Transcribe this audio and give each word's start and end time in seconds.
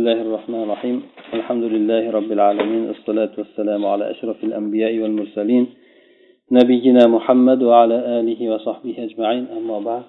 الله 0.00 0.18
الرحمن 0.26 0.62
الرحيم 0.62 0.96
الحمد 1.38 1.64
لله 1.74 2.10
رب 2.10 2.30
العالمين 2.32 2.82
الصلاة 2.94 3.32
والسلام 3.38 3.86
على 3.86 4.10
أشرف 4.10 4.44
الأنبياء 4.44 4.92
والمرسلين 4.98 5.64
نبينا 6.50 7.06
محمد 7.06 7.62
وعلى 7.62 7.96
آله 8.20 8.40
وصحبه 8.52 8.94
أجمعين 9.06 9.44
أما 9.58 9.78
بعد 9.88 10.04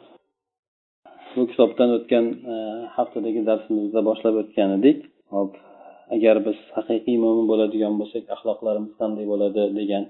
bu 1.36 1.48
kitobdan 1.52 1.90
o'tgan 1.98 2.26
haftadagi 2.96 3.42
darsimizda 3.50 4.00
boshlab 4.10 4.36
o'tgan 4.42 4.70
edik 4.78 5.00
hop 5.36 5.52
agar 6.16 6.36
biz 6.48 6.58
haqiqiy 6.78 7.18
mo'min 7.24 7.46
bo'ladigan 7.52 7.94
bo'lsak 8.00 8.24
axloqlarimiz 8.36 8.94
qanday 9.02 9.26
bo'ladi 9.32 9.64
degan 9.80 10.04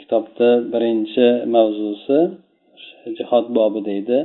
kitobda 0.00 0.48
birinchi 0.72 1.26
mavzusi 1.54 2.18
jihod 3.18 3.46
bobi 3.58 3.80
deydi 3.90 4.18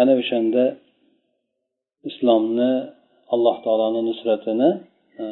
ana 0.00 0.12
o'shanda 0.20 0.64
islomni 2.10 2.72
alloh 3.33 3.55
taoloni 3.65 4.01
nusratini 4.09 4.69
e, 5.23 5.25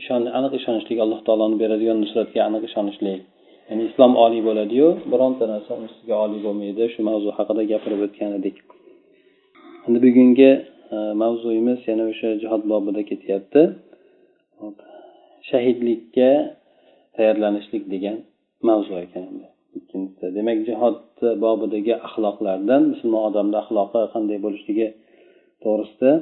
ishon 0.00 0.22
aniq 0.38 0.52
ishonishlik 0.60 0.98
alloh 1.04 1.20
taoloni 1.26 1.56
beradigan 1.62 1.98
nusratga 2.04 2.40
aniq 2.48 2.62
ishonishlik 2.68 3.20
ya'ni 3.68 3.82
islom 3.88 4.12
oliy 4.24 4.42
bo'ladiyu 4.48 4.88
bironta 5.12 5.44
narsa 5.52 5.70
uni 5.78 5.86
ustiga 5.90 6.14
oliy 6.24 6.40
bo'lmaydi 6.46 6.84
shu 6.92 7.00
mavzu 7.08 7.30
haqida 7.38 7.62
gapirib 7.72 8.00
o'tgan 8.06 8.30
edik. 8.38 8.56
Endi 9.86 9.98
bugungi 10.06 10.50
e, 10.94 10.96
mavzuyimiz 11.22 11.80
yana 11.90 12.04
o'sha 12.12 12.28
jihod 12.42 12.62
bobida 12.72 13.02
ketyapti. 13.10 13.62
Shahidlikka 15.48 16.30
tayyorlanishlik 17.16 17.84
degan 17.94 18.16
mavzu 18.68 18.94
ekan. 19.04 19.24
Endi 19.32 19.46
ikkinchisi 19.78 20.26
demak 20.36 20.58
jihod 20.68 20.98
bobidagi 21.44 21.94
axloqlardan 22.06 22.82
musulmon 22.92 23.22
odamni 23.28 23.56
axloqi 23.62 24.00
qanday 24.14 24.38
bo'lishligi 24.44 24.88
to'g'risida 25.62 26.12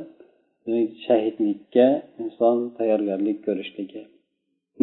shahidlikka 1.06 1.86
inson 2.22 2.58
tayyorgarlik 2.78 3.38
ko'rishligi. 3.46 4.02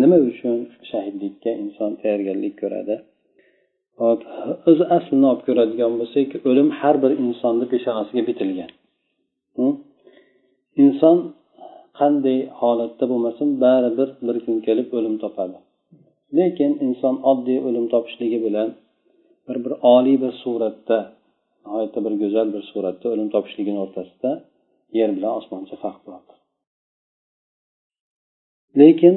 Nima 0.02 0.18
uchun 0.30 0.58
shahidlikka 0.92 1.52
inson 1.64 1.92
tayyorgarlik 2.02 2.56
ko'radi? 2.62 2.96
Hop 4.02 4.20
o'zi 4.70 4.84
aslini 4.98 5.26
olib 5.32 5.44
ko'radigan 5.48 5.94
bo'lsak 6.02 6.30
o'lim 6.50 6.70
har 6.80 6.96
bir 7.04 7.12
insonni 7.24 7.66
peshonasiga 7.74 8.22
bitilgan. 8.30 8.72
Hm? 9.58 9.74
Inson 10.84 11.18
qanday 12.00 12.40
holatda 12.60 13.06
bo'lmasin 13.12 13.50
baribir 13.64 14.10
bir 14.28 14.38
kun 14.46 14.58
kelib 14.68 14.88
o'lim 14.98 15.16
topadi. 15.24 15.58
Lekin 16.38 16.72
inson 16.86 17.16
oddiy 17.32 17.60
o'lim 17.68 17.86
topishligi 17.94 18.40
bilan 18.46 18.70
bir 19.48 19.58
bir 19.64 19.74
oliy 19.94 20.18
bir 20.24 20.34
suratda 20.44 21.00
nihoyatda 21.64 22.00
bir 22.06 22.14
go'zal 22.22 22.48
bir 22.56 22.64
suratda 22.72 23.06
o'lim 23.14 23.28
topishligini 23.36 23.80
o'rtasida 23.86 24.32
yer 25.00 25.10
bilan 25.18 25.34
osmoncha 25.40 25.76
farq 25.84 26.00
bordir 26.08 26.38
lekin 28.80 29.16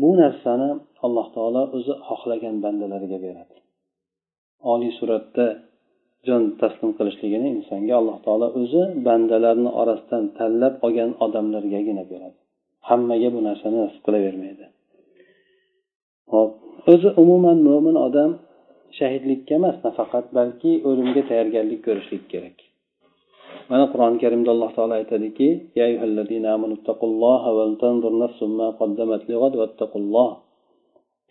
bu 0.00 0.10
narsani 0.22 0.70
alloh 1.06 1.26
taolo 1.36 1.62
o'zi 1.76 1.94
xohlagan 2.08 2.56
bandalariga 2.64 3.18
beradi. 3.26 3.56
Oliy 4.72 4.92
suratda 4.98 5.46
jon 6.26 6.42
taslim 6.60 6.90
qilishligini 6.98 7.48
insonga 7.56 7.94
alloh 8.00 8.18
taolo 8.26 8.48
o'zi 8.60 8.82
bandalarni 9.06 9.70
orasidan 9.80 10.24
tanlab 10.38 10.74
olgan 10.86 11.10
odamlargagina 11.24 12.04
beradi. 12.12 12.38
Hammaga 12.88 13.28
bu 13.34 13.40
narsani 13.48 13.76
nasib 13.84 14.02
qilavermaydi. 14.06 14.64
Hop 16.32 16.50
o'zi 16.92 17.08
umuman 17.22 17.58
mo'min 17.68 17.96
odam 18.06 18.30
shahidlikka 18.98 19.52
emas 19.60 19.76
nafaqat 19.86 20.26
balki 20.38 20.72
o'limga 20.88 21.22
tayyorgarlik 21.30 21.80
ko'rishlik 21.86 22.24
kerak. 22.32 22.56
Mana 23.70 23.84
qur'oni 23.92 24.18
karimda 24.22 24.50
alloh 24.54 24.70
taolo 24.76 24.94
aytadiki 25.00 25.48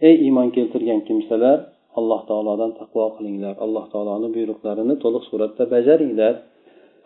ey 0.08 0.16
iymon 0.26 0.48
keltirgan 0.56 1.00
kimsalar 1.08 1.58
alloh 2.00 2.22
taolodan 2.30 2.72
taqvo 2.80 3.06
qilinglar. 3.18 3.56
Alloh 3.66 3.86
taoloni 3.94 4.28
buyruqlarini 4.36 4.96
to'liq 5.04 5.24
suratda 5.30 5.64
bajaringlar. 5.74 6.34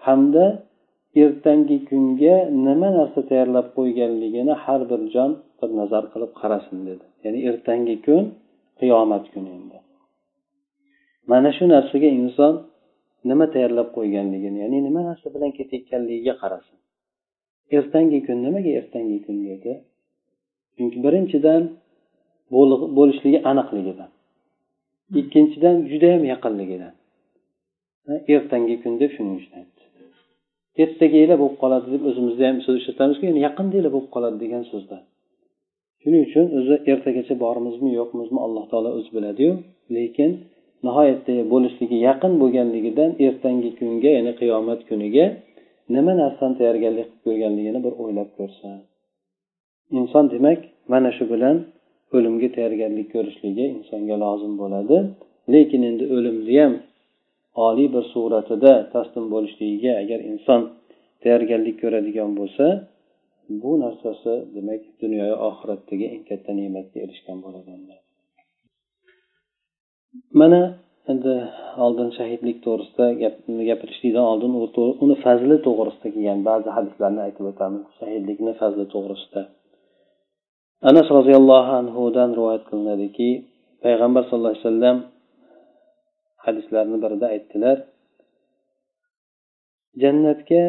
Hamda 0.06 0.46
ertangi 1.24 1.78
kunga 1.90 2.36
nima 2.68 2.90
narsa 2.98 3.22
tayyorlab 3.30 3.68
qo'yganligini 3.78 4.54
har 4.64 4.82
bir 4.92 5.02
jon 5.14 5.32
bir 5.60 5.70
nazar 5.80 6.04
qilib 6.14 6.32
qarasin 6.42 6.80
dedi. 6.90 7.06
Ya'ni 7.24 7.40
ertangi 7.50 7.96
kun 8.06 8.24
qiyomat 8.80 9.26
kuni 9.34 9.50
endi. 9.58 9.78
Mana 11.32 11.50
shu 11.58 11.66
narsaga 11.76 12.10
inson 12.22 12.54
nima 13.30 13.46
tayyorlab 13.54 13.90
qo'yganligini 13.98 14.58
ya'ni 14.64 14.78
nima 14.88 15.02
narsa 15.10 15.28
bilan 15.36 15.52
ketayotganligiga 15.58 16.34
qarasin. 16.42 16.78
Ertangi 17.78 18.20
kun 18.26 18.38
nimaga 18.46 18.72
ertangi 18.80 19.18
kun 19.26 19.38
dedi 19.50 19.74
chunki 20.76 20.98
birinchidan 21.06 21.64
bo'lishligi 22.98 23.40
aniqligidan. 23.52 24.10
Ikkinchidan 25.22 25.76
judayam 25.92 26.24
yaqinligidan. 26.34 26.94
Ertangi 28.36 28.76
kun 28.84 28.94
deb 29.02 29.12
shuning 29.16 29.36
uchun 29.40 29.54
aytdi. 29.62 29.82
Ertagaylar 30.84 31.38
bo'lib 31.42 31.58
qoladi 31.64 31.88
deb 31.94 32.04
o'zimizda 32.10 32.44
ham 32.50 32.58
so'z 32.66 32.76
ishlatamizku 32.82 33.24
ya'ni 33.30 33.42
yaqindaglar 33.48 33.92
bo'lib 33.96 34.10
qoladi 34.16 34.38
degan 34.44 34.64
so'zda. 34.72 34.98
Shuning 36.02 36.22
uchun 36.28 36.46
o'zi 36.60 36.76
ertagacha 36.92 37.36
bormizmi 37.44 37.90
yo'qmizmi 38.00 38.40
alloh 38.46 38.64
taolo 38.72 38.90
o'zi 38.98 39.10
biladiyu 39.18 39.52
lekin 39.98 40.32
nihoyatda 40.86 41.36
bo'lishligi 41.54 41.98
yaqin 42.08 42.34
bo'lganligidan 42.42 43.12
ertangi 43.28 43.70
kunga 43.80 44.12
ya'ni 44.18 44.34
qiyomat 44.42 44.80
kuniga 44.90 45.26
nima 45.96 46.14
narsani 46.22 46.54
tayyorgarlik 46.60 47.08
qilib 47.10 47.22
qo'yganligini 47.26 47.80
bir 47.86 47.94
o'ylab 48.04 48.30
ko'rsin 48.38 48.72
inson 50.00 50.26
demak 50.34 50.60
mana 50.92 51.10
shu 51.18 51.26
bilan 51.34 51.58
o'limga 52.16 52.48
tayyorgarlik 52.56 53.08
ko'rishligi 53.16 53.66
insonga 53.78 54.16
lozim 54.24 54.54
bo'ladi. 54.62 54.98
Lekin 55.54 55.82
endi 55.90 56.06
o'limni 56.16 56.56
ham 56.62 56.74
oliy 57.68 57.88
bir 57.96 58.04
suratida 58.14 58.74
taslim 58.94 59.26
bo'lishligiga 59.34 59.92
agar 60.02 60.20
inson 60.32 60.62
tayyorgarlik 61.24 61.76
ko'radigan 61.84 62.32
bo'lsa 62.40 62.66
bu 63.62 63.72
narsasi 63.84 64.34
demak 64.56 64.82
dunyoyu 65.02 65.36
oxiratdagi 65.50 66.06
eng 66.14 66.24
katta 66.30 66.52
ne'matga 66.60 66.98
erishgan 67.06 67.38
bo'ladi. 67.46 67.72
Mana 70.40 70.62
endi 71.12 71.34
oldin 71.86 72.10
shahidlik 72.18 72.58
to'g'risida 72.66 73.06
gapirishlikdan 73.70 74.26
oldin 74.32 74.52
uni 75.04 75.16
fazli 75.26 75.58
to'g'risida 75.68 76.08
kelgan 76.16 76.40
ba'zi 76.50 76.70
hadislarni 76.78 77.22
aytib 77.28 77.46
o'tamiz 77.52 77.84
shahidlikni 78.00 78.54
fazli 78.62 78.86
to'g'risida. 78.94 79.42
Anas 80.90 81.08
roziyallohu 81.18 81.72
anhudan 81.82 82.30
rivoyat 82.38 82.64
qilinadiki 82.70 83.30
payg'ambar 83.84 84.24
sallallohu 84.28 84.54
alayhi 84.54 84.66
vasallam 84.66 84.98
hadislarni 86.46 86.98
birida 87.04 87.28
aytdilar 87.36 87.78
jannatga 90.04 90.64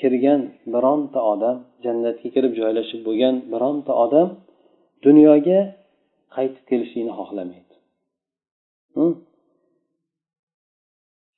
kirgan 0.00 0.40
bironta 0.74 1.20
odam 1.32 1.56
jannatga 1.84 2.28
kirib 2.34 2.52
joylashib 2.60 3.00
bo'lgan 3.08 3.34
bironta 3.52 3.92
odam 4.04 4.28
dunyoga 5.06 5.60
qaytib 6.36 6.64
kelishlikni 6.70 7.14
xohlamaydi 7.20 7.67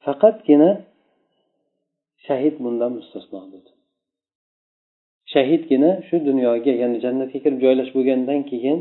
faqatgina 0.05 0.71
shahid 2.27 2.55
bundan 2.65 2.91
mustasno 2.99 3.41
dedi 3.55 3.71
shahidgina 5.33 5.91
shu 6.09 6.17
dunyoga 6.29 6.73
ya'ni 6.83 6.99
jannatga 7.05 7.39
kirib 7.45 7.59
joylashib 7.65 7.95
bo'lgandan 7.99 8.41
keyin 8.51 8.79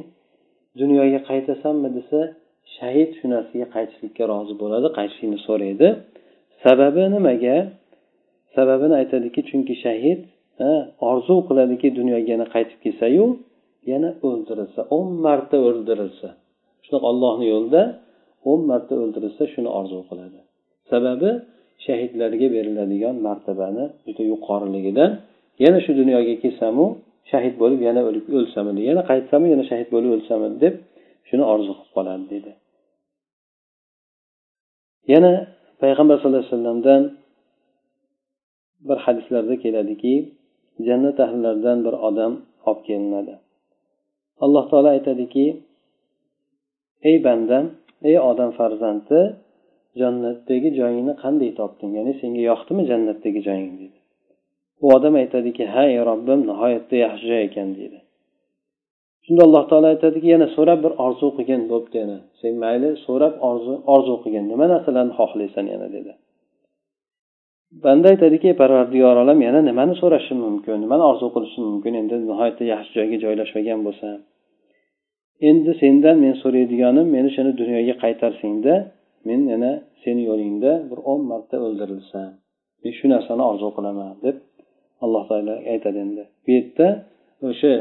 dunyoga 0.82 1.20
qaytasanmi 1.30 1.90
desa 1.98 2.20
shahid 2.78 3.10
shu 3.18 3.26
narsaga 3.34 3.68
qaytishlikka 3.76 4.24
rozi 4.32 4.54
bo'ladi 4.62 4.88
qaytishlikni 4.98 5.40
so'raydi. 5.48 5.88
Sababi 6.64 7.04
nimaga? 7.16 7.58
Sababini 8.56 8.96
aytadiki 9.02 9.42
chunki 9.50 9.76
shahid 9.86 10.20
orzu 11.10 11.36
qiladiki 11.48 11.88
dunyoga 12.00 12.28
yana 12.34 12.46
qaytib 12.56 12.80
kelsayu 12.86 13.26
yana 13.92 14.10
o'ldirilsa 14.28 14.82
o'n 14.96 15.08
marta 15.26 15.58
o'ldirilsa. 15.68 16.30
Shunaqa 16.86 17.06
ollohni 17.12 17.46
yo'lida 17.54 17.82
o'n 18.52 18.62
marta 18.70 18.94
o'ldirilsa 19.04 19.44
shuni 19.54 19.70
orzu 19.80 20.00
qiladi. 20.10 20.40
Sababi 20.92 21.30
shahidlarga 21.86 22.48
beriladigan 22.56 23.16
martabani 23.28 23.86
juda 24.06 24.24
yuqoriligidan 24.32 25.12
yana 25.64 25.80
shu 25.86 25.92
dunyoga 26.02 26.34
kelsamu 26.44 26.86
shahid 27.32 27.56
bo'lib 27.62 27.82
yana 27.88 28.02
o'lib 28.10 28.26
o'lsamidi 28.38 28.82
yana 28.90 29.02
qaytsamu 29.10 29.46
yana 29.54 29.64
shahid 29.70 29.88
bo'lib 29.96 30.12
o'lsamidi 30.18 30.56
deb 30.66 30.74
shuni 31.30 31.44
orzu 31.54 31.72
qilib 31.78 31.92
qoladi 31.96 32.26
dedi. 32.34 32.52
Yana 35.14 35.32
payg'ambar 35.82 36.16
sallallohu 36.18 36.44
alayhi 36.44 36.56
vasallamdan 36.56 37.02
bir 38.88 38.98
hadislarda 39.06 39.56
keladiki 39.64 40.14
jannat 40.88 41.18
ahllaridan 41.26 41.78
bir 41.86 41.96
odam 42.08 42.34
olib 42.70 42.82
kelinadi. 42.88 43.36
Alloh 44.44 44.64
taolo 44.72 44.90
aytadiki 44.98 45.46
ey 47.10 47.18
bandam 47.28 47.66
ey 48.10 48.18
odam 48.32 48.52
farzandi 48.60 49.20
jannatdagi 50.02 50.70
joyingni 50.80 51.14
qanday 51.24 51.52
topding? 51.60 51.92
Ya'ni 51.98 52.14
senga 52.22 52.42
yoqdimi 52.52 52.84
jannatdagi 52.92 53.40
joying 53.48 53.74
dedi. 53.82 53.98
Bu 54.80 54.88
odam 54.98 55.14
aytadiki 55.22 55.64
ha 55.74 55.84
ey 55.94 56.00
robbim 56.10 56.40
nihoyatda 56.50 56.96
yaxshi 57.06 57.26
joy 57.32 57.42
ekan 57.50 57.70
deydi 57.80 58.00
shunda 59.30 59.44
alloh 59.48 59.64
taolo 59.70 59.88
aytadiki 59.94 60.28
yana 60.36 60.48
so'rab 60.56 60.80
bir 60.86 60.94
orzu 61.06 61.28
qilgin 61.38 61.62
bo'pti 61.72 61.96
yana. 62.02 62.18
Sen 62.42 62.54
mayli 62.64 62.90
so'rab 63.06 63.34
orzu 63.50 63.74
orzu 63.96 64.16
qilgin. 64.24 64.46
Nima 64.52 64.66
narsalarni 64.74 65.14
xohlaysan 65.20 65.66
yana? 65.74 65.88
dedi. 65.96 66.12
Banda 67.84 68.08
aytadiki 68.14 68.50
parvardigor 68.62 69.16
olam 69.24 69.40
yana 69.48 69.60
nimani 69.70 69.94
so'rashim 70.02 70.38
mumkin? 70.48 70.78
Nimani 70.84 71.04
orzu 71.12 71.28
qilishim 71.36 71.64
mumkin? 71.70 71.94
Endi 72.02 72.16
nihoyatda 72.30 72.64
yaxshi 72.74 72.92
joyga 72.98 73.18
joylashmagan 73.26 73.80
bo'lsam. 73.88 74.18
Endi 75.50 75.72
sendan 75.82 76.16
men 76.24 76.34
so'raydiganim 76.44 77.08
meni 77.16 77.30
shuni 77.36 77.52
dunyoga 77.62 77.96
qaytarsangda 78.04 78.74
men 79.28 79.42
yana 79.52 79.72
seni 80.04 80.22
yo'lingda 80.30 80.72
bir 80.90 81.00
o'n 81.12 81.22
marta 81.32 81.56
o'ldirilsam 81.66 82.30
men 82.82 82.92
shu 83.00 83.06
narsani 83.14 83.44
orzu 83.52 83.68
qilaman 83.78 84.14
deb 84.26 84.36
alloh 85.04 85.24
taolo 85.30 85.56
aytadi 85.74 85.98
endi. 86.06 86.24
Bu 86.44 86.50
yerda 86.58 86.88
o'sha 87.50 87.74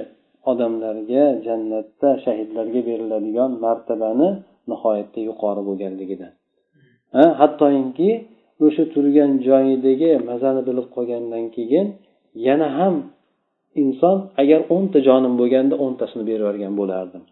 odamlarga 0.51 1.25
jannatda 1.47 2.09
shahidlarga 2.25 2.81
beriladigan 2.89 3.51
martabani 3.65 4.29
nihoyatda 4.71 5.21
yuqori 5.29 5.63
bo'lganligidan. 5.69 6.33
Hattoki 7.41 8.11
o'sha 8.67 8.85
turgan 8.95 9.31
joyidagi 9.49 10.11
mazani 10.31 10.63
bilib 10.69 10.87
qolgandan 10.97 11.45
keyin 11.57 11.87
yana 12.47 12.69
ham 12.79 12.95
inson 13.83 14.17
agar 14.43 14.61
o'nta 14.75 14.99
jonim 15.09 15.35
bo'lganda 15.41 15.75
o'ntasini 15.85 16.25
berib 16.29 16.43
yuborgan 16.43 16.75
bo'lardim. 16.81 17.23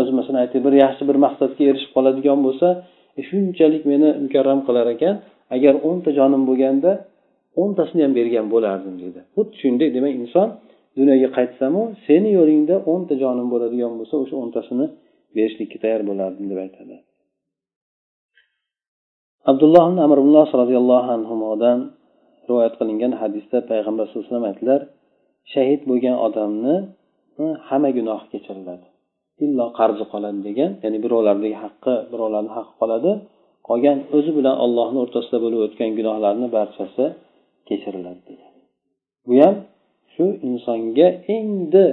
O'zi 0.00 0.12
masalan 0.18 0.38
aytaylik 0.44 0.64
bir 0.66 0.74
yaxshi 0.84 1.02
bir 1.10 1.16
maqsadga 1.26 1.62
erishib 1.70 1.90
qoladigan 1.96 2.38
bo'lsa 2.46 2.68
e, 3.18 3.20
shunchalik 3.28 3.82
meni 3.92 4.08
mukarram 4.24 4.60
qilar 4.66 4.86
ekan. 4.94 5.14
Agar 5.56 5.74
o'nta 5.88 6.10
jonim 6.18 6.42
bo'lganda 6.48 6.92
o'ntasini 7.62 8.02
ham 8.04 8.12
bergan 8.18 8.46
bo'lardim 8.54 8.94
deydi 9.02 9.20
xuddi 9.34 9.54
shunday 9.62 9.88
demak 9.96 10.14
inson 10.22 10.48
dunyoga 10.98 11.28
qaytsamu 11.38 11.82
seni 12.06 12.30
yo'lingda 12.38 12.76
o'nta 12.92 13.14
jonim 13.22 13.46
bo'ladigan 13.52 13.92
bo'lsa 13.98 14.14
o'sha 14.22 14.34
o'ntasini 14.42 14.86
berishlikka 15.36 15.78
tayyor 15.82 16.02
bo'lardim 16.10 16.44
deb 16.50 16.58
aytadi. 16.64 16.96
Abdulloh 19.50 19.84
ibn 19.90 19.98
amr 20.06 20.18
ibn 20.22 20.32
roziyallohu 20.62 21.10
anhudan 21.16 21.78
rivoyat 22.48 22.74
qilingan 22.80 23.12
hadisda 23.22 23.58
payg'ambar 23.70 24.04
sallallohu 24.06 24.24
alayhi 24.26 24.34
vasallam 24.34 24.50
aytdilar 24.52 24.80
shahid 25.52 25.80
bo'lgan 25.90 26.16
odamni 26.26 26.76
hamma 27.68 27.90
gunohi 27.98 28.26
kechiriladi. 28.32 28.86
Illo 29.44 29.66
qarzi 29.78 30.04
qoladi 30.12 30.40
degan 30.48 30.70
ya'ni 30.84 30.98
birovlardagi 31.04 31.56
haqqi 31.64 31.94
birovlarni 32.12 32.52
haqqi 32.58 32.74
qoladi. 32.80 33.10
Qolgan 33.68 33.98
o'zi 34.16 34.30
bilan 34.38 34.56
ollohni 34.64 34.98
o'rtasida 35.04 35.38
bo'lib 35.44 35.60
o'tgan 35.66 35.90
gunohlarni 35.98 36.46
barchasi 36.56 37.04
kechiriladi 37.68 38.22
degan 38.30 38.52
bu 39.26 39.34
ham 39.42 39.54
shu 40.14 40.24
insonga 40.48 41.08
endi 41.36 41.84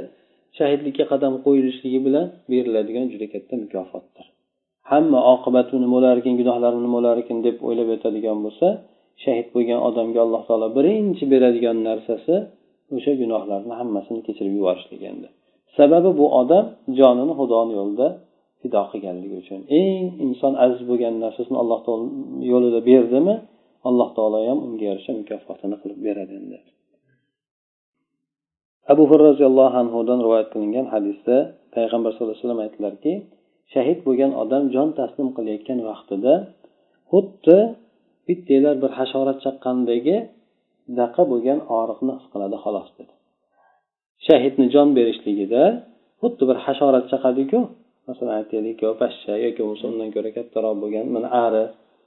shahidlikka 0.58 1.06
qadam 1.12 1.34
qo'yilishligi 1.46 2.00
bilan 2.08 2.26
beriladigan 2.52 3.06
juda 3.14 3.28
katta 3.34 3.56
mukofotdir. 3.64 4.26
Hamma 4.92 5.20
oqibati 5.34 5.74
nima 5.84 5.94
bo'larkin 5.96 6.34
gunohlari 6.40 6.78
nima 6.86 6.94
bo'larkin 6.98 7.38
deb 7.48 7.58
o'ylab 7.68 7.88
yotadigan 7.94 8.38
bo'lsa 8.46 8.68
shahid 9.24 9.48
bo'lgan 9.56 9.80
odamga 9.90 10.20
alloh 10.26 10.42
taolo 10.50 10.68
birinchi 10.78 11.24
beradigan 11.34 11.78
narsasi 11.90 12.36
o'sha 12.96 13.12
gunohlarni 13.22 13.74
hammasini 13.80 14.22
kechirib 14.28 14.54
yuborishlik 14.60 15.02
endi. 15.12 15.28
Sababi 15.78 16.12
bu 16.20 16.26
odam 16.42 16.66
jonini 17.00 17.34
xudoni 17.40 17.74
yo'lida 17.80 18.08
fido 18.62 18.82
qilganligi 18.92 19.36
uchun. 19.44 19.62
Eng 19.82 20.06
inson 20.26 20.54
aziz 20.64 20.82
bo'lgan 20.90 21.14
narsasini 21.24 21.58
alloh 21.64 21.80
taolo 21.86 22.06
yo'lida 22.52 22.80
berdimi 22.90 23.36
alloh 23.90 24.10
taolo 24.18 24.38
ham 24.50 24.60
unga 24.68 24.84
yarasha 24.90 25.12
mukofotini 25.22 25.76
qilib 25.82 26.00
beradi 26.08 26.34
endi. 26.42 26.58
Abu 28.94 29.04
hurra 29.10 29.24
roziyallohu 29.32 29.76
anhudan 29.82 30.20
rivoyat 30.26 30.48
qilingan 30.54 30.86
hadisda 30.94 31.36
payg'ambar 31.76 32.10
sallallohu 32.12 32.34
alayhi 32.34 32.44
vasallam 32.46 32.64
aytdilarki 32.66 33.14
shahid 33.74 34.00
bo'lgan 34.08 34.32
odam 34.44 34.64
jon 34.76 34.90
taslim 35.00 35.28
qilayotgan 35.38 35.80
vaqtida 35.90 36.34
xuddi 37.12 37.58
bittanglar 38.28 38.76
bir 38.84 38.92
hasharot 39.00 39.38
chaqqandagi 39.46 40.18
daqa 41.00 41.22
bo'lgan 41.32 41.60
og'riqni 41.78 42.12
his 42.18 42.26
qiladi 42.34 42.58
xolos 42.64 42.90
dedi. 42.98 43.14
Shahidni 44.28 44.66
jon 44.76 44.90
berishligida 44.98 45.64
xuddi 46.22 46.44
bir 46.50 46.58
hasharot 46.66 47.06
chaqadiku. 47.12 47.60
Masalan 48.08 48.34
aytaylik 48.40 48.78
yo 48.86 48.92
pashsha 49.02 49.34
yoki 49.46 49.62
bo'lmasa 49.64 49.86
undan 49.92 50.10
ko'ra 50.16 50.30
kattaroq 50.38 50.76
bo'lgan 50.84 51.06
mana 51.16 51.28
ari 51.46 51.64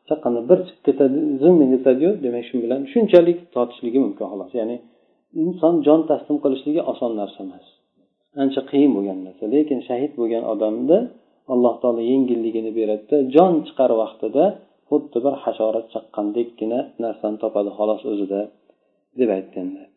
chaqqanda 0.09 0.41
bir 0.51 0.59
chiqib 0.67 0.83
ketadi 0.89 1.19
zim 1.43 1.55
ketadiyu 1.75 2.11
demak 2.25 2.45
shu 2.49 2.55
bilan 2.65 2.81
shunchalik 2.93 3.39
tortishligi 3.55 3.99
mumkin 4.05 4.27
xolos. 4.33 4.51
Ya'ni 4.61 4.77
inson 5.43 5.75
jon 5.87 6.01
taslim 6.11 6.37
qilishligi 6.45 6.83
oson 6.93 7.13
narsa 7.21 7.39
emas. 7.47 7.65
Ancha 8.43 8.61
qiyin 8.71 8.91
bo'lgan 8.97 9.19
narsa. 9.27 9.45
Lekin 9.55 9.79
shahid 9.89 10.13
bo'lgan 10.21 10.45
odamni 10.53 10.99
alloh 11.55 11.75
taolo 11.83 12.03
yengilligini 12.13 12.71
beradida 12.79 13.17
jon 13.35 13.55
chiqar 13.67 13.91
vaqtida 14.03 14.45
xuddi 14.91 15.19
bir 15.25 15.35
hasharot 15.45 15.87
chaqqandekgina 15.95 16.81
narsani 17.05 17.37
topadi 17.43 17.71
xolos 17.79 18.03
o'zida 18.13 18.41
deb 19.19 19.29
aytganlar 19.39 19.92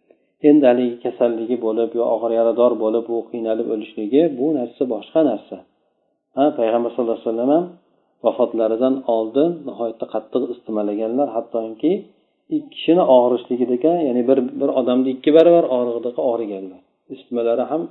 endi 0.50 0.66
haligi 0.72 0.98
kasalligi 1.06 1.58
bo'lib 1.66 1.90
yo 2.00 2.04
og'ir 2.16 2.32
yarador 2.40 2.72
bo'lib 2.84 3.06
u 3.16 3.18
qiynalib 3.32 3.68
o'lishligi 3.74 4.22
bu 4.40 4.48
narsa 4.58 4.84
boshqa 4.94 5.22
narsa. 5.32 5.58
Ha 6.38 6.46
payg'ambar 6.60 6.90
sallallohu 6.92 7.18
alayhi 7.18 7.30
vasallam 7.30 7.52
ham 7.56 7.66
vafotlaridan 8.26 8.96
oldin 9.16 9.50
nihoyatda 9.68 10.06
qattiq 10.14 10.44
istimalaganlar. 10.54 11.28
Hattoki 11.36 11.94
ikki 12.56 12.70
kishini 12.74 13.04
og'rishligidagi 13.16 13.94
ya'ni 14.08 14.22
bir 14.30 14.40
bir 14.60 14.70
odamni 14.80 15.10
ikki 15.16 15.32
barobar 15.38 15.66
og'rig'idaqa 15.76 16.22
og'riganlar. 16.32 16.82
Istimalari 17.16 17.64
ham 17.72 17.82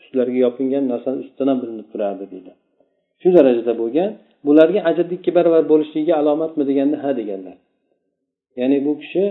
ustlariga 0.00 0.40
yopingan 0.46 0.84
narsani 0.92 1.18
ustidan 1.24 1.56
bilinib 1.62 1.86
turardi 1.92 2.24
deydi. 2.32 2.52
Shu 3.20 3.28
darajada 3.36 3.72
bo'lgan 3.82 4.10
bularga 4.46 4.80
ajrni 4.90 5.14
ikki 5.18 5.30
barobar 5.36 5.62
bo'lishligiga 5.72 6.14
alomatmi 6.20 6.62
deganda 6.70 6.96
ha 7.04 7.10
deganlar. 7.20 7.56
Ya'ni 8.60 8.76
bu 8.86 8.92
kishi 9.02 9.24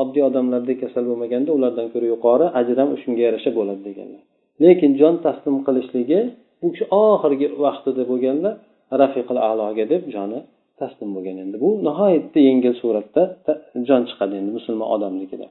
oddiy 0.00 0.22
odamlarda 0.30 0.74
kasal 0.82 1.04
bo'lmaganda 1.10 1.50
ulardan 1.58 1.86
ko'ra 1.92 2.06
yuqori 2.14 2.46
ajr 2.60 2.76
ham 2.82 2.90
shunga 3.02 3.22
yarasha 3.26 3.50
bo'ladi 3.58 3.82
deganlar. 3.88 4.22
Lekin 4.64 4.90
jon 5.00 5.14
taslim 5.26 5.56
qilishligi 5.66 6.20
bu 6.60 6.66
kishi 6.72 6.84
oxirgi 7.04 7.46
vaqtida 7.64 8.02
bo'lganda 8.10 8.50
rafiqil 9.00 9.38
aloga 9.50 9.84
deb 9.92 10.02
joni 10.14 10.38
taslim 10.80 11.10
bo'lgan 11.16 11.36
endi. 11.44 11.56
Bu 11.64 11.70
nihoyatda 11.88 12.40
yengil 12.48 12.74
suratda 12.82 13.22
jon 13.88 14.02
chiqadi 14.08 14.34
endi 14.40 14.50
musulmon 14.58 14.88
odamnikida. 14.94 15.46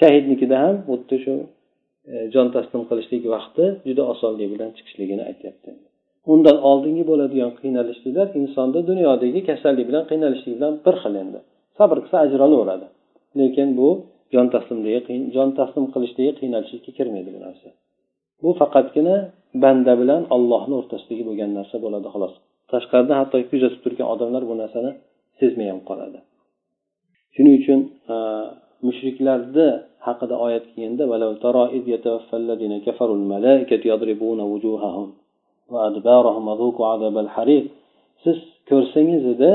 Shahidnikida 0.00 0.56
ham 0.64 0.76
xuddi 0.88 1.16
shu 1.24 1.34
e, 2.12 2.14
jon 2.34 2.48
taslim 2.56 2.82
qilishlik 2.90 3.22
vaqti 3.34 3.64
juda 3.88 4.02
osonlik 4.12 4.48
bilan 4.54 4.70
chiqishligini 4.76 5.22
aytyapti 5.30 5.70
undan 6.32 6.56
oldingi 6.70 7.04
bo'ladigan 7.10 7.52
qiynalishliklar 7.60 8.26
insonda 8.40 8.80
dunyodagi 8.90 9.40
kasallik 9.48 9.86
bilan 9.90 10.04
qiynalishlik 10.10 10.54
bilan 10.58 10.74
bir 10.84 10.94
xil 11.02 11.14
endi. 11.22 11.38
Sabr 11.78 11.96
qilsa 12.02 12.16
ajr 12.24 12.40
olaveradi 12.46 12.86
lekin 13.38 13.68
bu 13.78 13.88
jon 14.34 14.46
taslimligi 14.54 15.16
jon 15.36 15.48
taslim 15.58 15.84
qilishdagi 15.94 16.32
qiynalishlikka 16.40 16.90
kirmaydi 16.98 17.30
bu 17.36 17.40
narsa. 17.46 17.68
Bu 18.42 18.50
faqatgina 18.60 19.16
banda 19.64 19.92
bilan 20.00 20.22
ollohni 20.36 20.74
o'rtasidagi 20.80 21.22
bo'lgan 21.28 21.50
narsa 21.58 21.76
bo'ladi 21.84 22.08
xolos. 22.14 22.34
Tashqaridan 22.72 23.16
hatto 23.20 23.36
kuzatib 23.50 23.80
turgan 23.84 24.08
odamlar 24.14 24.42
bu 24.50 24.54
narsani 24.62 24.90
sezmay 25.40 25.68
ham 25.72 25.80
qoladi. 25.88 26.18
Shuning 27.34 27.54
uchun 27.60 27.80
e, 28.14 28.16
mushriklarni 28.86 29.68
haqida 30.06 30.34
oyat 30.46 30.64
kelganda 30.72 31.04
siz 38.24 38.38
ko'rsangiz 38.70 39.22
edi 39.34 39.50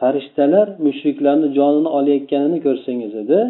farishtalar 0.00 0.66
mushriklarni 0.86 1.48
jonini 1.58 1.90
olayotganini 1.98 2.58
ko'rsangiz 2.66 3.12
edi 3.22 3.40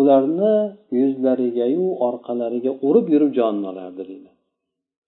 ularni 0.00 0.52
yuzlarigayu 1.00 1.86
orqalariga 2.08 2.72
urib 2.88 3.06
yurib 3.14 3.30
jonini 3.38 3.66
olardi 3.72 4.02
deydi 4.10 4.30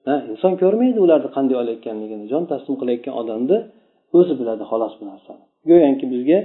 ha 0.07 0.15
inson 0.33 0.53
ko'rmaydi 0.62 0.99
ularni 1.07 1.29
qanday 1.37 1.57
olayotganligini 1.62 2.25
jon 2.33 2.45
taslim 2.53 2.75
qilayotgan 2.81 3.15
odamni 3.23 3.59
o'zi 4.19 4.35
biladi 4.41 4.65
xolos 4.71 4.93
bu 5.01 5.05
narsani 5.12 5.43
go'yoki 5.71 6.07
bizga 6.15 6.39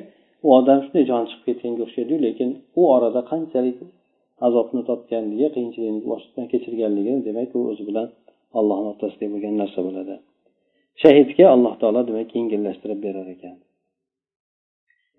u 0.46 0.48
odam 0.60 0.80
shunday 0.86 1.04
joni 1.12 1.26
chiqib 1.32 1.44
ketganga 1.48 1.82
o'xshaydiyu 1.86 2.20
lekin 2.28 2.50
u 2.80 2.82
orada 2.96 3.22
qanchalik 3.32 3.78
azobni 4.48 4.82
totganligi 4.90 5.48
qiyinchilikni 5.56 6.02
boshdan 6.12 6.46
kechirganligini 6.52 7.20
demak 7.28 7.50
u 7.58 7.60
o'zi 7.72 7.84
bilan 7.90 8.08
allohni 8.60 8.88
o'rtasida 8.92 9.26
bo'lgan 9.34 9.56
narsa 9.62 9.80
bo'ladi. 9.88 10.16
Shahidga 11.02 11.46
alloh 11.56 11.74
taolo 11.82 12.02
demak 12.10 12.30
yengillashtirib 12.38 13.00
berar 13.06 13.28
ekan. 13.36 13.56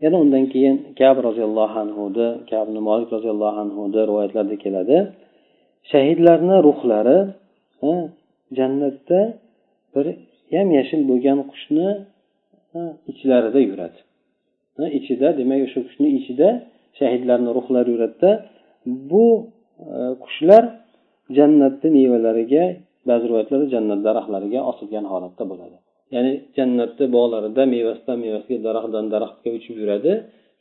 Yana 0.03 0.17
undan 0.25 0.45
keyin 0.53 0.77
kab 1.01 1.17
roziyallohu 1.29 1.77
anhuni 1.85 2.27
kabni 2.51 2.81
molik 2.89 3.09
roziyallohu 3.17 3.57
anhuni 3.65 4.01
rivoyatlarda 4.11 4.57
keladi. 4.65 4.97
Shahidlarni 5.93 6.57
ruhlari 6.69 7.19
jannatda 8.59 9.21
bir 9.95 10.07
yam 10.55 10.69
yashil 10.79 11.01
bo'lgan 11.11 11.39
qushni 11.51 11.89
ichlarida 13.13 13.61
yuradi. 13.69 13.99
Ichida 14.99 15.29
demak 15.41 15.61
o'sha 15.67 15.81
qushni 15.89 16.09
ichida 16.19 16.49
shahidlarni 16.99 17.51
ruhlari 17.59 17.91
yuradida 17.95 18.31
bu 19.11 19.27
e, 19.95 19.99
qushlar 20.25 20.65
jannatni 21.39 21.89
mevalariga 21.99 22.65
ba'zi 23.09 23.25
rivoyatlarda 23.29 23.67
jannat 23.75 24.01
daraxtlariga 24.09 24.61
osilgan 24.71 25.05
holatda 25.13 25.45
bo'ladi. 25.51 25.77
Ya'ni 26.15 26.33
jannatni 26.57 27.07
bog'larida 27.17 27.63
mevasidan 27.75 28.19
mevasiga 28.25 28.61
daraxtdan 28.69 29.07
daraxtga 29.15 29.49
uchib 29.59 29.75
yuradi. 29.83 30.13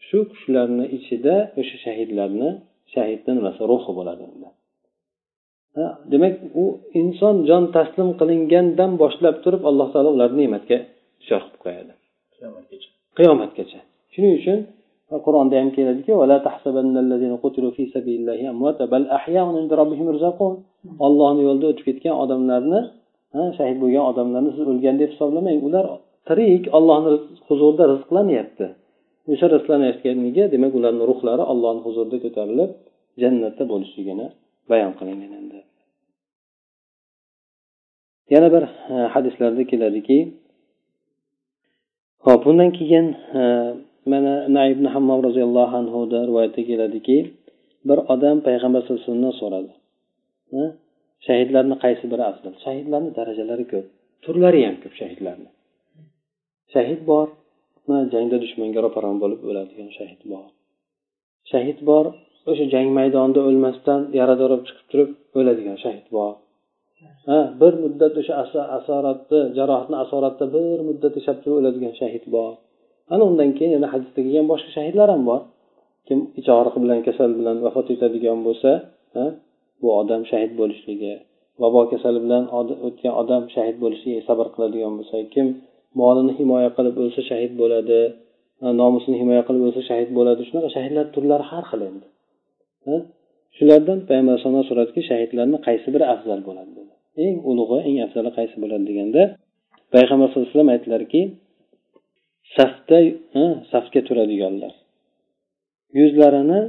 Shu 0.08 0.18
qushlarni 0.32 0.86
ichida 0.98 1.36
o'sha 1.60 1.78
shahidlarni 1.86 2.50
shahidni 2.94 3.32
nimasi 3.38 3.62
ruhi 3.72 3.92
bo'ladi 4.00 4.24
demak 6.12 6.34
u 6.62 6.64
inson 7.02 7.36
jon 7.50 7.64
taslim 7.76 8.10
qilingandan 8.20 8.92
boshlab 9.02 9.36
turib 9.44 9.64
alloh 9.70 9.88
taolo 9.94 10.10
ularni 10.18 10.40
ne'matga 10.44 10.78
duchor 11.22 11.42
qilib 11.44 11.60
qo'yadi. 11.66 11.94
Qiyomatgacha. 13.18 13.80
Shuning 14.14 14.34
uchun 14.40 14.60
qur'onda 15.26 15.56
ham 15.62 15.70
keladiki 15.78 16.12
ollohni 21.06 21.42
yo'lida 21.48 21.66
o'tib 21.72 21.86
ketgan 21.90 22.16
odamlarni 22.24 22.80
shahid 23.58 23.78
bo'lgan 23.84 24.04
odamlarni 24.12 24.52
siz 24.58 24.66
o'lgan 24.72 24.96
deb 25.02 25.10
hisoblamang. 25.14 25.58
Ular 25.68 25.86
tirik 26.28 26.64
ollohni 26.78 27.14
huzurida 27.48 27.84
rizqlanyapti. 27.94 28.68
O'sha 29.32 29.48
rizqlanayotganiga 29.56 30.44
demak 30.54 30.74
ularni 30.80 31.04
ruhlari 31.12 31.44
ollohni 31.52 31.82
huzurida 31.88 32.18
ko'tarilib 32.26 32.72
jannatda 33.22 33.64
bo'lishligini 33.72 34.28
bayon 34.72 34.94
qilingan 35.00 35.32
endi 35.40 35.60
yana 38.34 38.48
bir 38.56 38.64
e, 38.94 38.96
hadislarda 39.14 39.64
keladiki 39.72 40.18
hop 42.26 42.46
bundan 42.46 42.72
keyin 42.80 43.06
e, 43.40 43.42
mana 44.12 44.34
naibn 44.58 44.86
hammom 44.94 45.20
roziyallohu 45.28 45.76
anhuda 45.82 46.20
rivoyatda 46.30 46.62
keladiki 46.70 47.18
bir 47.88 47.98
odam 48.14 48.38
payg'ambar 48.48 48.82
sallallohu 48.82 49.02
alayhi 49.04 49.12
vasallamdan 49.12 49.36
so'radi. 49.42 49.74
Shahidlarni 51.26 51.76
qaysi 51.84 52.06
biri 52.12 52.24
afzal? 52.32 52.54
Shahidlarni 52.66 53.12
darajalari 53.18 53.66
ko'p. 53.74 53.86
Turlari 54.24 54.62
ham 54.68 54.76
ko'p 54.84 54.94
shahidlarni. 55.02 55.50
Shahid 56.74 57.02
bor 57.10 57.28
jangda 58.14 58.38
dushmanga 58.44 58.80
ro'paron 58.86 59.18
bo'lib 59.24 59.42
o'ladigan 59.50 59.90
shahid 59.98 60.22
bor. 60.32 60.46
Shahid 61.52 61.80
bor 61.90 62.06
o'sha 62.52 62.66
jang 62.74 62.90
maydonida 62.98 63.42
o'lmasdan 63.50 64.02
yarador 64.20 64.50
bo'lib 64.52 64.66
chiqib 64.70 64.88
turib 64.92 65.10
o'ladigan 65.40 65.78
shahid 65.84 66.08
bor. 66.18 66.34
Ha 67.28 67.40
bir 67.62 67.74
muddat 67.84 68.14
o'sha 68.22 68.34
asoratni 68.78 69.42
jarohatni 69.58 69.98
asoratda 70.04 70.46
bir 70.56 70.80
muddat 70.90 71.14
yashab 71.20 71.38
turib 71.44 71.58
o'ladigan 71.62 71.94
shahid 72.02 72.26
bor. 72.36 72.52
Ana 73.14 73.24
undan 73.30 73.50
keyin 73.58 73.72
yana 73.78 73.88
hadisda 73.94 74.20
kelgan 74.26 74.48
boshqa 74.52 74.70
shahidlar 74.78 75.08
ham 75.14 75.24
bor. 75.30 75.42
Kim 76.08 76.20
ich 76.40 76.50
og'riqi 76.56 76.80
bilan 76.84 77.00
kasal 77.08 77.30
bilan 77.40 77.58
vafot 77.66 77.88
etadigan 77.96 78.40
bo'lsa 78.48 78.72
bu 79.82 79.88
odam 80.02 80.22
shahid 80.32 80.52
bo'lishligi 80.60 81.14
vabo 81.62 81.82
kasali 81.92 82.20
bilan 82.26 82.44
o'tgan 82.88 83.14
odam 83.22 83.44
shahid 83.56 83.78
bo'lishiga 83.84 84.20
sabr 84.30 84.48
qiladigan 84.54 84.94
bo'lsa 85.00 85.18
kim 85.34 85.48
molini 86.00 86.34
himoya 86.40 86.70
qilib 86.78 86.96
o'lsa 87.04 87.22
shahid 87.30 87.54
bo'ladi 87.62 88.02
nomusini 88.82 89.16
himoya 89.22 89.44
qilib 89.48 89.64
o'lsa 89.68 89.82
shahid 89.90 90.10
bo'ladi 90.18 90.42
shunaqa 90.50 90.70
shahidlar 90.76 91.06
turlari 91.16 91.46
har 91.52 91.64
xil 91.72 91.82
endi. 91.90 92.08
Shulardan 93.58 94.00
payg'ambar 94.10 94.34
alayhisalom 94.34 94.66
so'radiki 94.70 95.02
shahidlarni 95.10 95.58
qaysi 95.68 95.88
biri 95.94 96.06
afzal 96.14 96.40
bo'ladi 96.48 96.72
dedi. 96.80 96.94
Eng 97.26 97.36
ulug'i 97.52 97.80
eng 97.88 97.98
afzali 98.06 98.32
qaysi 98.38 98.56
bo'ladi 98.64 98.84
deganda 98.90 99.22
payg'ambar 99.94 100.28
sallallohu 100.28 100.48
alayhi 100.48 100.56
vasallam 100.56 100.74
aytdilarki 100.76 101.22
safda 102.58 103.00
safga 103.72 104.02
turadiganlar. 104.08 104.74
Yuzlarini 106.00 106.60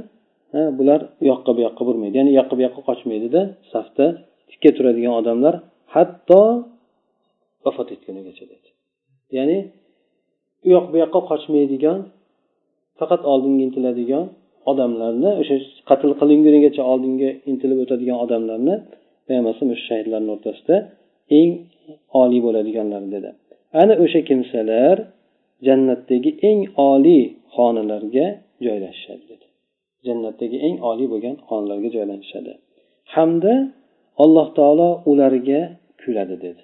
bular 0.79 0.99
u 1.21 1.23
yoqqa 1.31 1.51
bu 1.57 1.61
yoqqa 1.67 1.83
burmaydi. 1.87 2.15
Ya'ni 2.19 2.29
u 2.33 2.35
yoqqa 2.39 2.53
bu 2.57 2.61
yoqqa 2.67 2.81
qochmaydida 2.89 3.41
safda 3.73 4.05
tikka 4.49 4.69
turadigan 4.77 5.13
odamlar 5.21 5.53
hatto 5.95 6.41
vafot 7.65 7.89
etgunigacha 7.95 8.45
dedi 8.51 8.69
ya'ni 9.37 9.57
u 10.65 10.69
yoq 10.75 10.85
bu 10.91 10.97
yoqqa 11.03 11.19
qochmaydigan 11.29 11.99
faqat 12.99 13.21
oldinga 13.31 13.61
intiladigan 13.67 14.25
odamlarni 14.71 15.31
o'sha 15.41 15.55
qatl 15.89 16.09
qilingunigacha 16.21 16.81
oldinga 16.91 17.29
intilib 17.51 17.79
o'tadigan 17.83 18.17
odamlarni 18.25 18.75
payg'ambar 19.25 19.51
o'sha 19.55 19.75
shahidlarni 19.87 20.29
o'rtasida 20.35 20.75
eng 21.39 21.51
oliy 22.21 22.41
bo'ladiganlar 22.45 23.01
dedi. 23.15 23.29
Ana 23.81 23.93
o'sha 24.03 24.19
kimsalar 24.29 24.95
jannatdagi 25.67 26.31
eng 26.49 26.61
oliy 26.91 27.23
xonalarga 27.55 28.27
joylashishadi 28.65 29.23
dedi. 29.31 29.45
Jannatdagi 30.07 30.57
eng 30.67 30.77
oliy 30.89 31.07
bo'lgan 31.13 31.35
xonalarga 31.47 31.89
joylashishadi 31.95 32.51
hamda 33.15 33.53
alloh 34.23 34.47
taolo 34.57 34.89
ularga 35.11 35.61
kuladi 36.01 36.35
dedi. 36.45 36.63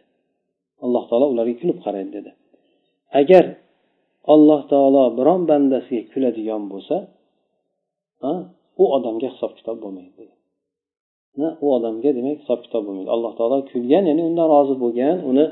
Alloh 0.86 1.04
taolo 1.10 1.26
ularga 1.34 1.56
kulib 1.62 1.78
qaraydi 1.86 2.12
dedi. 2.18 2.32
Agar 3.22 3.46
alloh 4.34 4.62
taolo 4.72 5.04
biron 5.18 5.42
bandasiga 5.50 6.04
kuladigan 6.12 6.64
bo'lsa 6.74 6.96
u 8.82 8.84
odamga 8.98 9.28
hisob 9.34 9.52
kitob 9.58 9.78
bo'lmaydi 9.84 10.26
u 11.66 11.68
odamga 11.78 12.10
demak 12.18 12.38
hisob 12.42 12.60
kitob 12.66 12.82
bo'lmaydi. 12.88 13.10
Alloh 13.16 13.32
taolo 13.38 13.58
kulgan 13.72 14.04
ya'ni 14.10 14.24
undan 14.30 14.48
rozi 14.54 14.76
bo'lgan 14.84 15.18
uni 15.30 15.46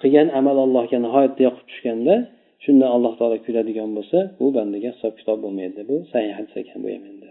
qilgan 0.00 0.28
amal 0.38 0.56
allohga 0.66 0.98
nihoyatda 1.04 1.40
yoqib 1.46 1.64
tushganda 1.70 2.14
shunda 2.64 2.86
alloh 2.94 3.12
taolo 3.18 3.36
kuladigan 3.46 3.90
bo'lsa 3.98 4.18
u 4.44 4.46
bandaga 4.56 4.90
hisob 4.94 5.12
kitob 5.20 5.38
bo'lmaydi. 5.44 5.80
Bu 5.90 5.96
sahih 6.12 6.32
hadis 6.38 6.54
ekan 6.62 6.78
bu 6.84 6.88
ham 6.94 7.04
endi 7.10 7.30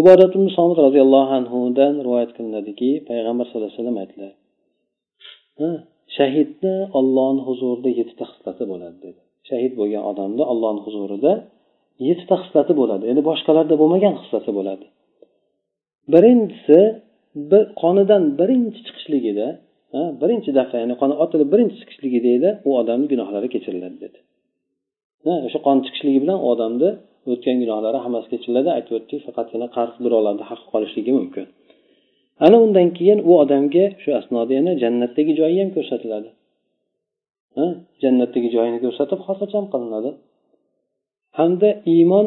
ibodat 0.00 0.32
somit 0.56 0.78
roziyallohu 0.86 1.32
anhudan 1.40 1.94
rivoyat 2.06 2.30
qilinadiki 2.36 2.90
payg'ambar 3.08 3.44
sallallohu 3.46 3.68
alayhi 3.68 3.80
vasallam 3.80 3.98
aytdilar 4.02 4.32
shahidni 6.16 6.76
ollohni 6.98 7.42
huzurida 7.48 7.90
yettita 7.98 8.24
xislati 8.32 8.64
bo'ladi 8.72 8.98
dedi. 9.06 9.20
Shahid 9.48 9.72
bo'lgan 9.80 10.02
odamni 10.10 10.44
ollohni 10.52 10.80
huzurida 10.86 11.32
yettita 12.08 12.36
xislati 12.42 12.72
bo'ladi. 12.80 13.04
Endi 13.10 13.22
boshqalarda 13.30 13.74
bo'lmagan 13.80 14.14
xislati 14.20 14.50
bo'ladi. 14.58 14.86
Birinchisi 16.14 16.80
qonidan 17.82 18.22
birinchi 18.40 18.80
chiqishligida 18.86 19.46
birinchi 20.20 20.50
daf'a 20.58 20.76
ya'ni 20.82 20.94
qon 21.00 21.10
otilib 21.24 21.48
birinchi 21.52 21.76
chiqishligida 21.80 22.30
edi 22.38 22.50
u 22.68 22.70
odamni 22.80 23.06
gunohlari 23.12 23.48
kechiriladi 23.54 23.96
dedi. 24.04 24.18
O'sha 25.46 25.60
qon 25.66 25.76
chiqishligi 25.84 26.20
bilan 26.24 26.38
u 26.44 26.46
odamni 26.54 26.90
o'tgan 27.32 27.56
gunohlari 27.62 27.98
hammasi 28.04 28.28
kechiriladi 28.32 28.70
aytib 28.76 28.92
o'tdik 28.98 29.20
faqatgina 29.26 29.66
qarz 29.76 29.94
birovlarni 30.04 30.44
haqqi 30.50 30.68
qolishligi 30.74 31.12
mumkin. 31.18 31.44
Ana 32.46 32.56
undan 32.64 32.88
keyin 32.98 33.18
u 33.28 33.32
odamga 33.42 33.84
shu 34.02 34.10
asnoda 34.20 34.52
yana 34.58 34.72
jannatdagi 34.82 35.32
joyi 35.40 35.56
ham 35.62 35.70
ko'rsatiladi. 35.76 36.30
Jannatdagi 38.02 38.48
joyini 38.56 38.78
ko'rsatib 38.84 39.20
xotirjam 39.26 39.64
qilinadi. 39.72 40.10
Hamda 41.38 41.68
iymon 41.94 42.26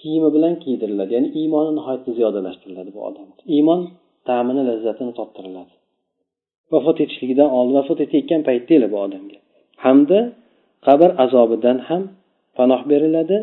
kiyimi 0.00 0.28
bilan 0.36 0.54
kiydiriladi 0.62 1.10
ya'ni 1.16 1.28
iymoni 1.40 1.70
nihoyatda 1.78 2.10
ziyodalashtiriladi 2.18 2.90
bu 2.96 3.00
odam 3.08 3.28
iymon 3.56 3.80
ta'mini 4.28 4.62
lazzatini 4.68 5.12
tottiriladi 5.20 5.74
vafot 6.72 6.96
etishligidan 7.04 7.48
oldin 7.56 7.74
vafot 7.80 7.98
etayotgan 8.04 8.40
paytda 8.48 8.86
bu 8.92 8.96
odamga. 9.06 9.38
Hamda 9.84 10.18
qabr 10.86 11.10
azobidan 11.24 11.78
ham 11.88 12.02
panoh 12.58 12.80
beriladi 12.90 13.38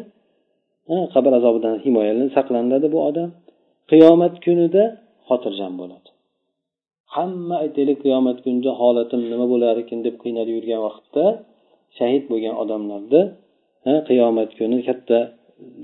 qabr 1.13 1.31
azobidan 1.39 1.75
himoyalanib 1.85 2.31
saqlanadi 2.37 2.87
bu 2.95 2.99
odam. 3.09 3.29
Qiyomat 3.91 4.35
kunida 4.45 4.83
xotirjam 5.27 5.73
bo'ladi. 5.81 6.09
Hamma 7.15 7.55
aytaylik 7.63 7.97
qiyomat 8.03 8.37
kunida 8.45 8.71
holatim 8.81 9.21
nima 9.31 9.45
bo'lar 9.53 9.75
ekan 9.83 9.99
deb 10.07 10.15
qiynalib 10.23 10.53
yurgan 10.57 10.81
vaqtda 10.87 11.25
shahid 11.97 12.23
bo'lgan 12.31 12.55
odamlarda 12.63 13.21
qiyomat 14.09 14.49
kuni 14.59 14.79
katta 14.87 15.19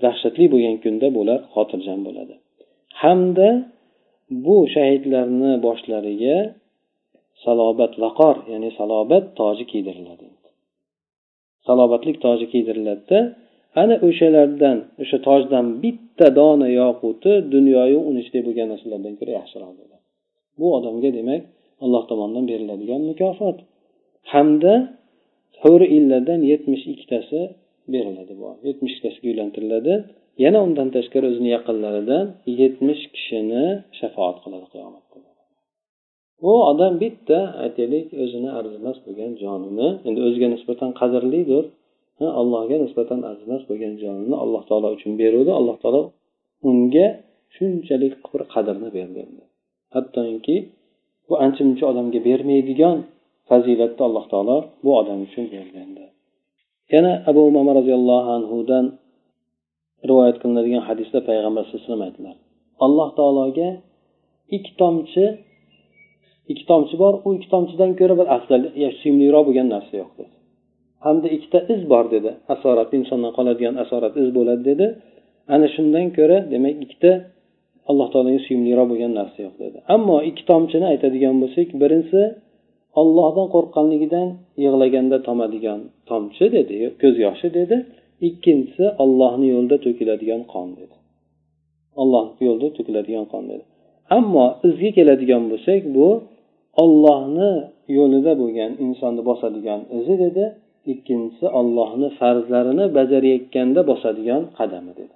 dahshatli 0.04 0.46
bo'lgan 0.54 0.76
kunda 0.84 1.08
bular 1.18 1.40
xotirjam 1.56 2.00
bo'ladi. 2.08 2.34
Hamda 3.02 3.50
bu 4.46 4.56
shahidlarni 4.76 5.52
boshlariga 5.66 6.38
salobat 7.46 7.94
vaqor 8.04 8.36
ya'ni 8.52 8.70
salobat 8.80 9.24
toji 9.40 9.64
kiydiriladi. 9.72 10.26
Salobatlik 11.68 12.18
toji 12.26 12.46
kiydiriladida 12.54 13.20
ana 13.82 13.96
o'shalardan 14.08 14.78
o'sha 15.02 15.18
tojdan 15.28 15.66
bitta 15.84 16.28
dona 16.40 16.68
yoquti 16.82 17.32
dunyoyu 17.56 18.00
uni 18.10 18.20
ichida 18.24 18.40
bo'lgan 18.48 18.68
narsalardan 18.74 19.14
ko'ra 19.20 19.32
yaxshiroq 19.40 19.72
bo'ladi. 19.80 19.98
Bu 20.60 20.68
odamga 20.78 21.10
demak 21.18 21.42
alloh 21.84 22.04
tomonidan 22.10 22.46
beriladigan 22.52 23.02
mukofot. 23.10 23.58
Hamda 24.34 24.74
huri 25.62 25.88
illardan 25.98 26.42
yetmish 26.52 26.84
ikkitasi 26.94 27.40
beriladi 27.94 28.34
bu 28.42 28.50
yetmish 28.68 28.94
ikkitasiga 28.94 29.28
uylantiriladi. 29.32 29.94
Yana 30.44 30.60
undan 30.68 30.88
tashqari 30.96 31.26
o'zini 31.32 31.50
yaqinlaridan 31.56 32.26
yetmish 32.62 33.04
kishini 33.16 33.66
shafoat 34.00 34.38
qiladi 34.44 34.68
qiyomatda 34.74 35.27
u 36.50 36.52
odam 36.72 36.94
bitta 37.04 37.40
aytaylik 37.64 38.08
o'zini 38.24 38.50
arzimas 38.60 38.98
bo'lgan 39.06 39.32
jonini 39.42 39.88
endi 40.08 40.20
o'ziga 40.28 40.48
nisbatan 40.56 40.92
qadrlidir. 41.00 41.66
Allohga 42.42 42.78
nisbatan 42.86 43.20
arzimas 43.32 43.64
bo'lgan 43.70 43.94
jonini 44.04 44.36
alloh 44.44 44.64
taolo 44.70 44.88
uchun 44.98 45.12
beruvdi. 45.22 45.52
Alloh 45.60 45.78
taolo 45.84 46.02
unga 46.70 47.08
shunchalik 47.56 48.14
bir 48.32 48.42
qadrni 48.54 48.90
bergan 48.98 49.30
hattoki 49.96 50.58
bu 51.28 51.34
ancha 51.46 51.62
muncha 51.68 51.86
odamga 51.92 52.20
bermaydigan 52.28 52.98
fazilatni 53.50 54.02
alloh 54.08 54.26
taolo 54.32 54.58
bu 54.84 54.90
odam 55.00 55.20
uchun 55.28 55.46
bergandi. 55.54 56.06
Yana 56.94 57.12
abu 57.30 57.42
umama 57.50 57.72
roziyallohu 57.80 58.30
anhudan 58.38 58.86
rivoyat 60.10 60.38
qilinadigan 60.42 60.84
hadisda 60.90 61.20
payg'ambar 61.30 61.64
sallallohu 61.64 61.82
alayhi 61.82 61.92
vasallam 61.92 62.08
aytdilar. 62.08 62.36
Alloh 62.86 63.10
taologa 63.20 63.70
ikki 64.56 64.72
tomchi 64.82 65.26
ikki 66.52 66.66
tomchi 66.72 66.96
bor 67.04 67.14
u 67.26 67.30
ikki 67.38 67.50
tomchidan 67.54 67.92
ko'ra 68.00 68.16
bir 68.20 68.28
afzal 68.36 68.62
suyimliroq 69.00 69.44
bo'lgan 69.48 69.68
narsa 69.76 69.94
yo'q 70.02 70.12
dedi. 70.20 70.34
Hamda 71.06 71.28
ikkita 71.36 71.60
iz 71.74 71.82
bor 71.92 72.06
dedi 72.16 72.32
asorat 72.54 72.90
insondan 73.00 73.32
qoladigan 73.38 73.76
asorat 73.84 74.14
iz 74.22 74.30
bo'ladi 74.38 74.64
dedi. 74.72 74.86
Ana 75.54 75.68
shundan 75.76 76.08
ko'ra 76.18 76.38
demak 76.54 76.76
ikkita 76.86 77.12
alloh 77.90 78.08
taologa 78.14 78.40
suyimliroq 78.48 78.88
bo'lgan 78.92 79.12
narsa 79.20 79.40
yo'q 79.46 79.56
dedi. 79.64 79.78
Ammo 79.96 80.18
ikki 80.30 80.44
tomchini 80.52 80.86
aytadigan 80.94 81.36
bo'lsak 81.44 81.68
birinchisi 81.82 82.24
ollohdan 83.02 83.48
qo'rqqanligidan 83.56 84.28
yig'laganda 84.64 85.18
tomadigan 85.28 85.80
tomchi 86.10 86.46
dedi 86.58 86.76
ko'z 87.02 87.16
yoshi 87.26 87.48
dedi. 87.60 87.78
Ikkinchisi 88.30 88.86
ollohni 89.04 89.48
yo'lida 89.54 89.78
to'kiladigan 89.86 90.42
qon 90.54 90.68
dedi. 90.80 90.96
Ollohni 92.02 92.42
yo'lida 92.48 92.70
to'kiladigan 92.78 93.26
qon 93.34 93.44
dedi. 93.52 93.64
Ammo 94.18 94.46
izga 94.68 94.90
keladigan 94.98 95.44
bo'lsak 95.52 95.82
bu 95.96 96.08
ollohni 96.84 97.52
yo'lida 97.98 98.34
bo'lgan 98.42 98.72
insonni 98.86 99.22
bosadigan 99.30 99.82
izi 100.00 100.16
dedi. 100.26 100.46
Ikkinchisi 100.94 101.48
ollohni 101.60 102.08
farzlarini 102.20 102.86
bajarayotganda 102.98 103.82
bosadigan 103.92 104.42
qadami 104.58 104.92
dedi. 105.00 105.16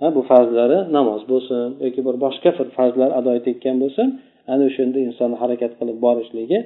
Ha 0.00 0.06
bu 0.16 0.22
farzlari 0.30 0.78
namoz 0.96 1.22
bo'lsin 1.32 1.66
yoki 1.84 2.00
bir 2.06 2.16
boshqa 2.24 2.50
bir 2.58 2.68
farzlar 2.76 3.10
ado 3.18 3.30
etayotgan 3.38 3.76
bo'lsin 3.82 4.08
ana 4.52 4.62
o'shanda 4.70 4.98
inson 5.08 5.30
harakat 5.42 5.72
qilib 5.78 5.98
borishligi 6.06 6.58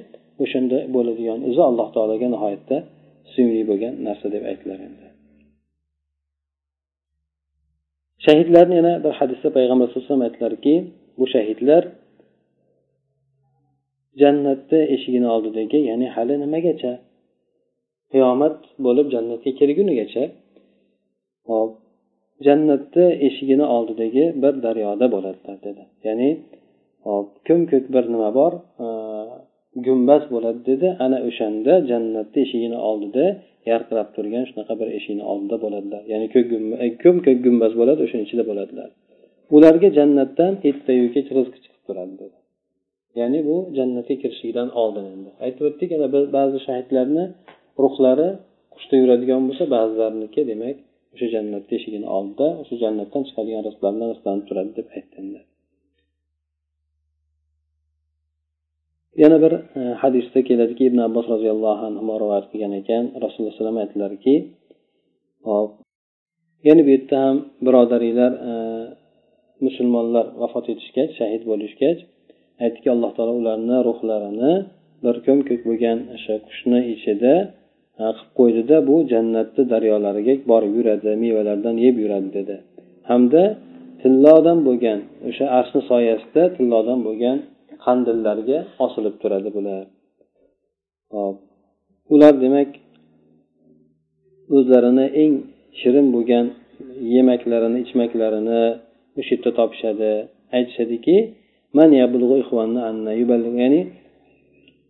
o'shanda 0.43 0.77
bo'ladigan 0.95 1.39
izi 1.49 1.61
alloh 1.69 1.87
taologa 1.95 2.27
nihoyatda 2.35 2.77
suyimli 3.33 3.63
bo'lgan 3.69 3.93
narsa 4.07 4.27
deb 4.35 4.43
aytilar 4.51 4.79
endi. 4.87 5.05
Shahidlarni 8.25 8.75
yana 8.79 8.93
bir 9.05 9.13
hadisda 9.19 9.49
payg'ambar 9.57 9.85
sallallohu 9.87 10.05
alayhi 10.05 10.13
vasallam 10.13 10.27
aytdilarki 10.29 10.73
bu 11.19 11.25
shahidlar 11.33 11.83
jannatni 14.21 14.79
eshigini 14.95 15.27
oldidagi 15.35 15.79
ya'ni 15.89 16.07
hali 16.15 16.35
nimagacha? 16.43 16.93
Qiyomat 18.11 18.57
bo'lib 18.85 19.07
jannatga 19.15 19.51
kirgunigacha 19.59 20.23
hop 21.49 21.71
jannatni 22.45 23.05
eshigini 23.27 23.65
oldidagi 23.75 24.25
bir 24.43 24.53
daryoda 24.65 25.05
bo'ladilar 25.15 25.57
dedi. 25.67 25.83
Ya'ni 26.07 26.29
hop 27.07 27.27
ko'm 27.47 27.61
ko'k 27.71 27.85
bir 27.95 28.03
nima 28.13 28.29
bor 28.39 28.53
gumbaz 29.85 30.23
bo'ladi 30.33 30.61
dedi. 30.71 30.87
Ana 31.05 31.17
o'shanda 31.27 31.73
jannatni 31.91 32.39
eshigini 32.45 32.77
oldida 32.89 33.25
yarqirab 33.71 34.09
turgan 34.15 34.43
shunaqa 34.49 34.73
bir 34.81 34.89
eshikni 34.97 35.23
oldida 35.31 35.57
bo'ladilar. 35.63 36.01
Ya'ni 36.11 36.27
ko'm 36.35 36.65
e, 36.85 36.87
ko'k 37.03 37.39
gumbaz 37.45 37.73
bo'ladi 37.79 37.99
o'shani 38.05 38.23
ichida 38.27 38.43
bo'ladilar. 38.49 38.89
Ularga 39.55 39.89
jannatdan 39.97 40.53
ertayu 40.69 41.05
kech 41.15 41.27
rizq 41.37 41.55
chiqib 41.63 41.81
turadi 41.87 42.15
dedi. 42.23 42.35
Ya'ni 43.19 43.39
bu 43.49 43.57
jannatga 43.77 44.15
kirishlikdan 44.21 44.69
oldin 44.81 45.05
endi. 45.13 45.29
Aytib 45.45 45.63
o'tdik 45.69 45.89
yana 45.95 46.07
ba'zi 46.37 46.59
shahidlarni 46.67 47.25
ruhlari 47.83 48.29
qushda 48.73 48.95
yuradigan 49.01 49.41
bo'lsa 49.47 49.63
ba'zilariniki 49.75 50.41
demak 50.51 50.77
o'sha 51.13 51.27
jannat 51.35 51.65
eshigini 51.77 52.07
oldida 52.17 52.47
o'sha 52.61 52.75
jannatdan 52.83 53.21
chiqadigan 53.27 53.61
rizqlar 53.67 53.91
bilan 53.95 54.09
rizqlanib 54.13 54.45
turadi 54.49 54.71
deb 54.79 54.87
aytdi 54.97 55.41
yana 59.21 59.37
bir 59.43 59.53
e, 59.79 59.81
hadisda 60.01 60.39
keladiki 60.49 60.83
ibn 60.89 60.99
abbos 61.07 61.25
roziyallohu 61.33 61.83
anhu 61.89 62.13
rivoyat 62.23 62.45
qilgan 62.51 62.73
ekan. 62.81 63.03
Rasululloh 63.23 63.51
alayhi 63.51 63.59
vasallam 63.59 63.77
aytdilarki 63.83 64.35
hop 65.49 65.71
yana 66.67 66.81
bu 66.85 66.89
yerda 66.95 67.17
ham 67.25 67.37
birodaringlar 67.65 68.31
e, 68.49 68.53
musulmonlar 69.65 70.25
vafot 70.41 70.65
etishgach 70.73 71.11
shahid 71.19 71.41
bo'lishgach 71.51 71.99
aytdiki 72.63 72.89
alloh 72.95 73.11
taolo 73.17 73.33
ularni 73.41 73.77
ruhlarini 73.87 74.53
bir 75.03 75.15
ko'm 75.25 75.39
ko'k 75.49 75.61
bo'lgan 75.69 75.97
o'sha 76.15 76.35
qushni 76.47 76.79
ichida 76.93 77.33
qilib 77.99 78.29
qo'ydida 78.39 78.77
bu 78.89 78.95
jannatni 79.11 79.63
daryolariga 79.73 80.33
borib 80.51 80.73
yuradi 80.77 81.11
mevalardan 81.23 81.75
yeb 81.85 81.95
yuradi 82.03 82.29
dedi. 82.37 82.55
Hamda 83.09 83.43
tillodan 84.01 84.59
bo'lgan 84.67 84.99
o'sha 85.29 85.45
arshni 85.59 85.81
soyasida 85.91 86.43
tillodan 86.55 86.99
bo'lgan 87.07 87.37
qandillarga 87.85 88.59
osilib 88.85 89.15
turadi 89.21 89.49
bular. 89.57 89.83
Hop. 91.13 91.35
Ular 92.13 92.33
demak 92.43 92.69
o'zlarini 94.57 95.05
eng 95.23 95.33
shirin 95.79 96.07
bo'lgan 96.15 96.45
yemaklarini 97.15 97.79
ichmaklarini 97.85 98.63
o'sha 99.19 99.31
yerda 99.35 99.51
topishadi. 99.59 100.11
Aytishadiki 100.57 101.15
ya'ni 103.63 103.81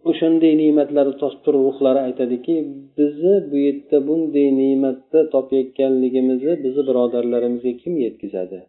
o'shanday 0.09 0.53
ne'matlarni 0.61 1.15
topib 1.21 1.41
turib 1.45 1.61
ruhlari 1.67 1.99
aytadiki 2.07 2.53
bizni 2.97 3.35
bu 3.49 3.57
yerda 3.65 3.97
bunday 4.07 4.47
ne'matni 4.61 5.21
topayotganligimizni 5.35 6.53
bizni 6.63 6.83
birodarlarimizga 6.89 7.73
kim 7.81 7.93
yetkazadi? 8.05 8.59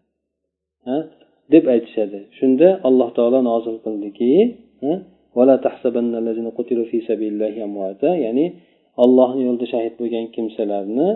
Ha? 0.89 0.97
deb 1.53 1.65
aytishadi. 1.75 2.19
Shunda 2.39 2.69
alloh 2.89 3.09
taolo 3.17 3.39
nozil 3.51 3.77
qildiki 3.85 4.31
ya'ni 8.25 8.47
ollohni 9.05 9.43
yo'lida 9.49 9.67
shahid 9.75 9.95
bo'lgan 10.01 10.27
kimsalarni 10.35 11.09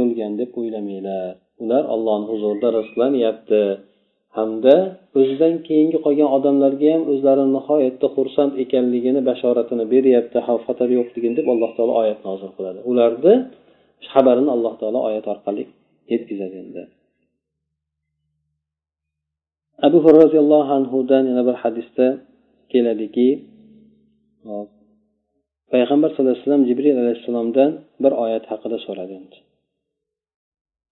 o'lgan 0.00 0.32
deb 0.40 0.50
o'ylamanglar. 0.60 1.32
Ular 1.62 1.84
ollohni 1.94 2.26
huzurida 2.32 2.68
rizqlanyapti 2.78 3.60
hamda 4.38 4.74
o'zidan 5.18 5.54
keyingi 5.68 5.98
qolgan 6.04 6.28
odamlarga 6.36 6.88
ham 6.94 7.02
o'zlarini 7.12 7.50
nihoyatda 7.58 8.06
xursand 8.16 8.52
ekanligini 8.64 9.20
bashoratini 9.28 9.84
beryapti 9.94 10.38
xavf 10.46 10.62
xatar 10.68 10.88
yo'qligini 10.98 11.34
deb 11.38 11.46
alloh 11.52 11.70
taolo 11.76 11.92
oyat 12.02 12.18
nozil 12.28 12.50
qiladi. 12.56 12.78
Ularni 12.90 13.34
xabarini 14.12 14.50
alloh 14.56 14.74
taolo 14.80 14.98
oyat 15.08 15.24
orqali 15.32 15.64
yetkazadi 16.12 16.56
endi. 16.64 16.82
Abu 19.86 19.98
hurra 20.04 20.18
roziyallohu 20.24 20.70
anhudan 20.78 21.22
yana 21.30 21.42
bir 21.48 21.56
hadisda 21.62 22.06
keladiki 22.72 23.28
payg'ambar 25.72 26.08
sallallohu 26.10 26.34
alayhi 26.34 26.46
vasallam 26.46 26.64
jibril 26.70 26.96
alayhissalomdan 27.02 27.70
bir 28.02 28.12
oyat 28.24 28.44
haqida 28.52 28.78
so'radi 28.86 29.14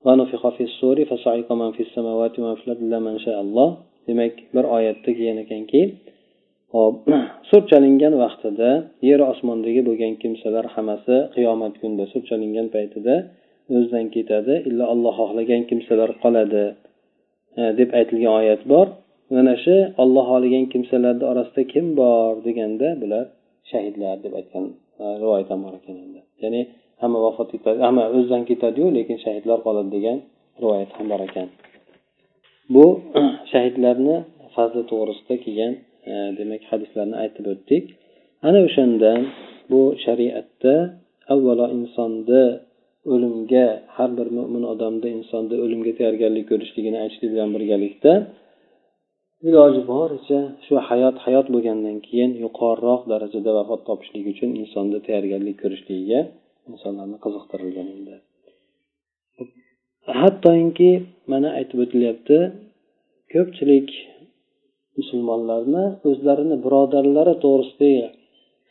ونفخ 0.06 0.50
في 0.56 0.63
الصور 0.63 1.06
فصعق 1.06 1.52
من 1.62 1.71
في 1.71 1.84
السماوات 1.88 2.39
ومن 2.39 2.56
في 2.56 2.63
الأرض 2.67 2.82
إلا 2.84 3.00
من 3.00 3.15
شاء 3.19 3.41
الله 3.41 3.69
demak 4.08 4.34
bir 4.54 4.63
oyatda 4.76 5.10
kelgan 5.13 5.38
ekanki 5.45 5.82
hop 6.74 6.95
sur 7.50 7.62
chalingan 7.71 8.13
vaqtida 8.24 8.69
yer 9.10 9.19
osmondagi 9.32 9.82
bo'lgan 9.89 10.13
kimsalar 10.21 10.65
hammasi 10.76 11.15
qiyomat 11.36 11.74
kunida 11.82 12.06
sur 12.13 12.21
chalingan 12.30 12.67
paytida 12.76 13.15
o'zidan 13.76 14.06
ketadi 14.15 14.54
illo 14.69 14.86
alloh 14.93 15.13
xohlagan 15.21 15.62
kimsalar 15.69 16.10
qoladi 16.24 16.65
deb 17.80 17.89
aytilgan 18.00 18.34
oyat 18.41 18.62
bor 18.71 18.88
mana 19.36 19.54
shu 19.63 19.76
olloh 20.04 20.26
xohlagan 20.32 20.65
kimsalarni 20.74 21.26
orasida 21.32 21.62
kim 21.74 21.86
bor 22.00 22.32
deganda 22.47 22.89
bular 23.02 23.26
shahidlar 23.71 24.15
deb 24.26 24.34
aytgan 24.39 24.65
rivoyat 25.21 25.47
ham 25.52 25.60
bor 25.65 25.74
ekan 25.80 25.95
endi 26.06 26.21
ya'ni 26.43 26.62
hamma 27.00 27.18
vafot 27.26 27.50
etadi 27.56 27.78
hamma 27.87 28.04
o'zidan 28.16 28.42
ketadiyu 28.50 28.88
lekin 28.98 29.18
shahidlar 29.24 29.59
qoladi 29.66 29.90
degan 29.96 30.18
rivoyat 30.62 30.90
ham 30.96 31.06
bor 31.12 31.20
ekan. 31.28 31.48
Bu 32.74 32.85
shahidlarni 33.52 34.16
fazli 34.54 34.82
to'g'risida 34.90 35.35
kelgan 35.44 35.72
e, 36.11 36.14
demak 36.38 36.62
hadislarni 36.70 37.16
aytib 37.22 37.44
o'tdik. 37.52 37.85
Ana 38.48 38.59
o'shandan 38.68 39.20
bu 39.70 39.80
shariatda 40.04 40.74
avvalo 41.35 41.66
insonni 41.76 42.44
o'limga 43.12 43.66
har 43.96 44.11
bir 44.18 44.28
mo'min 44.37 44.64
odamda 44.72 45.09
insonda 45.18 45.54
o'limga 45.64 45.92
tayyorgarlik 45.98 46.44
ko'rishligini 46.50 46.98
aytishlik 47.02 47.30
bilan 47.35 47.50
birgalikda 47.56 48.12
iloji 49.48 49.82
boricha 49.92 50.40
shu 50.66 50.74
hayot 50.88 51.16
hayot 51.24 51.46
bo'lgandan 51.54 51.96
keyin 52.09 52.30
yuqoriroq 52.44 53.02
darajada 53.12 53.50
vafot 53.59 53.80
topishlik 53.88 54.24
uchun 54.32 54.50
insonda 54.62 54.98
tayyorgarlik 55.06 55.56
ko'rishligiga 55.62 56.20
insonlarni 56.72 57.18
qiziqtirilgan 57.24 57.88
endi 57.96 58.14
hattoki 60.20 60.90
mana 61.33 61.48
aytib 61.59 61.79
o'tilyapti 61.85 62.38
ko'pchilik 63.33 63.88
musulmonlarni 64.98 65.85
o'zlarini 66.11 66.57
birodarlari 66.64 67.35
to'g'risidagi 67.44 68.05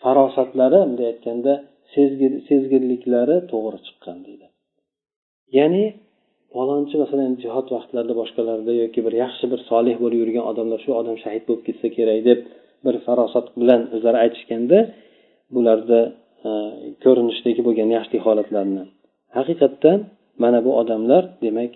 farosatlari 0.04 0.80
bunday 0.88 1.08
aytganda 1.14 1.54
sezgirliklari 2.50 3.38
to'g'ri 3.52 3.80
chiqqan 3.88 4.18
deydi. 4.28 4.46
Ya'ni 5.58 5.86
falonchi 6.54 6.96
masalan 7.04 7.32
jihod 7.44 7.68
vaqtlarida 7.76 8.14
boshqalarda 8.22 8.74
yoki 8.84 9.00
bir 9.06 9.14
yaxshi 9.24 9.46
bir 9.52 9.60
solih 9.70 9.96
bo'lib 10.04 10.20
yurgan 10.24 10.46
odamlar 10.52 10.80
shu 10.86 10.92
odam 11.02 11.18
shahid 11.24 11.44
bo'lib 11.48 11.64
ketsa 11.68 11.88
kerak 11.98 12.20
deb 12.30 12.40
bir 12.86 12.96
farosat 13.06 13.48
bilan 13.60 13.82
o'zlari 13.96 14.18
aytishganda 14.26 14.80
bularda 15.56 16.00
ko'rinishdagi 17.04 17.62
bo'lgan 17.68 17.90
yaxshilik 17.98 18.22
holatlarni. 18.28 18.84
Haqiqatdan 19.38 20.00
mana 20.44 20.60
bu 20.66 20.72
odamlar 20.82 21.24
demak 21.46 21.72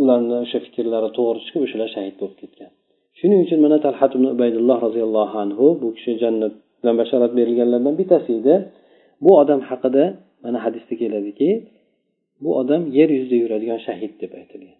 ularni 0.00 0.36
o'sha 0.44 0.58
fikrlari 0.66 1.08
to'g'ri 1.18 1.40
chiqib 1.46 1.62
o'shalar 1.66 1.88
shahid 1.96 2.14
bo'lib 2.20 2.38
ketgan. 2.42 2.70
Shuning 3.18 3.40
uchun 3.46 3.58
mana 3.66 3.78
talhat 3.86 4.12
ibn 4.16 4.26
ubaydulloh 4.34 4.78
roziyallohu 4.86 5.36
anhu 5.44 5.66
bu 5.82 5.88
kishi 5.96 6.12
jannat 6.22 6.54
bilan 6.80 6.94
bashorat 7.00 7.32
berilganlardan 7.38 7.94
bittasi 8.00 8.30
edi. 8.40 8.54
Bu 9.24 9.30
odam 9.42 9.60
haqida 9.70 10.04
mana 10.44 10.58
hadisda 10.64 10.94
keladiki 11.02 11.48
bu 12.44 12.50
odam 12.60 12.82
yer 12.98 13.08
yuzida 13.16 13.36
yuradigan 13.42 13.80
shahid 13.86 14.12
deb 14.22 14.32
aytilgan. 14.40 14.78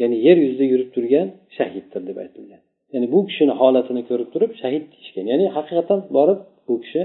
Ya'ni 0.00 0.16
yer 0.26 0.36
yuzida 0.44 0.64
yurib 0.72 0.90
turgan 0.94 1.28
shahiddir 1.58 2.02
deb 2.08 2.16
aytilgan. 2.24 2.62
Ya'ni 2.92 3.06
bu 3.14 3.18
kishini 3.28 3.54
holatini 3.60 4.02
ko'rib 4.10 4.28
turib 4.34 4.52
shahid 4.62 4.84
deyishgan. 4.92 5.24
Ya'ni 5.32 5.46
haqiqatdan 5.56 6.00
borib 6.16 6.40
bu 6.68 6.74
kishi 6.84 7.02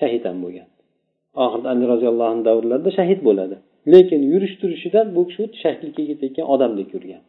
shahid 0.00 0.22
ham 0.28 0.38
bo'lgan. 0.44 0.68
Oxirida 1.44 1.68
ali 1.72 1.84
roziyallohu 1.92 2.30
anhu 2.32 2.44
davrlarida 2.48 2.90
shahid 2.98 3.20
bo'ladi. 3.28 3.56
Lekin 3.92 4.20
yurish 4.32 4.54
turishidan 4.60 5.06
bu 5.16 5.20
kishi 5.28 5.40
xuddi 5.44 5.56
shahidlikka 5.64 6.02
ketayotgan 6.10 6.46
odamdek 6.54 6.88
yurgan. 6.94 7.22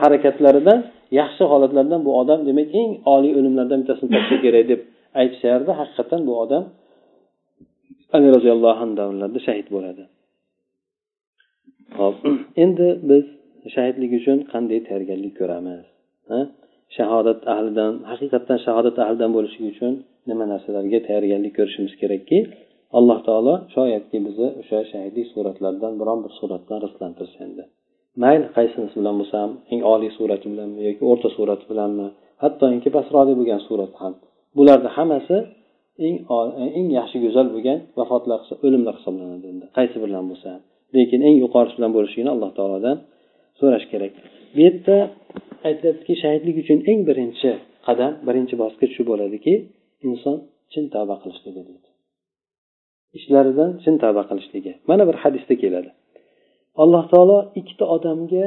Harakatlaridan 0.00 0.78
yaxshi 1.20 1.44
holatlardan 1.52 2.00
bu 2.06 2.10
odam 2.20 2.40
demak 2.48 2.68
eng 2.80 2.90
oliy 3.14 3.32
o'limlardan 3.38 3.78
bittasini 3.82 4.08
topsa 4.14 4.36
kerak 4.44 4.64
deb 4.72 4.80
aytishardi. 5.20 5.70
Haqiqatdan 5.80 6.20
bu 6.28 6.32
odam 6.44 6.64
ali 8.16 8.28
roziyallohu 8.36 8.80
anhu 8.84 8.96
davrlarida 9.00 9.40
shahid 9.46 9.68
bo'ladi. 9.74 10.04
Hop 12.00 12.16
endi 12.64 12.88
biz 13.10 13.24
shahidlik 13.74 14.12
uchun 14.18 14.38
qanday 14.52 14.80
tayyorgarlik 14.88 15.34
ko'ramiz? 15.40 15.84
Shahodat 16.96 17.40
ahlidan 17.54 17.92
haqiqatdan 18.10 18.58
shahodat 18.66 18.96
ahlidan 19.04 19.30
bo'lishlik 19.36 19.64
uchun 19.74 19.94
nima 20.28 20.44
narsalarga 20.52 20.98
tayyorgarlik 21.08 21.52
ko'rishimiz 21.58 21.94
kerakki 22.02 22.38
alloh 22.98 23.18
taolo 23.28 23.54
shoyatki 23.74 24.18
bizni 24.26 24.48
o'sha 24.60 24.78
shahidlik 24.92 25.26
suratlaridan 25.34 25.92
biron 26.00 26.18
bir 26.24 26.32
suratdan 26.38 26.78
rizqlantirsa 26.84 27.38
endi. 27.46 27.62
Mayli 28.22 28.46
qaysinisi 28.56 28.94
bilan 29.00 29.14
bo'lsa 29.20 29.36
ham 29.42 29.52
eng 29.72 29.80
oliy 29.92 30.10
surati 30.18 30.46
bilanmi 30.52 30.80
yoki 30.88 31.02
o'rta 31.10 31.28
surati 31.36 31.64
bilanmi 31.70 32.06
hattoki 32.42 32.88
pastroqli 32.96 33.34
bo'lgan 33.40 33.60
surat 33.68 33.92
ham. 34.02 34.14
Bularni 34.58 34.90
hammasi 34.96 35.36
eng 36.06 36.16
eng 36.78 36.88
yaxshi 36.98 37.16
go'zal 37.24 37.46
bo'lgan 37.54 37.78
vafotlar 37.98 38.40
o'limlar 38.66 38.94
hisoblanadi 38.98 39.46
endi 39.52 39.66
qaysi 39.78 39.96
bilan 40.04 40.24
bo'lsa 40.30 40.46
ham. 40.54 40.62
Lekin 40.96 41.20
eng 41.28 41.36
yuqorisi 41.44 41.74
bilan 41.78 41.92
bo'lishligini 41.96 42.30
alloh 42.34 42.50
taolodan 42.58 42.96
so'rash 43.60 43.86
kerak. 43.92 44.12
Bu 44.54 44.60
yerda 44.66 44.96
aytilyaptiki 45.68 46.14
shahidlik 46.22 46.56
uchun 46.62 46.78
eng 46.90 47.00
birinchi 47.08 47.50
qadam 47.86 48.12
birinchi 48.28 48.54
bosqich 48.62 48.92
shu 48.96 49.02
bo'ladiki 49.10 49.54
inson 50.08 50.36
chin 50.72 50.84
tavba 50.94 51.14
qilishligi 51.22 51.62
deydi 51.68 51.88
ishlaridan 53.18 53.70
chin 53.82 53.94
tavba 54.02 54.22
qilishligi. 54.30 54.72
Mana 54.90 55.02
bir 55.08 55.16
hadisda 55.22 55.54
keladi. 55.62 55.90
Alloh 56.82 57.04
taolo 57.12 57.38
ikkita 57.60 57.84
odamga 57.96 58.46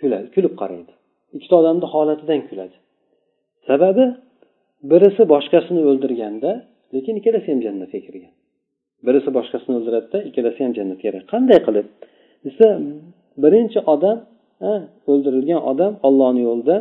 kuladi 0.00 0.26
kulib 0.34 0.54
qaraydi. 0.60 0.92
Ikkita 1.36 1.54
odamni 1.60 1.86
holatidan 1.94 2.40
kuladi. 2.48 2.76
Sababi 3.68 4.04
birisi 4.90 5.22
boshqasini 5.32 5.80
o'ldirganda 5.90 6.50
lekin 6.94 7.14
ikkalasi 7.20 7.48
ham 7.52 7.60
jannatga 7.66 7.98
kirgan. 8.06 8.32
Birisi 9.06 9.30
boshqasini 9.38 9.74
o'ldiradida 9.78 10.18
ikkalasi 10.28 10.60
ham 10.64 10.72
jannatga 10.78 11.02
kiradi. 11.04 11.24
Qanday 11.32 11.58
qilib? 11.66 11.86
Desa 12.46 12.66
birinchi 13.42 13.80
odam 13.94 14.18
o'ldirilgan 15.10 15.60
odam 15.70 15.92
ollohni 16.08 16.40
yo'lida 16.48 16.76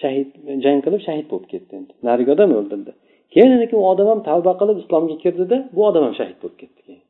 shahid 0.00 0.28
jang 0.64 0.78
qilib 0.84 1.00
shahid 1.08 1.26
bo'lib 1.32 1.48
ketdi 1.52 1.72
endi. 1.78 1.92
Narigi 2.08 2.30
odam 2.36 2.50
o'ldirdi. 2.60 2.92
Keyin 3.34 3.50
u 3.78 3.84
odam 3.92 4.06
ham 4.12 4.20
tavba 4.28 4.52
qilib 4.60 4.76
islomga 4.82 5.16
kirdida 5.24 5.56
bu 5.76 5.80
odam 5.88 6.02
ham 6.06 6.14
shahid 6.20 6.38
bo'lib 6.42 6.56
ketdi 6.62 6.80
keyin. 6.86 7.02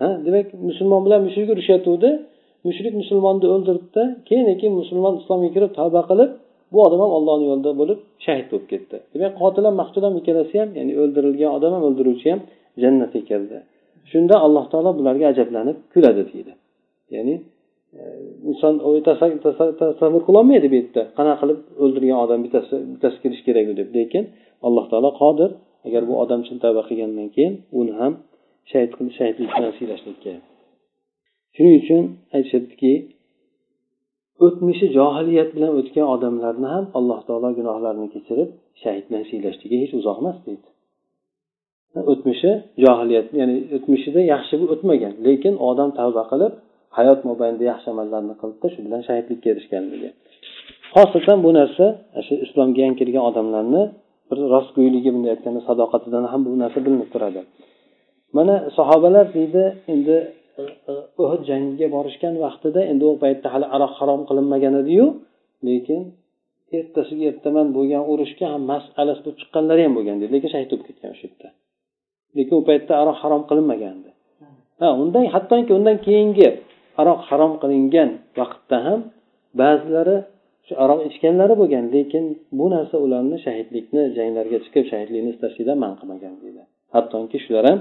Ha 0.00 0.08
demak 0.26 0.46
musulmon 0.68 1.00
bilan 1.06 1.20
mushrik 1.26 1.48
urushyotgandi 1.54 2.10
mushrik 2.68 2.94
musulmonni 3.00 3.46
o'ldirdida 3.54 4.02
keyin 4.28 4.46
keyin 4.60 4.74
musulmon 4.80 5.14
islomga 5.20 5.48
kirib 5.54 5.70
tavba 5.78 6.02
qilib 6.10 6.30
bu 6.72 6.78
odam 6.86 7.00
ham 7.04 7.12
ollohni 7.18 7.44
yo'lida 7.50 7.72
bo'lib 7.80 7.98
shahid 8.24 8.46
bo'lib 8.50 8.66
ketdi. 8.72 8.96
Demak 9.14 9.32
qotil 9.42 9.64
ham 9.68 9.74
maqtul 9.82 10.02
ham 10.06 10.14
ikkalasi 10.20 10.54
ham 10.62 10.70
ya'ni 10.78 10.92
o'ldirilgan 11.02 11.50
odam 11.56 11.72
ham 11.76 11.82
o'ldiruvchi 11.88 12.28
ham 12.32 12.40
jannatga 12.82 13.20
kirdi. 13.30 13.58
Shunda 14.10 14.34
alloh 14.46 14.64
taolo 14.72 14.90
bularga 14.98 15.26
ajablanib 15.32 15.76
kuladi 15.92 16.22
deydi. 16.30 16.52
Ya'ni 17.14 17.34
inson 18.50 18.74
tasavvur 19.78 20.22
qilolmaydi 20.28 20.66
bu 20.72 20.76
yerda. 20.80 21.02
Qanaqa 21.18 21.38
qilib 21.42 21.58
o'ldirgan 21.82 22.18
odam 22.24 22.40
bittasi 22.44 22.74
bittasi 22.92 23.16
kirishi 23.22 23.42
kerak 23.48 23.66
deb. 23.80 23.88
Lekin 23.98 24.24
alloh 24.66 24.84
taolo 24.90 25.10
qodir. 25.22 25.50
Agar 25.86 26.02
bu 26.08 26.14
odam 26.22 26.40
chin 26.46 26.56
tavba 26.64 26.82
qilgandan 26.88 27.28
keyin 27.36 27.54
uni 27.80 27.92
ham 28.00 28.12
shahid 28.70 28.90
shahidlik 29.18 29.50
bilan 29.56 29.72
siylashlikka 29.78 30.32
shuning 31.54 31.74
uchun 31.82 32.02
aytishadiki 32.36 32.92
o'tmishi 34.46 34.86
johiliyat 34.98 35.50
bilan 35.56 35.72
o'tgan 35.78 36.06
odamlarni 36.14 36.68
ham 36.74 36.84
alloh 36.98 37.20
taolo 37.28 37.48
gunohlarini 37.58 38.08
kechirib 38.14 38.50
shahid 38.82 39.04
bilan 39.08 39.24
siylashligi 39.30 39.76
hech 39.82 39.92
uzoq 40.00 40.16
emas 40.22 40.38
deydi. 40.46 40.68
O'tmishi 42.12 42.50
johiliyat 42.84 43.26
ya'ni 43.40 43.56
o'tmishida 43.76 44.20
yaxshi 44.32 44.54
o'tmagan. 44.74 45.12
Lekin 45.26 45.54
odam 45.70 45.90
tavba 45.98 46.22
qilib 46.30 46.52
hayot 46.96 47.20
mobaynida 47.30 47.64
yaxshi 47.72 47.88
amallarni 47.94 48.34
qilibdi 48.40 48.66
shu 48.74 48.78
bilan 48.86 49.00
shahidlikka 49.08 49.48
erishganligi. 49.54 50.08
Xosatan 50.94 51.38
bu 51.46 51.50
narsa 51.58 51.86
shu 52.26 52.34
islomga 52.44 52.80
yangi 52.84 52.98
kelgan 53.00 53.24
odamlarni 53.30 53.82
bir 54.28 54.38
rostgo'yligi 54.54 55.10
bunday 55.14 55.30
aytganda 55.34 55.60
sadoqatidan 55.68 56.24
ham 56.32 56.40
bu 56.46 56.50
narsa 56.62 56.78
bilinib 56.86 57.08
turadi. 57.14 57.40
Mana 58.36 58.54
sahobalar 58.76 59.26
deydi 59.36 59.62
endi 59.92 60.16
e, 60.60 60.62
e, 60.90 60.92
uhud 61.22 61.42
jangiga 61.50 61.86
borishgan 61.96 62.34
vaqtida 62.44 62.80
endi 62.92 63.04
u 63.12 63.14
paytda 63.22 63.48
hali 63.54 63.66
aroq 63.76 63.92
harom 64.00 64.20
qilinmagan 64.28 64.74
ediyu 64.82 65.06
lekin 65.68 66.00
ertasiga 66.78 67.24
ertaman 67.32 67.66
bo'lgan 67.76 68.02
urushga 68.12 68.46
ham 68.52 68.62
mast 68.72 68.90
alas 69.02 69.18
bo'lib 69.24 69.38
chiqqanlari 69.42 69.82
ham 69.86 69.92
bo'lgan 69.98 70.16
deydi 70.20 70.32
lekin 70.36 70.50
shahid 70.54 70.68
bo'lib 70.72 70.86
ketgan 70.88 71.10
o'sha 71.14 71.24
yerda. 71.28 71.48
Lekin 72.36 72.54
u 72.60 72.62
paytda 72.68 72.92
aroq 73.02 73.18
harom 73.22 73.42
qilinmagandi. 73.50 74.10
Ha 74.80 74.88
undan 75.02 75.24
hattoki 75.34 75.72
undan 75.78 75.96
keyingi 76.06 76.48
aroq 77.00 77.20
harom 77.28 77.52
qilingan 77.62 78.10
vaqtda 78.38 78.76
ham 78.86 79.00
ba'zilari 79.60 80.16
shu 80.66 80.74
aroq 80.84 81.00
ichganlari 81.08 81.54
bo'lgan 81.60 81.84
lekin 81.94 82.24
bu 82.58 82.66
narsa 82.74 82.96
ularni 83.04 83.38
shahidlikni 83.46 84.02
janglarga 84.18 84.58
chiqib 84.64 84.84
shahidlikni 84.92 85.30
istashlikdan 85.34 85.78
man 85.84 85.92
qilmagan 86.00 86.34
deydi. 86.42 86.62
Hattoki 86.94 87.38
shular 87.44 87.64
ham 87.70 87.78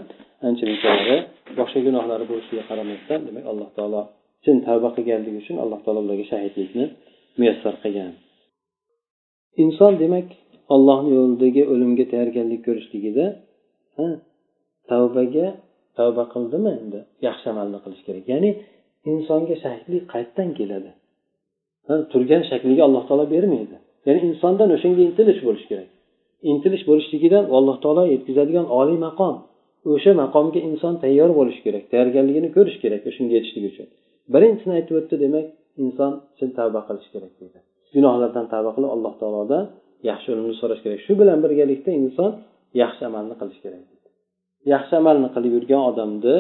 ancha 0.47 0.63
munchalari 0.71 1.17
boshqa 1.60 1.80
gunohlari 1.88 2.25
bo'lishiga 2.32 2.63
qaramasdan 2.69 3.19
demak 3.28 3.45
alloh 3.51 3.69
taolo 3.78 4.01
chin 4.43 4.58
tavba 4.67 4.89
qilganligi 4.97 5.38
uchun 5.43 5.58
alloh 5.63 5.80
taolo 5.86 5.99
ularga 6.06 6.25
shahidlikni 6.32 6.86
muyassar 7.39 7.75
qilgan. 7.84 8.12
Inson 9.63 9.93
demak 10.04 10.28
ollohni 10.75 11.10
yo'lidagi 11.17 11.62
o'limga 11.73 12.06
tayyorgarlik 12.12 12.62
ko'rishligida 12.67 13.25
tavbaga 14.91 15.47
tavba 15.97 16.23
qildimi 16.34 16.71
endi? 16.82 16.99
Yaxshi 17.28 17.45
amalni 17.54 17.78
qilish 17.84 18.04
kerak. 18.08 18.25
Ya'ni 18.34 18.49
insonga 19.12 19.56
shahidlik 19.63 20.04
qayerdan 20.13 20.50
keladi. 20.60 20.91
Turgan 22.12 22.44
shakliga 22.50 22.82
alloh 22.88 23.04
taolo 23.10 23.26
bermaydi. 23.36 23.76
Ya'ni 24.06 24.20
insondan 24.30 24.70
o'shanga 24.76 25.02
intilish 25.10 25.41
bo'lishi 25.48 25.68
kerak. 25.72 25.89
Intilish 26.52 26.84
bo'lishligidan 26.89 27.44
alloh 27.58 27.78
taolo 27.84 28.04
yetkazadigan 28.13 28.68
oliy 28.80 28.98
maqom. 29.08 29.36
O'sha 29.94 30.12
maqomga 30.24 30.60
inson 30.70 30.94
tayyor 31.04 31.30
bo'lishi 31.39 31.62
kerak 31.65 31.84
tayyorgarligini 31.91 32.50
ko'rish 32.58 32.78
kerak 32.84 33.02
o'shanga 33.10 33.34
yetishlik 33.38 33.63
uchun. 33.72 33.88
Birinchisini 34.34 34.74
aytib 34.80 34.96
o'tdi 35.00 35.15
demak 35.24 35.46
inson 35.84 36.12
chin 36.38 36.50
tavba 36.58 36.82
qilish 36.88 37.10
kerak 37.13 37.34
deydi. 37.39 37.60
Gunohlardan 37.96 38.46
tavba 38.54 38.72
qilib 38.76 38.91
alloh 38.96 39.13
taolodan 39.22 39.63
yaxshi 40.10 40.28
o'limni 40.34 40.56
so'rash 40.62 40.82
kerak. 40.86 41.00
Shu 41.06 41.13
bilan 41.22 41.38
birgalikda 41.46 41.91
inson 42.02 42.32
yaxshi 42.82 43.02
amalni 43.10 43.36
qilish 43.41 43.60
kerak 43.65 43.84
yaxshi 44.74 44.94
amalni 45.02 45.30
qilib 45.36 45.52
yurgan 45.58 45.82
odamni 45.89 46.36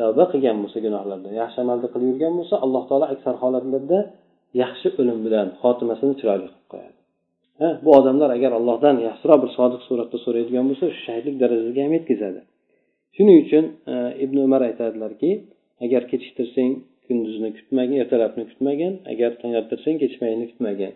tavba 0.00 0.24
qilgan 0.32 0.56
bo'lsa 0.62 0.78
gunohlardan 0.86 1.32
yaxshi 1.42 1.58
amalni 1.64 1.88
qilib 1.92 2.06
yurgan 2.10 2.32
bo'lsa 2.38 2.54
alloh 2.64 2.82
taolo 2.88 3.06
aksar 3.14 3.34
holatlarda 3.42 3.98
yaxshi 4.62 4.88
o'lim 5.00 5.18
bilan 5.26 5.46
xotimasini 5.60 6.14
chiroyli 6.20 6.46
qilib 6.48 6.66
qo'yadi. 6.72 6.98
Ha 7.60 7.68
bu 7.84 7.90
odamlar 7.98 8.30
agar 8.36 8.52
allohdan 8.58 8.96
yaxshiroq 9.08 9.38
bir 9.44 9.50
sodiq 9.58 9.82
suratda 9.88 10.18
so'raydigan 10.24 10.64
bo'lsa 10.70 10.84
shu 10.94 11.00
shahidlik 11.06 11.36
darajasiga 11.42 11.80
ham 11.86 11.92
yetkazadi. 11.98 12.40
Shuning 13.16 13.36
uchun 13.44 13.64
e, 13.92 13.94
ibn 14.24 14.36
umar 14.46 14.60
aytadilarki 14.68 15.30
agar 15.84 16.02
kechiktirsang 16.10 16.72
kunduzni 17.06 17.50
kutmagin 17.58 17.96
ertalabni 18.02 18.44
kutmagin 18.50 18.92
agar 19.12 19.30
tong 19.40 19.52
ottirsang 19.60 19.96
kechmayni 20.02 20.44
kutmagin. 20.50 20.92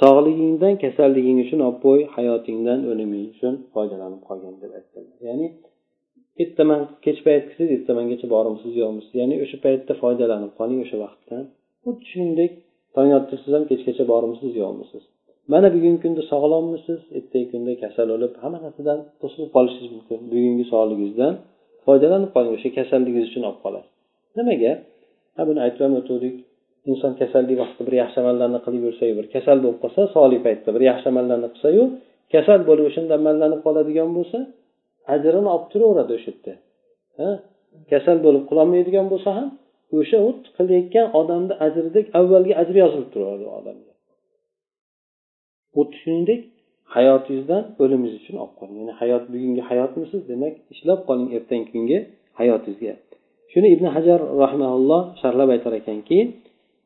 Sog'ligingdan 0.00 0.74
kasalliging 0.84 1.38
uchun 1.44 1.60
olib 1.66 1.78
qo'y 1.86 2.00
hayotingdan 2.16 2.80
o'liming 2.90 3.24
uchun 3.32 3.54
foydalanib 3.74 4.22
qolgin 4.28 4.54
deb 4.62 4.70
aytganlar. 4.78 5.18
Ya'ni 5.28 5.46
ertaman 6.42 6.80
kech 7.04 7.18
payt 7.26 7.44
kelsangiz 7.48 7.70
ertamangacha 7.76 8.26
bormisiz 8.34 8.72
yo'qmisiz? 8.80 9.12
Ya'ni 9.20 9.34
o'sha 9.44 9.58
paytda 9.64 9.92
foydalanib 10.02 10.52
qoling 10.58 10.80
o'sha 10.84 10.96
vaqtdan. 11.04 11.42
Xuddi 11.84 12.04
shuningdek 12.10 12.52
tong 12.96 13.10
ottirsangiz 13.18 13.54
ham 13.56 13.64
kechgacha 13.70 14.04
bormisiz 14.12 14.52
yo'qmisiz? 14.62 15.02
Mana 15.52 15.68
bugungi 15.74 16.00
kunda 16.04 16.22
sog'lommisiz? 16.32 17.00
Ertagi 17.18 17.46
kunda 17.52 17.72
kasal 17.82 18.06
bo'lib 18.12 18.32
hamma 18.42 18.58
narsadan 18.64 18.98
to'silib 19.20 19.50
qolishingiz 19.56 19.90
mumkin. 19.96 20.18
Bugungi 20.32 20.64
sog'ligingizdan 20.72 21.34
foydalanib 21.86 22.30
qoling 22.34 22.52
o'sha 22.56 22.68
kasalligingiz 22.78 23.26
uchun 23.30 23.42
olib 23.48 23.60
qolasiz. 23.64 23.92
Nimaga? 24.38 24.72
Ha 25.36 25.42
buni 25.48 25.60
aytib 25.66 25.80
ham 25.86 25.94
o'tgandik 26.00 26.36
inson 26.90 27.12
kasallik 27.20 27.56
vaqtida 27.62 27.82
bir 27.88 27.94
yaxshi 28.02 28.18
amallarni 28.22 28.60
qilib 28.66 28.82
yursayu 28.88 29.12
bir 29.18 29.26
kasal 29.34 29.56
bo'lib 29.64 29.78
qolsa 29.84 30.00
sog'lik 30.16 30.40
paytda 30.46 30.68
bir 30.76 30.82
yaxshi 30.90 31.06
amallarni 31.12 31.48
qilsayu 31.54 31.82
kasal 32.34 32.60
bo'lib 32.68 32.84
o'shanda 32.90 33.14
amallanib 33.20 33.60
qoladigan 33.66 34.10
bo'lsa 34.18 34.38
ajrini 35.14 35.48
olib 35.54 35.66
turaveradi 35.72 36.12
o'sha 36.18 36.30
yerda. 36.32 36.52
Kasal 37.90 38.18
bo'lib 38.26 38.44
qilolmaydigan 38.50 39.06
bo'lsa 39.12 39.30
ham 39.38 39.48
o'sha 39.98 40.18
u 40.28 40.30
qilayotgan 40.56 41.06
odamni 41.20 41.54
ajridek 41.66 42.06
avvalgi 42.18 42.52
ajri 42.62 42.78
yozilib 42.84 43.08
turaveradi 43.14 43.44
u 43.50 43.52
odamga. 43.60 43.92
Xuddi 45.74 45.94
shuningdek 46.02 46.40
hayotingizdan 46.94 47.62
o'limingiz 47.82 48.14
uchun 48.20 48.36
olib 48.42 48.54
qoling. 48.60 48.76
Ya'ni 48.80 48.94
hayot 49.00 49.24
bugungi 49.32 49.62
hayotmisiz? 49.70 50.20
Demak 50.30 50.54
ishlab 50.74 51.00
qoling 51.08 51.28
ertangi 51.36 51.66
kungi 51.72 51.98
hayotingizga. 52.40 52.94
Shuni 53.52 53.68
ibn 53.74 53.86
hajar 53.96 54.20
rahimaulloh 54.42 55.02
sharhlab 55.20 55.48
aytar 55.54 55.72
ekanki 55.80 56.18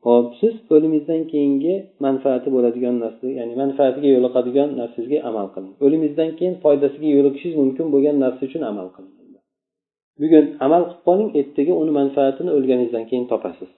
hop 0.05 0.27
siz 0.39 0.53
o'limingizdan 0.73 1.21
keyingi 1.31 1.75
manfaati 2.05 2.47
bo'ladigan 2.55 2.95
narsa 3.03 3.25
ya'ni 3.39 3.53
manfaatiga 3.63 4.09
yo'liqadigan 4.15 4.69
narsangizga 4.79 5.19
amal 5.29 5.47
qiling. 5.53 5.73
O'limingizdan 5.85 6.29
keyin 6.37 6.55
foydasiga 6.63 7.07
yo'liqishingiz 7.17 7.57
mumkin 7.61 7.85
bo'lgan 7.93 8.15
narsa 8.23 8.41
uchun 8.49 8.63
amal 8.71 8.87
qiling. 8.95 9.13
Bugun 10.21 10.45
amal 10.65 10.83
qilib 10.87 11.01
qoling 11.07 11.29
ertaga 11.39 11.73
uni 11.81 11.91
manfaatini 11.99 12.51
o'lganingizdan 12.57 13.05
keyin 13.09 13.25
topasiz. 13.31 13.69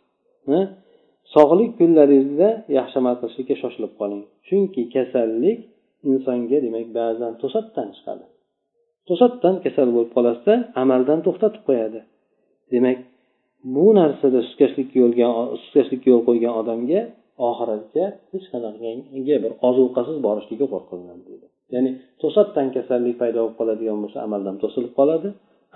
Sog'lik 1.33 1.71
kunlaringizda 1.79 2.49
yaxshi 2.77 2.95
amal 3.01 3.15
qilishlikka 3.21 3.55
shoshilib 3.61 3.93
qoling. 3.99 4.21
Chunki 4.47 4.81
kasallik 4.95 5.59
insonga 6.09 6.57
demak 6.65 6.87
ba'zan 6.99 7.31
to'satdan 7.41 7.87
chiqadi. 7.95 8.25
To'satdan 9.07 9.55
kasal 9.65 9.87
bo'lib 9.95 10.11
qolasizda 10.17 10.55
amaldan 10.83 11.19
to'xtatib 11.25 11.61
qo'yadi. 11.67 11.99
Demak 12.73 12.97
bu 13.75 13.85
narsada 13.99 14.39
sustkashlikka 14.47 14.97
yo'lga 15.03 15.27
sustkashlikka 15.61 16.07
yo'l 16.13 16.23
qo'ygan 16.29 16.53
odamga 16.61 17.01
oxiratga 17.49 18.05
hech 18.31 18.45
qanaqangi 18.53 19.35
bir 19.43 19.51
ozuqasiz 19.69 20.17
borishligi 20.27 20.65
qo'rqilinadi 20.73 21.23
deydi. 21.29 21.45
Ya'ni 21.73 21.91
to'satdan 22.21 22.67
kasallik 22.75 23.15
paydo 23.21 23.39
bo'lib 23.41 23.55
qoladigan 23.59 23.97
bo'lsa 24.03 24.17
amaldan 24.27 24.55
to'silib 24.63 24.93
qoladi. 24.99 25.29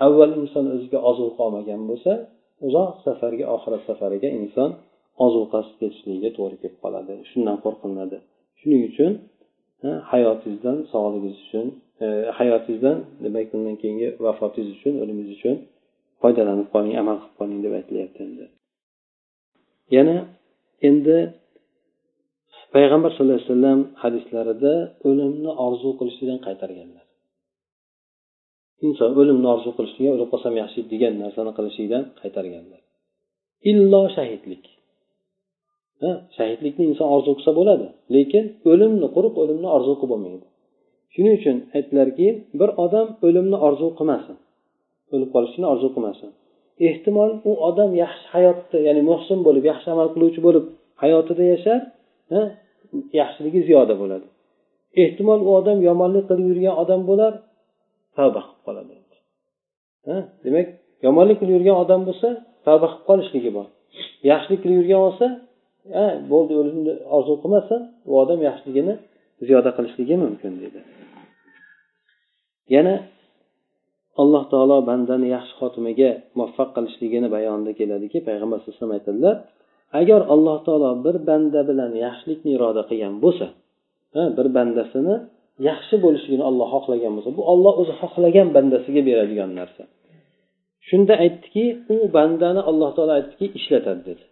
Avval 0.06 0.32
inson 0.42 0.64
o'ziga 0.74 0.98
ozuqa 1.10 1.40
olmagan 1.46 1.82
bo'lsa 1.90 2.12
uzoq 2.66 2.90
safarga 3.06 3.46
oxirat 3.56 3.82
safariga 3.88 4.28
inson 4.40 4.70
ozuqasiz 5.26 5.74
ketishligiga 5.80 6.30
to'g'ri 6.38 6.56
kelib 6.62 6.78
qoladi. 6.84 7.12
Shundan 7.30 7.56
qo'rqilinadi 7.64 8.16
shuning 8.60 8.82
uchun 8.90 9.12
hayotingizdan 10.12 10.76
sog'ligingiz 10.92 11.38
uchun 11.46 11.66
e, 12.04 12.06
hayotingizdan 12.38 12.98
demak 13.24 13.48
undan 13.56 13.76
keyingi 13.82 14.08
vafotingiz 14.24 14.70
uchun 14.78 14.94
o'limingiz 15.02 15.30
uchun 15.38 15.56
foydalanib 16.22 16.68
qoling 16.74 16.94
amal 17.02 17.16
qilib 17.22 17.34
qoling 17.38 17.60
deb 17.64 17.72
aytilyapti 17.78 18.20
endi. 18.26 18.46
Yana 19.96 20.16
endi 20.88 21.16
payg'ambar 22.74 23.10
sallallohu 23.12 23.38
alayhi 23.38 23.50
vasallam 23.52 23.80
hadislarida 24.02 24.74
o'limni 25.08 25.50
orzu 25.66 25.90
qilishlikdan 25.98 26.40
qaytarganlar. 26.46 27.04
Inson 28.86 29.10
o'limni 29.20 29.46
orzu 29.54 29.70
qilishlikdan 29.76 30.12
o'lib 30.16 30.28
qolsam 30.32 30.54
yaxshi 30.62 30.80
degan 30.92 31.14
narsani 31.22 31.52
qilishlikdan 31.58 32.04
qaytarganlar. 32.20 32.80
Illo 33.70 34.02
shahidlik. 34.16 34.64
Shahidlikni 36.36 36.84
inson 36.90 37.08
orzu 37.16 37.30
qilsa 37.36 37.52
bo'ladi 37.58 37.86
lekin 38.16 38.44
o'limni 38.70 39.08
quruq 39.16 39.34
o'limni 39.42 39.68
orzu 39.76 39.92
qilib 40.00 40.12
bo'lmaydi. 40.12 40.46
Shuning 41.14 41.34
uchun 41.40 41.56
aytdilarki 41.76 42.28
bir 42.60 42.70
odam 42.84 43.06
o'limni 43.26 43.58
orzu 43.66 43.86
qilmasin. 43.98 44.36
O'lib 45.14 45.30
qolishni 45.34 45.66
orzu 45.72 45.88
qilmasin. 45.94 46.30
Ehtimol 46.88 47.30
u 47.48 47.52
odam 47.68 47.90
yaxshi 48.02 48.26
hayotda 48.34 48.78
ya'ni 48.86 49.02
muhsin 49.10 49.38
bo'lib 49.46 49.64
yaxshi 49.70 49.88
amal 49.94 50.08
qiluvchi 50.14 50.40
bo'lib 50.46 50.64
hayotida 51.02 51.44
yashar 51.52 51.80
yaxshiligi 53.20 53.60
ziyoda 53.68 53.94
bo'ladi. 54.02 54.26
Ehtimol 55.02 55.40
u 55.48 55.50
odam 55.60 55.78
yomonlik 55.88 56.24
qilib 56.30 56.46
yurgan 56.50 56.74
odam 56.82 57.00
bo'lar 57.10 57.32
tavba 58.16 58.40
qilib 58.46 58.62
qoladi. 58.66 58.92
Demak 60.44 60.68
yomonlik 61.06 61.36
qilib 61.40 61.54
yurgan 61.56 61.76
odam 61.84 62.00
bo'lsa 62.08 62.28
tavba 62.66 62.86
qilib 62.90 63.04
qolishligi 63.08 63.50
bor. 63.56 63.66
Yaxshilik 64.30 64.60
qilib 64.62 64.76
yurgan 64.80 65.00
bo'lsa 65.06 65.26
bo'ldi 66.32 66.52
o'limni 66.60 66.92
orzu 67.16 67.34
qilmasin 67.42 67.80
u 68.10 68.12
odam 68.22 68.40
yaxshiligini 68.48 68.94
ziyoda 69.46 69.70
qilishligi 69.76 70.14
mumkin 70.24 70.52
deydi. 70.60 70.80
Yana 72.74 72.94
alloh 74.22 74.44
taolo 74.52 74.76
bandani 74.90 75.28
yaxshi 75.36 75.54
xotimaga 75.60 76.10
muvaffaq 76.38 76.68
qilishligini 76.76 77.28
bayonida 77.36 77.72
keladiki 77.80 78.18
payg'ambar 78.28 78.56
alayhi 78.56 78.70
vasallam 78.72 78.94
aytadilar 78.98 79.36
agar 80.00 80.20
alloh 80.34 80.58
taolo 80.66 80.90
bir 81.04 81.16
banda 81.28 81.60
bilan 81.68 81.92
yaxshilikni 82.06 82.50
iroda 82.56 82.82
qilgan 82.90 83.14
bo'lsa 83.24 83.46
bir 84.36 84.46
bandasini 84.56 85.14
yaxshi 85.68 85.96
bo'lishligini 86.04 86.44
olloh 86.50 86.68
xohlagan 86.74 87.12
bo'lsa 87.16 87.30
bu 87.38 87.42
olloh 87.52 87.74
o'zi 87.82 87.94
xohlagan 88.00 88.48
bandasiga 88.56 89.02
beradigan 89.08 89.50
narsa. 89.60 89.82
Shunda 90.88 91.14
aytdiki 91.24 91.64
u 91.94 91.96
bandani 92.16 92.60
alloh 92.70 92.90
taolo 92.96 93.12
aytdiki 93.18 93.46
ishlatadi 93.58 94.02
dedi. 94.08 94.24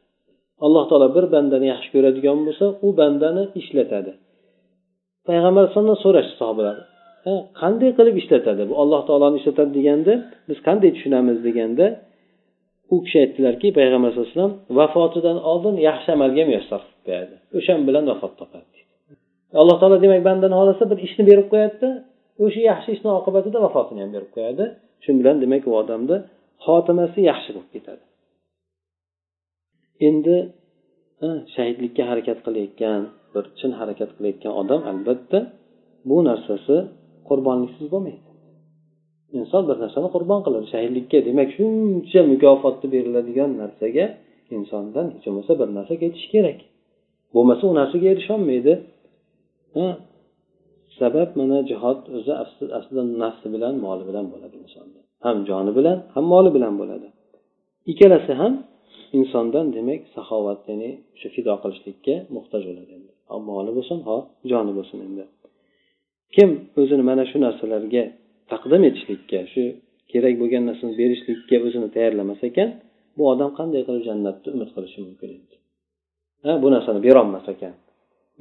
Alloh 0.67 0.85
taolo 0.91 1.09
bir 1.17 1.25
bandani 1.35 1.67
yaxshi 1.73 1.89
ko'radigan 1.95 2.39
bo'lsa 2.47 2.67
u 2.87 2.89
bandani 3.01 3.45
ishlatadi. 3.61 4.13
Payg'ambar 5.29 5.61
alayhisalomdan 5.63 5.99
so'rashdi 6.05 6.35
sahobalar 6.41 6.77
qanday 7.61 7.91
qilib 7.99 8.17
ishlatadi? 8.23 8.63
Bu 8.71 8.75
alloh 8.83 9.01
taoloni 9.09 9.37
ishlatadi 9.41 9.71
deganda 9.79 10.13
biz 10.49 10.59
qanday 10.69 10.91
tushunamiz 10.97 11.39
deganda 11.49 11.87
u 12.95 12.97
kishi 13.05 13.17
aytdilarki 13.25 13.69
payg'ambar 13.79 14.09
sallallohu 14.11 14.31
alayhi 14.31 14.39
vasallam 14.39 14.55
vafotidan 14.79 15.39
oldin 15.51 15.75
yaxshi 15.89 16.09
amalga 16.17 16.43
muyassar 16.51 16.81
qilib 16.87 17.03
qo'yadi 17.07 17.35
o'shan 17.59 17.81
bilan 17.89 18.05
vafot 18.11 18.33
topadi 18.41 18.79
alloh 19.63 19.77
taolo 19.81 19.97
demak 20.05 20.21
bandani 20.29 20.55
xohlasa 20.61 20.85
bir 20.91 20.99
ishni 21.07 21.23
berib 21.31 21.47
qo'yadida 21.53 21.89
o'sha 22.45 22.61
yaxshi 22.71 22.89
ishni 22.97 23.11
oqibatida 23.19 23.59
vafotini 23.67 24.01
ham 24.05 24.11
berib 24.17 24.31
qo'yadi. 24.37 24.65
Shu 25.05 25.11
bilan 25.21 25.37
demak 25.45 25.63
u 25.71 25.73
odamni 25.83 26.17
xotimasi 26.67 27.21
yaxshi 27.31 27.51
bo'lib 27.57 27.71
ketadi. 27.75 28.05
Endi 30.09 30.37
shahidlikka 31.55 32.03
harakat 32.11 32.39
qilayotgan 32.47 33.01
bir 33.35 33.45
chin 33.59 33.73
harakat 33.81 34.11
qilayotgan 34.17 34.53
odam 34.63 34.81
albatta 34.93 35.39
bu 36.09 36.19
narsasi 36.29 36.77
qurbonliksiz 37.31 37.89
bo'lmaydi 37.95 38.29
inson 39.37 39.63
bir 39.69 39.77
narsani 39.85 40.09
qurbon 40.15 40.41
qiladi. 40.47 40.67
Shahidlikka 40.75 41.19
demak 41.29 41.49
shuncha 41.57 42.21
mukofotni 42.33 42.87
beriladigan 42.95 43.51
narsaga 43.63 44.07
insondan 44.57 45.07
hech 45.15 45.27
bo'lmasa 45.27 45.53
bir 45.61 45.69
narsa 45.79 45.95
ketishi 46.03 46.29
kerak. 46.35 46.59
Bo'lmasa 47.35 47.63
u 47.71 47.73
narsaga 47.81 48.07
erisholmaydi. 48.15 48.73
Sabab 50.99 51.31
mana 51.41 51.59
jihod 51.71 52.01
o'zi 52.17 52.33
aslida 52.79 53.03
nafsi 53.23 53.47
bilan 53.55 53.75
moli 53.85 54.05
bilan 54.09 54.27
bo'ladi 54.33 54.57
insonda. 54.65 54.99
Ham 55.25 55.37
joni 55.51 55.73
bilan 55.79 55.99
ham 56.15 56.25
moli 56.35 56.51
bilan 56.57 56.75
bo'ladi. 56.81 57.09
Ikkalasi 57.91 58.33
ham 58.41 58.53
insondan 59.19 59.67
demak 59.77 60.01
saxovat 60.17 60.61
ya'ni 60.71 60.91
o'sha 61.15 61.29
fido 61.35 61.55
qilishlikka 61.63 62.15
muhtoj 62.37 62.63
bo'ladi 62.69 62.91
endi. 62.99 63.13
Ho 63.31 63.37
moli 63.51 63.71
bo'lsin 63.77 63.99
ho 64.09 64.17
joni 64.51 64.73
bo'lsin 64.79 64.99
endi. 65.09 65.25
Kim 66.37 66.51
o'zini 66.81 67.05
mana 67.11 67.25
shu 67.31 67.37
narsalarga 67.47 68.03
taqdim 68.53 68.83
etishlikka 68.89 69.41
shu 69.53 69.65
kerak 70.13 70.35
bo'lgan 70.41 70.63
narsani 70.71 70.95
berishlikka 71.01 71.57
o'zini 71.67 71.89
tayyorlamas 71.95 72.41
ekan 72.49 72.69
bu 73.17 73.23
odam 73.33 73.51
qanday 73.59 73.83
qilib 73.87 74.05
jannatni 74.09 74.49
umid 74.57 74.71
qilishi 74.75 74.99
mumkin 75.07 75.29
edi? 75.37 75.55
Ha 76.45 76.53
bu 76.63 76.69
narsani 76.75 77.01
berolmas 77.07 77.47
ekan. 77.55 77.75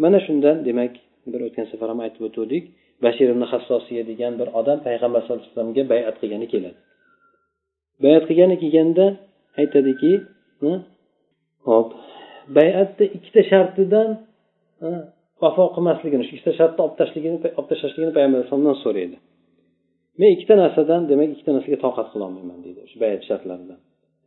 Mana 0.04 0.20
shundan 0.26 0.58
demak 0.68 0.94
bir 1.32 1.42
o'tgan 1.48 1.66
safar 1.72 1.88
ham 1.92 2.00
aytib 2.06 2.22
o'tuvdik 2.28 2.64
bashir 3.06 3.28
ibn 3.34 3.44
hassosiya 3.52 4.04
degan 4.12 4.34
bir 4.40 4.48
odam 4.60 4.78
payg'ambar 4.88 5.22
sallallohu 5.22 5.44
alayhi 5.44 5.54
vasallamga 5.56 5.84
bayat 5.94 6.16
qilgani 6.22 6.48
keladi. 6.54 6.78
Bayat 8.04 8.24
qilgani 8.30 8.56
kelganda 8.64 9.06
aytadiki 9.62 10.12
hop 11.68 11.90
bayatni 12.58 13.06
ikkita 13.18 13.42
shartidan 13.52 14.10
vafo 15.44 15.64
qilmasligini 15.76 16.24
shu 16.28 16.34
ikkita 16.36 16.54
shartni 16.60 16.82
olib 16.86 16.96
tashlashligini 17.00 17.38
olib 17.60 17.68
tashlashligini 17.72 18.14
payg'ambar 18.18 18.38
alayhisalomdan 18.40 18.78
so'raydi. 18.86 19.18
Men 20.20 20.30
ikkita 20.36 20.56
narsadan 20.64 21.02
demak 21.12 21.30
ikkita 21.36 21.52
narsaga 21.58 21.78
toqat 21.86 22.08
qilolmayman 22.14 22.60
deydi 22.66 22.82
shu 22.92 22.98
bayat 23.04 23.22
shartlaridan. 23.30 23.80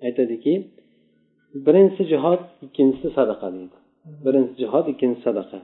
Aytadiki 0.06 0.52
birinchisi 1.66 2.04
jihod 2.12 2.42
ikkinchisi 2.66 3.08
sadaqa 3.18 3.46
deydi. 3.56 3.76
Birinchisi 4.24 4.58
jihod 4.62 4.86
ikkinchisi 4.92 5.24
sadaqa. 5.28 5.58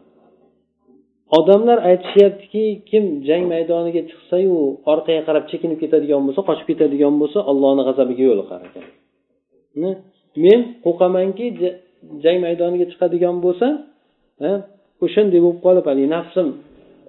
Odamlar 1.38 1.78
aytishyaptiki 1.90 2.64
kim 2.90 3.04
jang 3.28 3.44
maydoniga 3.52 4.02
chiqsayu 4.10 4.56
orqaga 4.92 5.22
qarab 5.28 5.44
chekinib 5.50 5.78
ketadigan 5.82 6.22
bo'lsa 6.26 6.42
qochib 6.48 6.66
ketadigan 6.70 7.14
bo'lsa 7.22 7.38
allohni 7.50 7.82
g'azabiga 7.88 8.24
yo'liqar 8.30 8.60
ekan. 8.68 8.84
Hm? 9.76 9.94
Men 10.44 10.60
qo'rqamanki 10.84 11.46
jang 12.24 12.38
maydoniga 12.46 12.86
chiqadigan 12.92 13.36
bo'lsa 13.44 13.66
o'shanday 15.04 15.40
bo'lib 15.44 15.60
qolib 15.66 15.84
haligi 15.90 16.08
nafsim 16.16 16.48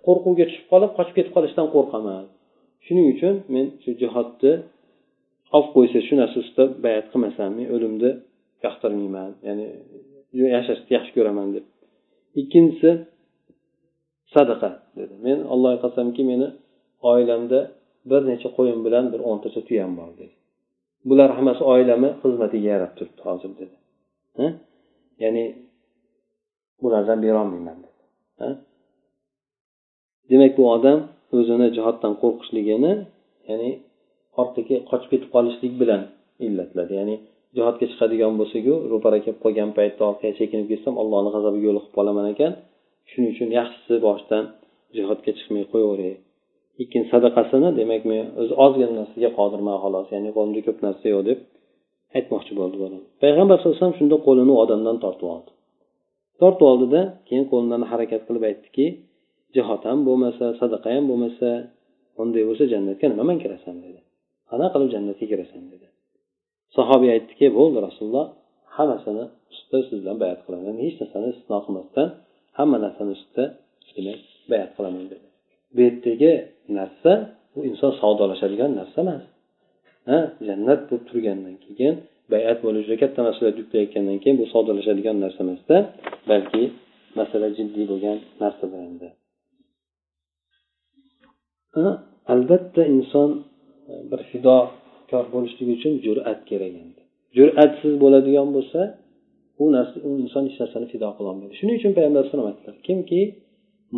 qo'rquvga 0.07 0.45
tushib 0.49 0.65
qolib 0.71 0.91
qochib 0.97 1.15
ketib 1.17 1.33
qolishdan 1.37 1.67
qo'rqaman. 1.75 2.23
Shuning 2.85 3.07
uchun 3.13 3.35
men 3.53 3.65
shu 3.83 3.89
jihodni 4.01 4.53
olib 5.55 5.69
qo'ysa 5.75 5.99
shu 6.07 6.13
narsa 6.21 6.37
ustida 6.43 6.63
bayat 6.85 7.05
qilmasam 7.11 7.49
men 7.57 7.67
o'limni 7.75 8.11
yoqtirmayman. 8.65 9.29
Ya'ni 9.47 9.67
yashashni 10.55 10.91
yaxshi 10.97 11.11
ko'raman 11.17 11.47
deb. 11.55 11.65
Ikkinchisi 12.41 12.89
sadaqa 14.35 14.69
dedi. 14.99 15.13
Men 15.25 15.37
allohga 15.53 15.79
qasamki 15.85 16.21
meni 16.31 16.47
oilamda 17.11 17.59
bir 18.09 18.21
necha 18.31 18.49
qo'yim 18.57 18.79
bilan 18.85 19.05
bir 19.13 19.21
o'ntacha 19.29 19.61
tuyam 19.67 19.91
bor 19.99 20.11
dedi. 20.19 20.33
Bular 21.09 21.29
hammasi 21.37 21.63
oilamni 21.73 22.09
xizmatiga 22.21 22.67
yarab 22.73 22.91
turibdi 22.97 23.21
hozir 23.27 23.51
dedi. 23.61 23.75
Ya'ni 25.23 25.43
bulardan 26.81 27.19
berolmayman 27.25 27.77
dedi. 27.85 28.03
Demak 30.29 30.53
bu 30.59 30.63
odam 30.75 30.99
o'zini 31.37 31.67
jihoddan 31.77 32.13
qo'rqishligini 32.21 32.93
ya'ni 33.49 33.71
orqaga 34.41 34.75
qochib 34.89 35.09
ketib 35.13 35.29
qolishlik 35.35 35.73
bilan 35.81 36.01
illatladi 36.45 36.93
ya'ni 36.99 37.15
jihodga 37.57 37.85
chiqadigan 37.91 38.33
bo'lsaku 38.39 38.73
ro'para 38.91 39.17
kelib 39.25 39.39
qolgan 39.45 39.69
paytda 39.77 40.01
orqaga 40.11 40.33
chekinib 40.39 40.67
ketsam 40.71 40.93
allohni 41.01 41.29
g'azabiga 41.35 41.65
yo'liqib 41.69 41.93
qolaman 41.97 42.25
ekan. 42.33 42.51
Shuning 43.09 43.29
uchun 43.35 43.49
yaxshisi 43.59 43.95
boshdan 44.07 44.43
jihodga 44.97 45.31
chiqmay 45.37 45.63
qo'yaveray. 45.73 46.15
Ikkinchi 46.83 47.09
sadaqasini 47.13 47.69
demak 47.79 48.03
men 48.11 48.25
o'zi 48.41 48.53
ozgina 48.65 48.93
narsaga 48.99 49.29
qodirman 49.39 49.77
xolos 49.83 50.07
ya'ni 50.15 50.29
qo'limda 50.37 50.61
ko'p 50.67 50.79
narsa 50.85 51.05
yo'q 51.13 51.23
deb 51.29 51.39
aytmoqchi 52.17 52.53
bo'ldi 52.59 52.77
bola 52.83 52.97
payg'ambar 53.23 53.55
sallallohu 53.57 53.75
alayhi 53.75 53.83
vasallam 53.83 53.99
shunda 53.99 54.17
qo'lini 54.27 54.51
u 54.55 54.57
odamdan 54.63 54.97
tortib 55.03 55.27
oldi. 55.35 55.51
Tortib 56.41 56.65
oldida 56.71 57.01
keyin 57.27 57.45
qo'lini 57.51 57.87
harakat 57.91 58.21
qilib 58.27 58.43
aytdiki 58.49 58.85
jihod 59.55 59.81
ham 59.89 59.99
bo'lmasa 60.07 60.45
sadaqa 60.61 60.87
ham 60.95 61.05
bo'lmasa 61.11 61.49
unday 62.21 62.43
bo'lsa 62.49 62.63
jannatga 62.73 63.05
nimaman 63.13 63.37
kirasan 63.43 63.75
dedi. 63.85 63.99
Qanaqa 64.49 64.75
qilib 64.75 64.89
jannatga 64.95 65.25
kirasan 65.31 65.63
dedi. 65.73 65.87
Sahobiy 66.75 67.09
aytdiki 67.15 67.47
bo'ldi 67.57 67.77
rasululloh 67.87 68.27
hammasini 68.75 69.25
ustida 69.53 69.79
siz 69.87 69.97
bilan 70.01 70.17
bayat 70.23 70.39
qilaman. 70.45 70.75
Hech 70.85 70.95
narsani 71.01 71.27
istisno 71.33 71.57
qilmasdan 71.65 72.07
hamma 72.57 72.77
narsani 72.85 73.11
ustida 73.17 73.43
demak 73.95 74.19
bayat 74.51 74.71
qilaman 74.77 75.05
dedi. 75.11 75.25
Bu 75.73 75.79
yerdagi 75.87 76.31
narsa 76.79 77.11
bu 77.53 77.59
inson 77.69 77.91
savdolashadigan 78.01 78.71
narsa 78.79 78.97
emas. 79.05 79.23
Ha 80.09 80.17
jannat 80.47 80.81
bo'lib 80.89 81.03
turgandan 81.09 81.55
keyin 81.65 81.95
bayat 82.33 82.57
bo'lib 82.65 82.81
juda 82.85 82.97
katta 83.03 83.19
masala 83.29 83.49
yuklayotgandan 83.61 84.17
keyin 84.23 84.37
bu 84.41 84.45
sodirlashadigan 84.53 85.17
narsa 85.23 85.39
emasda 85.45 85.75
balki 86.31 86.63
masala 87.19 87.47
jiddiy 87.57 87.85
bo'lgan 87.91 88.17
narsadir 88.41 88.79
endi. 88.89 89.07
Albatta 92.33 92.81
inson 92.95 93.29
e, 93.91 93.93
bir 94.11 94.21
fidokor 94.31 95.25
bo'lishligi 95.33 95.71
uchun 95.77 95.93
jur'at 96.05 96.39
kerak 96.49 96.73
endi. 96.83 97.01
Jur'atsiz 97.37 97.93
bo'ladigan 98.03 98.47
bo'lsa 98.55 98.81
u 99.61 99.65
narsa 99.75 99.97
u 100.07 100.09
inson 100.23 100.43
hech 100.47 100.57
narsani 100.63 100.87
fido 100.93 101.09
qilolmaydi 101.17 101.53
shuning 101.59 101.75
uchun 101.79 101.91
payg'ambar 101.97 102.19
alayhisalom 102.21 102.47
aytdilar 102.51 102.75
kimki 102.87 103.21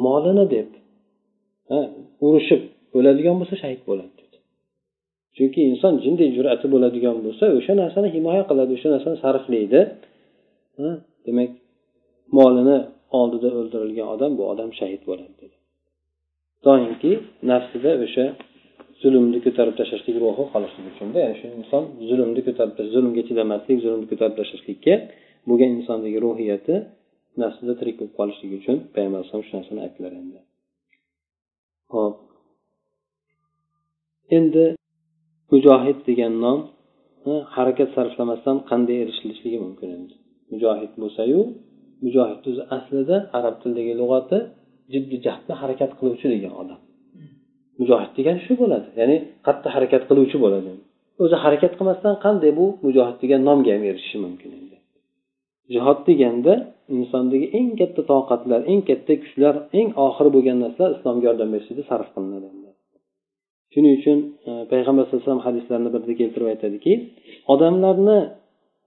molini 0.05 0.45
deb 0.55 0.69
urushib 2.25 2.61
o'ladigan 2.97 3.35
bo'lsa 3.39 3.55
shahid 3.63 3.81
bo'ladi. 3.89 4.18
Chunki 5.37 5.59
inson 5.71 5.93
jinday 6.03 6.29
jur'ati 6.37 6.65
bo'ladigan 6.73 7.17
bo'lsa 7.25 7.45
o'sha 7.57 7.73
narsani 7.81 8.07
himoya 8.15 8.43
qiladi 8.49 8.71
o'sha 8.77 8.89
narsani 8.95 9.17
sarflaydi. 9.23 9.81
Demak 11.25 11.51
molini 12.37 12.77
oldida 13.19 13.49
o'ldirilgan 13.59 14.07
odam 14.15 14.31
bu 14.39 14.43
odam 14.53 14.69
shahid 14.79 15.01
bo'ladi 15.09 15.33
dedi. 15.41 15.55
Doimki 16.65 17.11
nafsida 17.51 17.91
o'sha 18.05 18.25
zulmni 19.01 19.39
ko'tarib 19.45 19.75
tashlashlik 19.79 20.15
ruhi 20.23 20.43
qolishligi 20.53 20.89
uchunda 20.93 21.17
ya'ni 21.23 21.35
shu 21.41 21.47
inson 21.59 21.83
zulmni 22.09 22.41
ko'tarib 22.47 22.75
zulmga 22.93 23.21
chidamaslik 23.29 23.77
zulmni 23.85 24.07
ko'tarib 24.11 24.35
tashlashlikka 24.39 24.93
bo'lgan 25.49 25.69
insondagi 25.79 26.17
ruhiyati 26.25 26.75
nafsida 27.43 27.73
tirik 27.79 27.95
bo'lib 27.99 28.13
qolishligi 28.19 28.55
uchun 28.61 28.77
payg'ambar 28.93 29.17
alayhisalom 29.19 29.45
shu 29.47 29.53
narsani 29.59 29.79
aytdilar 29.85 30.11
endi. 30.21 30.39
Hop. 31.93 32.15
Endi 34.37 34.63
mujohid 35.51 35.99
degan 36.07 36.33
nom 36.45 36.59
harakat 37.55 37.89
sarflamasdan 37.95 38.57
qanday 38.69 38.97
erishilishligi 39.03 39.59
mumkin 39.65 39.89
endi. 39.97 40.13
Mujohid 40.51 40.93
bo'lsayu 41.01 41.39
mujohid 42.05 42.41
o'zi 42.49 42.63
aslida 42.77 43.17
arab 43.37 43.55
tilidagi 43.61 43.93
lug'ati 44.01 44.37
jiddiy 44.93 45.19
jahdda 45.25 45.53
harakat 45.61 45.91
qiluvchi 45.99 46.27
degan 46.35 46.53
odam. 46.61 46.79
Mujohid 47.79 48.11
degan 48.19 48.37
shu 48.45 48.53
bo'ladi. 48.61 48.87
Ya'ni 48.99 49.17
qattiq 49.47 49.71
harakat 49.75 50.03
qiluvchi 50.09 50.37
bo'ladi. 50.45 50.71
O'zi 51.23 51.35
harakat 51.43 51.73
qilmasdan 51.77 52.15
qanday 52.25 52.51
bu 52.59 52.65
mujohid 52.85 53.17
degan 53.23 53.41
nomga 53.49 53.71
ham 53.75 53.83
erishishi 53.89 54.17
mumkin 54.25 54.49
endi. 54.59 54.75
Jihod 55.73 55.99
deganda 56.09 56.53
insondagi 56.97 57.47
eng 57.59 57.69
katta 57.79 58.01
toqatlar 58.11 58.61
eng 58.71 58.81
katta 58.89 59.13
kuchlar 59.23 59.55
eng 59.79 59.89
oxiri 60.05 60.29
bo'lgan 60.35 60.57
narsalar 60.63 60.91
islomga 60.97 61.25
yordam 61.29 61.49
berishda 61.53 61.83
sarf 61.89 62.07
qilinadi. 62.15 62.58
Shuning 63.73 63.93
uchun 63.99 64.17
e, 64.49 64.51
payg'ambar 64.71 65.03
sallallohu 65.05 65.23
alayhi 65.23 65.31
vasallam 65.31 65.45
hadislarni 65.47 65.89
birida 65.95 66.13
keltirib 66.21 66.47
aytadiki 66.53 66.93
odamlarni 67.53 68.19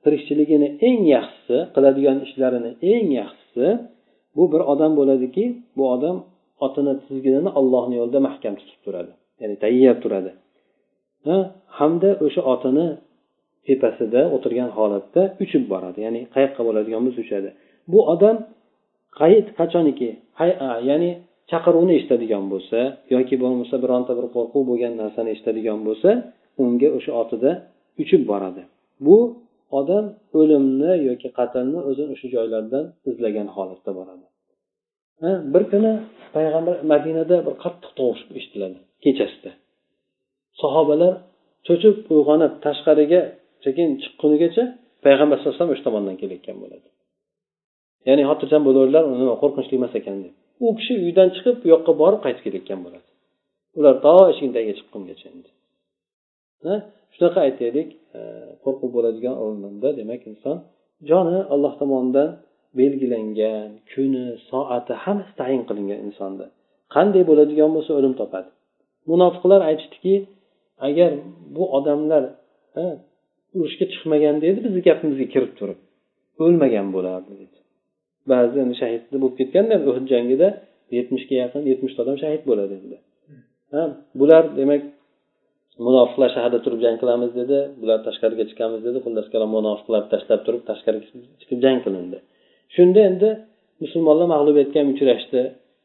tirikchiligini 0.05 0.69
eng 0.89 1.01
yaxshisi 1.15 1.57
qiladigan 1.75 2.19
ishlarini 2.27 2.71
eng 2.93 3.07
yaxshisi 3.21 3.67
bu 4.37 4.45
bir 4.53 4.63
odam 4.73 4.93
bo'ladiki 5.01 5.45
bu 5.77 5.85
odam 5.95 6.17
otini 6.67 6.93
tizginini 7.07 7.51
ollohni 7.61 7.95
yo'lida 8.01 8.21
mahkam 8.29 8.55
tutib 8.61 8.81
turadi. 8.87 9.13
Ya'ni 9.41 9.57
tayyor 9.65 9.97
turadi. 10.05 10.31
Ha 11.27 11.37
hamda 11.79 12.11
o'sha 12.27 12.43
otini 12.55 12.87
tepasida 13.67 14.23
o'tirgan 14.37 14.71
holatda 14.79 15.23
uchib 15.45 15.65
boradi. 15.73 15.99
Ya'ni 16.07 16.21
qayoqqa 16.35 16.63
bo'ladigan 16.69 17.01
bo'lsa 17.07 17.21
uchadi. 17.27 17.49
Bu 17.93 17.99
odam 18.15 18.37
qayt 19.21 19.47
qachoniki? 19.59 20.11
Ya'ni 20.91 21.11
chaqiruvni 21.51 21.93
eshitadigan 21.99 22.45
bo'lsa 22.53 22.79
yoki 23.15 23.35
bo'lmasa 23.43 23.75
bironta 23.85 24.13
bir 24.19 24.27
qo'rquv 24.35 24.63
bo'lgan 24.71 24.93
narsani 25.03 25.29
eshitadigan 25.35 25.81
bo'lsa 25.89 26.11
unga 26.63 26.89
o'sha 26.99 27.13
otida 27.23 27.51
uchib 28.03 28.23
boradi. 28.31 28.63
Bu 29.07 29.19
odam 29.79 30.05
o'limni 30.41 30.93
yoki 31.09 31.29
qatlni 31.39 31.81
o'zini 31.89 32.11
o'sha 32.15 32.29
joylardan 32.35 32.85
izlagan 33.11 33.49
holatda 33.57 33.91
boradi. 33.99 34.27
Bir 35.53 35.63
kuni 35.73 35.93
payg'ambar 36.37 36.77
madinada 36.93 37.37
bir 37.47 37.55
qattiq 37.65 37.91
tovush 37.99 38.23
eshitiladi 38.39 38.79
kechasida. 39.05 39.51
Sahobalar 40.63 41.15
cho'chib 41.67 41.97
uyg'onib 42.15 42.53
tashqariga 42.67 43.21
sekin 43.65 43.89
chiqqunigacha 44.03 44.65
payg'ambar 45.05 45.37
sallallohu 45.37 45.55
alayhi 45.55 45.61
vasallam 45.61 45.75
o'sha 45.75 45.87
tomondan 45.89 46.17
kelayotgan 46.21 46.57
bo'ladi. 46.63 46.89
Ya'ni 48.09 48.23
xotirjam 48.31 48.63
bo'laverdilar 48.67 49.05
nima 49.23 49.35
qo'rqinchli 49.43 49.75
emas 49.81 49.95
ekan 50.01 50.17
deb. 50.25 50.35
U 50.65 50.67
kishi 50.79 50.95
uydan 51.07 51.29
chiqib 51.37 51.57
bu 51.63 51.67
yoqqa 51.75 51.93
borib 52.03 52.21
qaytib 52.25 52.43
kelayotgan 52.47 52.81
bo'ladi. 52.87 53.09
Ular 53.79 53.95
to 54.05 54.15
eshikni 54.31 54.53
tagiga 54.57 54.75
chiqqungacha 54.79 55.27
endi. 55.35 55.51
Shunaqa 57.15 57.39
aytaylik 57.47 57.89
e, 58.19 58.21
qo'rquv 58.65 58.91
bo'ladigan 58.97 59.35
o'rinda 59.43 59.89
demak 60.01 60.23
inson 60.31 60.57
joni 61.11 61.39
alloh 61.55 61.73
tomonidan 61.81 62.29
belgilangan 62.81 63.69
kuni 63.93 64.27
soati 64.51 64.93
hammasi 65.05 65.33
tayin 65.41 65.63
qilingan 65.69 66.01
insonda. 66.09 66.47
Qanday 66.95 67.23
bo'ladigan 67.31 67.71
bo'lsa 67.77 67.91
o'lim 67.99 68.15
topadi. 68.21 68.49
Munofiqlar 69.11 69.61
aytishdiki 69.71 70.15
agar 70.89 71.11
bu 71.55 71.65
odamlar 71.77 72.23
urushga 73.57 73.85
chiqmaganda 73.93 74.45
edi 74.51 74.61
bizni 74.67 74.81
gapimizga 74.89 75.27
kirib 75.35 75.53
turib 75.59 75.79
o'lmagan 76.45 76.87
bo'lardi 76.97 77.33
dedi 77.43 77.59
ba'zi 78.31 78.57
endi 78.65 78.75
shahid 78.83 79.03
bo'lib 79.23 79.35
ketganda 79.41 79.75
uhud 79.91 80.07
jangida 80.13 80.49
yetmishga 80.97 81.35
yaqin 81.43 81.63
yetmishta 81.71 81.99
odam 82.05 82.17
shahid 82.25 82.43
bo'ladi 82.51 82.73
endi 82.81 82.97
ha 83.75 83.83
bular 84.21 84.45
demak 84.61 84.83
munofiqlar 85.87 86.29
shaharda 86.37 86.59
turib 86.65 86.81
jang 86.85 86.97
qilamiz 87.03 87.31
dedi. 87.41 87.59
Bular 87.81 87.99
tashqariga 88.07 88.45
chiqamiz 88.51 88.81
dedi. 88.87 88.99
Xullas 89.05 89.27
kalom 89.33 89.51
munofiqlarni 89.59 90.09
tashlab 90.15 90.41
turib 90.47 90.63
tashqariga 90.71 91.07
chiqib 91.41 91.59
jang 91.65 91.79
qilindi. 91.85 92.19
Shunda 92.77 93.01
endi 93.11 93.29
musulmonlar 93.85 94.27
mag'lubiyatga 94.35 94.77
ham 94.81 94.89
uchrashdi. 94.95 95.41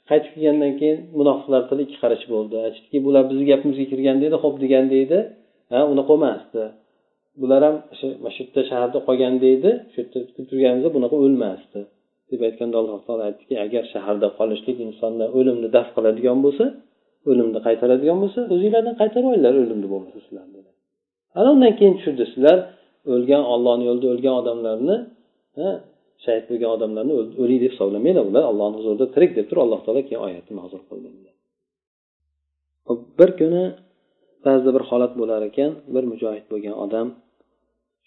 Qaytib 0.10 0.32
kelgandan 0.36 0.74
keyin 0.80 0.98
munofiqlar 1.20 1.62
tili 1.70 1.82
ikki 1.86 1.98
qarich 2.04 2.26
bo'ldi. 2.34 2.56
Aytishdiki 2.68 3.00
bular 3.08 3.24
bizni 3.30 3.46
gapimizga 3.52 3.86
kirganda 3.92 4.24
edi 4.30 4.38
ho'p 4.44 4.56
deganda 4.64 4.96
edi 5.06 5.20
ha 5.74 5.80
unaqa 5.94 6.14
emasdi 6.20 6.64
bular 7.42 7.62
ham 7.68 7.76
mana 8.24 8.32
shu 8.36 8.42
yerda 8.44 8.62
shaharda 8.70 9.00
qolganda 9.08 9.48
edi 9.56 9.72
shu 9.94 9.98
yerda 10.02 10.20
turganimizda 10.50 10.90
bunaqa 10.98 11.16
o'lmasdi. 11.26 11.80
Deb 12.32 12.42
aytganda 12.48 12.76
alloh 12.82 13.00
taolo 13.06 13.24
aytdiki 13.30 13.56
agar 13.66 13.84
shaharda 13.94 14.28
qolishlik 14.40 14.78
insonni 14.88 15.26
o'limni 15.38 15.68
daf 15.78 15.88
qiladigan 15.96 16.38
bo'lsa 16.46 16.66
o'limni 17.30 17.60
qaytaradigan 17.68 18.18
bo'lsa 18.24 18.40
o'zinglardan 18.54 18.96
qaytarib 19.02 19.28
olinglar 19.32 19.54
o'limni 19.64 19.88
bo'lmasa 19.94 20.18
sizlarni 20.26 20.60
ana 21.40 21.50
undan 21.56 21.74
keyin 21.80 21.94
tushirdi 21.98 22.24
sizlar 22.34 22.58
o'lgan 23.14 23.44
ollohni 23.54 23.84
yo'lida 23.90 24.08
o'lgan 24.14 24.36
odamlarni 24.42 24.98
shahid 26.26 26.46
bo'lgan 26.50 26.70
odamlarni 26.76 27.14
o'lik 27.44 27.60
deb 27.64 27.72
hisoblamanglar 27.74 28.24
ular 28.32 28.44
allohni 28.52 28.76
huzurida 28.80 29.06
tirik 29.16 29.32
deb 29.38 29.46
turib 29.50 29.62
alloh 29.66 29.80
taolo 29.86 30.02
keyin 30.08 30.22
oyatni 30.28 30.54
nozil 30.62 30.82
qildi 30.90 31.10
bir 33.20 33.30
kuni 33.40 33.64
ba'zida 34.46 34.72
bir 34.76 34.84
holat 34.90 35.14
bo'lar 35.22 35.42
ekan 35.50 35.72
bir 35.96 36.04
mujohid 36.12 36.46
bo'lgan 36.52 36.76
odam 36.86 37.08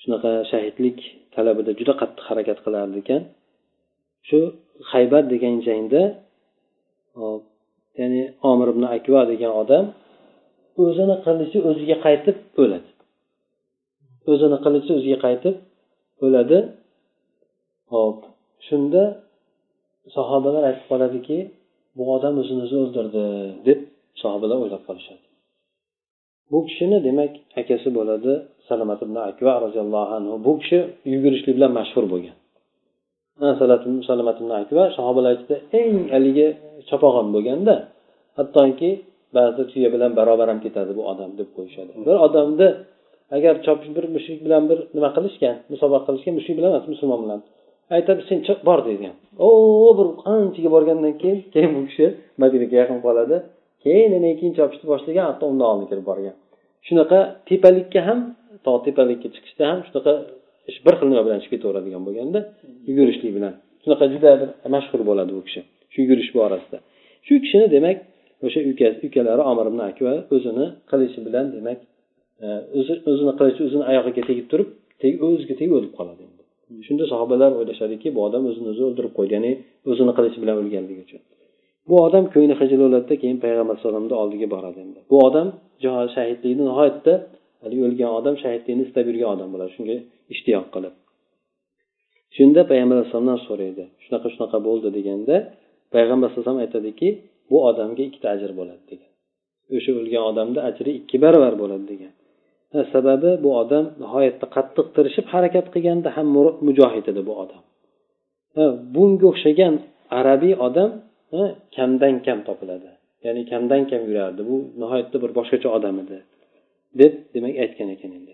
shunaqa 0.03 0.33
shahidlik 0.51 0.99
talabida 1.35 1.73
juda 1.81 1.95
qattiq 2.01 2.25
harakat 2.31 2.59
qilardi 2.65 2.97
ekan. 3.03 3.23
Shu 4.29 4.39
haybat 4.93 5.25
degan 5.33 5.55
jangda 5.67 6.03
ya'ni 8.01 8.23
omir 8.51 8.69
ibn 8.75 8.85
akva 8.97 9.21
degan 9.33 9.53
odam 9.63 9.85
o'zini 10.85 11.17
qilichi 11.27 11.59
o'ziga 11.71 11.97
qaytib 12.07 12.37
o'ladi. 12.63 12.91
O'zini 14.33 14.59
qilichi 14.65 14.91
o'ziga 14.99 15.19
qaytib 15.27 15.57
o'ladi. 16.25 16.59
Hop 17.93 18.19
shunda 18.67 19.03
sahobalar 20.17 20.63
aytib 20.69 20.87
qoladiki 20.93 21.39
bu 21.97 22.03
odam 22.17 22.35
o'zini 22.43 22.61
o'zi 22.67 22.77
o'ldirdi 22.85 23.25
deb 23.69 23.79
sahobalar 24.23 24.57
o'ylab 24.65 24.83
qolishadi. 24.89 25.25
Bu 26.51 26.59
kishini 26.69 26.99
demak 27.07 27.33
akasi 27.61 27.89
bo'ladi 27.99 28.33
salomat 28.69 29.01
ibn 29.07 29.17
akva 29.31 29.53
roziyallohu 29.65 30.13
anhu. 30.19 30.35
Bu 30.47 30.53
kishi 30.61 30.79
yugurishlik 31.13 31.55
bilan 31.59 31.73
mashhur 31.79 32.05
bo'lgan. 32.13 32.37
Sahobalar 34.97 35.33
ichida 35.39 35.57
eng 35.81 35.95
haligi 36.15 36.47
chopag'on 36.89 37.27
bo'lganda 37.35 37.75
hattoki 38.39 38.91
ba'zida 39.37 39.63
tuya 39.73 39.89
bilan 39.95 40.11
barobar 40.19 40.49
ham 40.53 40.61
ketadi 40.67 40.93
bu 40.99 41.03
odam 41.13 41.31
deb 41.41 41.49
qo'yishadi. 41.57 41.91
Bir 42.07 42.17
odamni 42.27 42.69
agar 43.37 43.55
chopish 43.67 43.91
bir 43.97 44.05
mushuk 44.17 44.39
bilan 44.45 44.63
bir 44.71 44.79
nima 44.97 45.11
qilishgan 45.17 45.55
musobaqa 45.73 46.07
qilishgan 46.09 46.35
mushuk 46.39 46.55
bilan 46.59 46.71
emas 46.73 46.87
musulmon 46.93 47.21
bilan 47.25 47.41
aytadi 47.97 48.21
sen 48.29 48.39
chiq 48.47 48.59
bor 48.69 48.79
degan 48.91 49.15
o 49.47 49.49
bir 49.99 50.09
qanchaga 50.25 50.71
borgandan 50.77 51.15
keyin 51.23 51.39
keyin 51.55 51.71
bu 51.77 51.81
kishi 51.89 52.07
madinaga 52.43 52.77
yaqin 52.83 52.99
qoladi. 53.07 53.37
Keyin 53.85 54.13
keyin 54.39 54.55
chopishni 54.59 54.87
boshlagan 54.93 55.25
hatto 55.31 55.45
undan 55.53 55.67
oldin 55.73 55.87
kirib 55.91 56.07
borgan. 56.11 56.35
Shunaqa 56.87 57.19
tepalikka 57.49 58.01
ham 58.09 58.19
tog' 58.67 58.83
tepalikka 58.87 59.29
chiqishda 59.35 59.65
ham 59.71 59.79
shunaqa 59.87 60.13
bir 60.87 60.95
xil 60.99 61.09
nima 61.13 61.23
bilan 61.27 61.39
chiqib 61.43 61.55
ketaveradigan 61.57 62.03
bo'lganda 62.07 62.41
yugurishlik 62.89 63.33
bilan. 63.37 63.53
Shunaqa 63.83 64.05
juda 64.15 64.31
bir 64.41 64.49
mashhur 64.75 65.01
bo'ladi 65.11 65.33
bu 65.37 65.43
kishi 65.47 65.61
shu 65.93 65.99
yugurish 66.03 66.31
borasida. 66.39 66.79
Shu 67.27 67.35
kishini 67.45 67.67
demak 67.77 67.99
o'sha 68.47 68.61
ukalari 69.09 69.43
omir 69.51 69.67
ibn 69.71 69.81
akva 69.91 70.13
o'zini 70.35 70.67
qilichi 70.91 71.21
bilan 71.27 71.47
demak 71.57 71.79
e, 72.45 72.47
o'zi 72.79 72.95
o'zini 73.11 73.33
qilichi 73.39 73.61
o'zini 73.67 73.85
oyog'iga 73.91 74.23
tegib 74.31 74.47
turib 74.51 74.69
o'ziga 75.27 75.55
tegib 75.61 75.75
o'lib 75.79 75.93
qoladi 75.99 76.23
shunda 76.87 77.05
sahobalar 77.13 77.51
o'ylashadiki 77.59 78.09
bu 78.17 78.21
odam 78.29 78.43
o'zini 78.51 78.69
o'zi 78.73 78.83
o'ldirib 78.89 79.13
qo'ydi 79.19 79.33
ya'ni 79.37 79.53
o'zini 79.91 80.13
qilichi 80.19 80.39
bilan 80.43 80.57
o'lganligi 80.63 81.03
uchun. 81.07 81.21
Bu 81.89 81.97
odam 82.07 82.25
ko'ngli 82.35 82.55
xijil 82.61 82.79
bo'ladida 82.85 83.15
keyin 83.23 83.39
payg'ambar 83.45 83.75
alayhisalomni 83.75 84.15
oldiga 84.23 84.47
boradi 84.55 84.79
endi. 84.85 84.99
Bu 85.11 85.17
odam 85.29 85.47
shahidlikni 86.15 86.65
nihoyatda 86.71 87.13
haligi 87.63 87.83
o'lgan 87.89 88.11
odam 88.19 88.35
shahidlikni 88.43 88.83
istab 88.87 89.05
yurgan 89.11 89.31
odam 89.35 89.49
bo'ladi 89.55 89.71
shunga 89.77 89.97
ishtiyoq 90.35 90.67
qilib. 90.75 90.95
Shunda 92.37 92.61
payg'ambar 92.71 92.97
alayhissalomdan 92.99 93.41
so'raydi 93.49 93.85
shunaqa 94.05 94.29
shunaqa 94.35 94.59
bo'ldi 94.69 94.89
deganda 94.99 95.37
payg'ambar 95.95 96.27
alayhisalom 96.29 96.61
aytadiki 96.65 97.09
bu 97.51 97.57
odamga 97.71 98.03
ikkita 98.09 98.27
ajr 98.35 98.51
bo'ladi 98.61 98.83
degan. 98.93 99.11
O'sha 99.77 99.91
o'lgan 100.01 100.25
odamni 100.31 100.61
ajri 100.71 100.91
ikki 101.01 101.17
barobar 101.25 101.55
bo'ladi 101.63 101.87
degan. 101.93 102.13
Sababi 102.93 103.31
bu 103.45 103.51
odam 103.63 103.85
nihoyatda 104.03 104.47
qattiq 104.57 104.87
tirishib 104.97 105.27
harakat 105.35 105.67
qilganda 105.75 106.09
ham 106.17 106.27
mujohid 106.67 107.07
edi 107.13 107.23
bu 107.29 107.35
odam. 107.43 107.63
Bunga 108.95 109.27
o'xshagan 109.33 109.75
arabiy 110.21 110.55
odam 110.67 110.91
kamdan 111.77 112.15
kam 112.27 112.39
topiladi. 112.49 112.91
Ya'ni 113.25 113.43
kamdan 113.53 113.83
kam 113.91 114.03
yurardi. 114.09 114.43
Bu 114.51 114.57
nihoyatda 114.83 115.17
bir 115.23 115.31
boshqacha 115.39 115.69
odam 115.79 115.97
edi. 116.03 116.19
Deb 117.01 117.13
demak 117.35 117.55
aytgan 117.65 117.89
ekan 117.95 118.13
endi. 118.19 118.33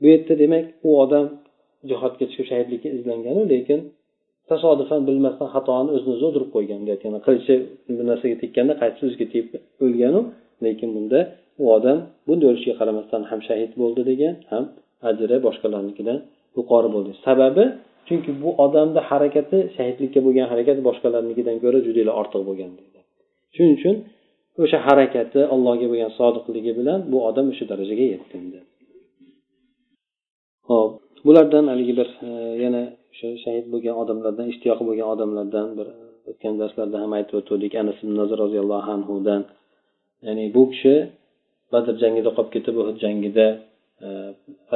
Bu 0.00 0.06
yerda 0.12 0.34
demak 0.42 0.64
u 0.88 0.90
odam 1.02 1.26
jihodga 1.90 2.24
chiqib 2.30 2.46
shahidlikka 2.50 2.88
izlanganu 2.96 3.42
lekin 3.54 3.80
tasodifan 4.50 5.00
bilmasdan 5.08 5.48
xatoni 5.54 5.90
o'zini 5.96 6.12
o'zi 6.16 6.24
o'ldirib 6.28 6.50
qo'ygan 6.56 6.80
deyotgan 6.86 7.12
qilichi 7.26 7.54
bir 7.96 8.04
narsaga 8.10 8.36
tekkanda 8.42 8.74
qaytib 8.82 9.02
o'ziga 9.08 9.26
tegib 9.32 9.48
o'lganu 9.84 10.20
lekin 10.66 10.88
bunda 10.96 11.20
u 11.62 11.64
odam 11.76 11.98
bunday 12.26 12.46
o'lishiga 12.50 12.74
qaramasdan 12.80 13.22
ham 13.30 13.40
shahid 13.48 13.72
bo'ldi 13.80 14.02
degan 14.10 14.34
ham 14.50 14.64
ajri 15.10 15.36
boshqalarnikidan 15.46 16.18
yuqori 16.58 16.88
bo'ldi. 16.94 17.10
Sababi 17.26 17.64
chunki 18.08 18.30
bu 18.42 18.50
odamni 18.64 19.00
harakati 19.10 19.58
shahidlikka 19.76 20.20
bo'lgan 20.26 20.46
harakat 20.52 20.78
boshqalarnikidan 20.88 21.56
ko'ra 21.64 21.78
judayla 21.86 22.12
ortiq 22.20 22.42
bo'lgan. 22.48 22.70
Deydi 22.78 22.98
shuning 23.54 23.74
uchun 23.78 23.94
o'sha 24.62 24.78
harakati 24.86 25.40
allohga 25.54 25.86
bo'lgan 25.92 26.12
sodiqligi 26.18 26.72
bilan 26.78 26.98
bu 27.12 27.18
odam 27.28 27.46
o'sha 27.52 27.64
darajaga 27.72 28.06
yetdi 28.14 28.60
ho'p 30.68 30.92
bulardan 31.26 31.64
haligi 31.72 31.94
bir 32.00 32.08
e, 32.28 32.30
yana 32.64 32.82
o'sha 33.12 33.28
shahid 33.44 33.66
bo'lgan 33.72 33.96
odamlardan 34.02 34.46
ishtiyoqi 34.52 34.84
bo'lgan 34.88 35.08
odamlardan 35.14 35.68
bir 35.78 35.88
o'tgan 36.30 36.54
darslarda 36.60 36.96
ham 37.02 37.12
aytib 37.18 37.34
o'tgandik 37.40 37.72
anas 37.82 37.98
ibn 38.04 38.14
nazir 38.20 38.38
roziyallohu 38.44 38.90
anhudan. 38.96 39.42
Ya'ni 40.26 40.44
bu 40.56 40.62
kishi 40.72 40.94
badr 41.72 41.94
jangida 42.02 42.30
qolib 42.36 42.50
ketib 42.56 42.74
uhud 42.82 42.96
jangida 43.04 43.46
e, 44.06 44.08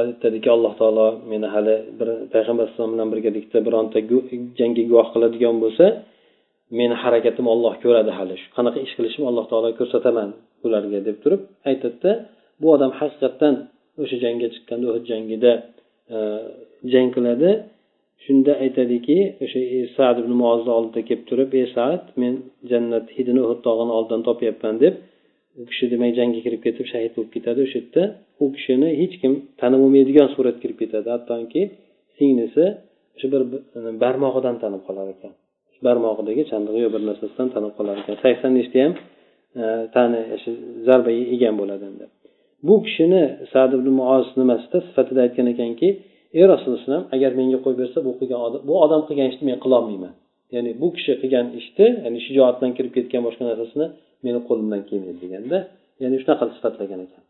aytadiki 0.01 0.49
alloh 0.55 0.73
taolo 0.81 1.07
meni 1.31 1.47
hali 1.55 1.75
bir 1.99 2.09
payg'ambar 2.33 2.63
alayhisalom 2.65 2.91
bilan 2.95 3.09
birgalikda 3.13 3.57
bironta 3.67 3.99
jangga 4.59 4.83
guvoh 4.89 5.07
qiladigan 5.13 5.55
bo'lsa 5.63 5.85
meni 6.79 6.95
harakatimni 7.03 7.49
olloh 7.55 7.73
ko'radi 7.83 8.11
hali. 8.17 8.35
Shu 8.41 8.47
qanaqa 8.57 8.79
ish 8.85 8.93
qilishimni 8.97 9.27
alloh 9.31 9.45
taolo 9.51 9.69
ko'rsataman 9.79 10.29
ularga 10.65 10.99
deb 11.07 11.17
turib 11.23 11.41
aytadida 11.69 12.11
bu 12.61 12.67
odam 12.75 12.91
haqiqatdan 12.99 13.55
o'sha 14.01 14.17
jangga 14.25 14.47
chiqqanda 14.53 14.85
uhud 14.91 15.05
jangida 15.11 15.51
e, 16.15 16.17
jang 16.93 17.09
qiladi. 17.15 17.49
Shunda 18.25 18.53
aytadiki 18.65 19.17
o'sha 19.43 19.59
e, 19.77 19.79
sad 19.95 20.15
ibn 20.21 20.33
muozni 20.41 20.71
oldida 20.77 21.01
kelib 21.07 21.25
turib 21.29 21.49
ey 21.59 21.65
saad 21.75 22.03
men 22.21 22.33
jannat 22.71 23.05
hidini 23.17 23.41
uhud 23.45 23.59
tog'ini 23.67 23.91
oldidan 23.97 24.21
topyapman 24.29 24.75
deb 24.83 24.93
u 25.59 25.63
kishi 25.69 25.85
demak 25.93 26.11
jangga 26.19 26.39
kirib 26.45 26.61
ketib 26.65 26.85
shahid 26.93 27.11
bo'lib 27.15 27.31
ketadi. 27.35 27.59
O'sha 27.65 27.79
yerda 27.81 28.03
u 28.43 28.45
kishini 28.55 28.89
hech 29.01 29.15
kim 29.21 29.33
tanib 29.61 29.79
bo'lmaydigan 29.83 30.27
surat 30.35 30.57
kirib 30.63 30.77
ketadi. 30.83 31.07
Hattoki 31.15 31.61
singlisi 32.17 32.65
o'sha 33.15 33.27
bir 33.33 33.41
e, 33.77 33.79
barmog'idan 34.03 34.55
tanib 34.63 34.83
qolar 34.89 35.07
ekan. 35.15 35.33
Barmog'idagi 35.85 36.43
chandig'i 36.51 36.79
yo 36.85 36.89
bir 36.95 37.01
narsasidan 37.09 37.47
tanib 37.55 37.73
qolar 37.77 37.95
ekan 38.01 38.15
sakson 38.25 38.51
nechta 38.59 38.77
ham 38.85 38.93
e, 39.61 39.63
tani 39.95 40.19
shu 40.43 40.51
zarbaga 40.87 41.23
yegan 41.33 41.55
bo'ladi 41.61 41.83
endi. 41.91 42.05
Bu 42.67 42.75
kishini 42.85 43.23
sad 43.53 43.71
ibn 43.77 43.89
muoz 43.99 44.27
nimasida 44.41 44.77
sifatida 44.87 45.19
aytgan 45.25 45.47
ekanki 45.53 45.87
ey 46.37 46.43
rasululloh 46.53 47.01
agar 47.15 47.31
menga 47.39 47.59
qo'yib 47.63 47.79
bersa 47.83 47.97
bu 48.07 48.11
qilgan 48.19 48.39
odam 48.47 48.61
bu 48.69 48.73
odam 48.85 49.01
qilgan 49.07 49.27
ishni 49.31 49.43
men 49.49 49.57
qilolmayman. 49.65 50.13
Ya'ni 50.55 50.71
bu 50.81 50.87
kishi 50.95 51.13
qilgan 51.21 51.47
ishni 51.59 51.87
ya'ni 52.05 52.19
shijoat 52.25 52.55
bilan 52.59 52.71
kirib 52.77 52.93
ketgan 52.97 53.21
boshqa 53.27 53.43
narsasini 53.49 53.87
meni 54.25 54.39
qo'limdan 54.47 54.81
kelmaydi 54.89 55.19
deganda 55.23 55.57
ya'ni 56.03 56.15
shunaqa 56.21 56.43
sifatlagan 56.55 56.99
ekan. 57.05 57.23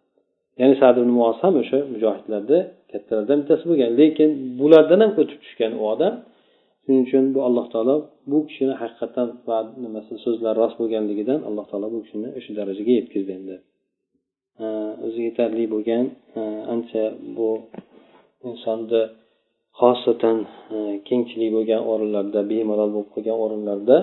Ya'ni 0.62 0.76
sad 0.82 0.96
ibn 1.02 1.12
muos 1.20 1.38
ham 1.44 1.54
o'sha 1.62 1.78
mujohidlarni 1.94 2.60
kattalardan 2.92 3.38
bittasi 3.42 3.64
bo'lgan. 3.70 3.90
Lekin 4.02 4.30
bulardan 4.60 5.00
ham 5.04 5.12
o'tib 5.22 5.40
tushgan 5.44 5.72
u 5.82 5.84
odam 5.94 6.14
shuning 6.84 7.02
uchun 7.08 7.26
bu 7.36 7.40
alloh 7.48 7.66
taolo 7.74 7.96
bu 8.32 8.38
kishini 8.48 8.74
haqiqatdan 8.82 9.30
nimasi 9.84 10.14
so'zlari 10.26 10.58
rost 10.62 10.76
bo'lganligidan 10.82 11.40
alloh 11.50 11.66
taolo 11.72 11.88
bu 11.96 12.00
kishini 12.06 12.30
o'sha 12.38 12.52
darajaga 12.60 12.94
yetkazdi 13.00 13.32
endi. 13.40 13.56
O'zi 15.06 15.22
yetarli 15.28 15.66
bo'lgan 15.76 16.06
ancha 16.74 17.04
bu 17.38 17.50
insonni 18.50 19.02
xosatan 19.80 20.38
kengchilik 21.08 21.50
bo'lgan 21.58 21.82
o'rinlarda 21.92 22.42
bemalol 22.52 22.90
bo'lib 22.96 23.10
qolgan 23.16 23.38
o'rinlarda 23.46 23.98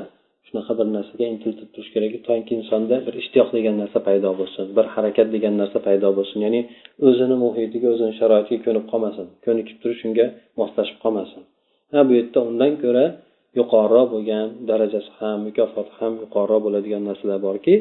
shunaqa 0.47 0.73
bir 0.79 0.89
narsaga 0.97 1.25
intilib 1.35 1.69
turish 1.75 1.91
kerak 1.95 2.13
toki 2.29 2.53
insonda 2.61 2.97
bir 3.07 3.15
ishtiyoq 3.23 3.49
degan 3.57 3.75
narsa 3.83 3.99
paydo 4.09 4.31
bo'lsin 4.41 4.65
bir 4.77 4.87
harakat 4.95 5.29
degan 5.35 5.55
narsa 5.63 5.79
paydo 5.87 6.09
bo'lsin. 6.19 6.39
Ya'ni 6.47 6.61
o'zini 7.09 7.37
muhitiga 7.45 7.89
o'zini 7.95 8.13
sharoitiga 8.21 8.61
ko'nib 8.67 8.85
qolmasin 8.93 9.27
ko'nikib 9.47 9.77
turib 9.83 9.99
shunga 10.03 10.27
moslashib 10.61 10.99
qolmasin. 11.05 11.43
Ha 11.93 12.01
bu 12.09 12.13
yerda 12.19 12.39
undan 12.51 12.73
ko'ra 12.83 13.05
yuqoriroq 13.59 14.07
bo'lgan 14.15 14.47
darajasi 14.71 15.11
ham 15.19 15.37
mukofoti 15.47 15.93
ham 15.99 16.13
yuqoriroq 16.23 16.61
bo'ladigan 16.67 17.03
narsalar 17.09 17.39
borki 17.49 17.75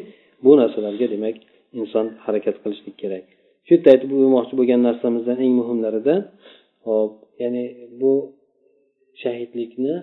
bu 0.44 0.52
narsalarga 0.62 1.08
demak 1.14 1.36
inson 1.80 2.06
harakat 2.26 2.56
qilishlik 2.64 2.96
kerak. 3.04 3.26
Shu 3.66 3.72
yerda 3.76 3.90
aytib 3.94 4.10
o'tmoqchi 4.18 4.54
bo'lgan 4.60 4.82
narsamizdan 4.88 5.38
eng 5.46 5.54
muhimlarida 5.62 6.16
hop 6.88 7.14
ya'ni 7.42 7.64
bu 8.02 8.14
shahidlikni 9.22 9.96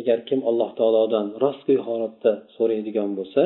agar 0.00 0.18
kim 0.28 0.40
alloh 0.50 0.70
taolodan 0.78 1.26
rostgo'y 1.44 1.78
holatda 1.86 2.32
so'raydigan 2.56 3.10
bo'lsa 3.18 3.42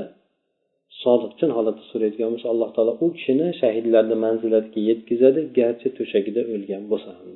sodiqchin 1.02 1.50
holatda 1.56 1.84
so'raydigan 1.92 2.28
bo'lsa 2.34 2.48
alloh 2.54 2.70
taolo 2.76 2.92
u 3.04 3.06
kishini 3.16 3.46
shahidlarni 3.60 4.16
manzilatiga 4.26 4.80
yetkazadi 4.90 5.40
garchi 5.58 5.88
to'shagida 5.98 6.42
o'lgan 6.54 6.82
bo'lsa 6.92 7.10
ham. 7.18 7.28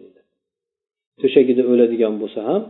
To'shagida 1.23 1.63
o'ladigan 1.73 2.15
bo'lsa 2.23 2.41
ham 2.49 2.63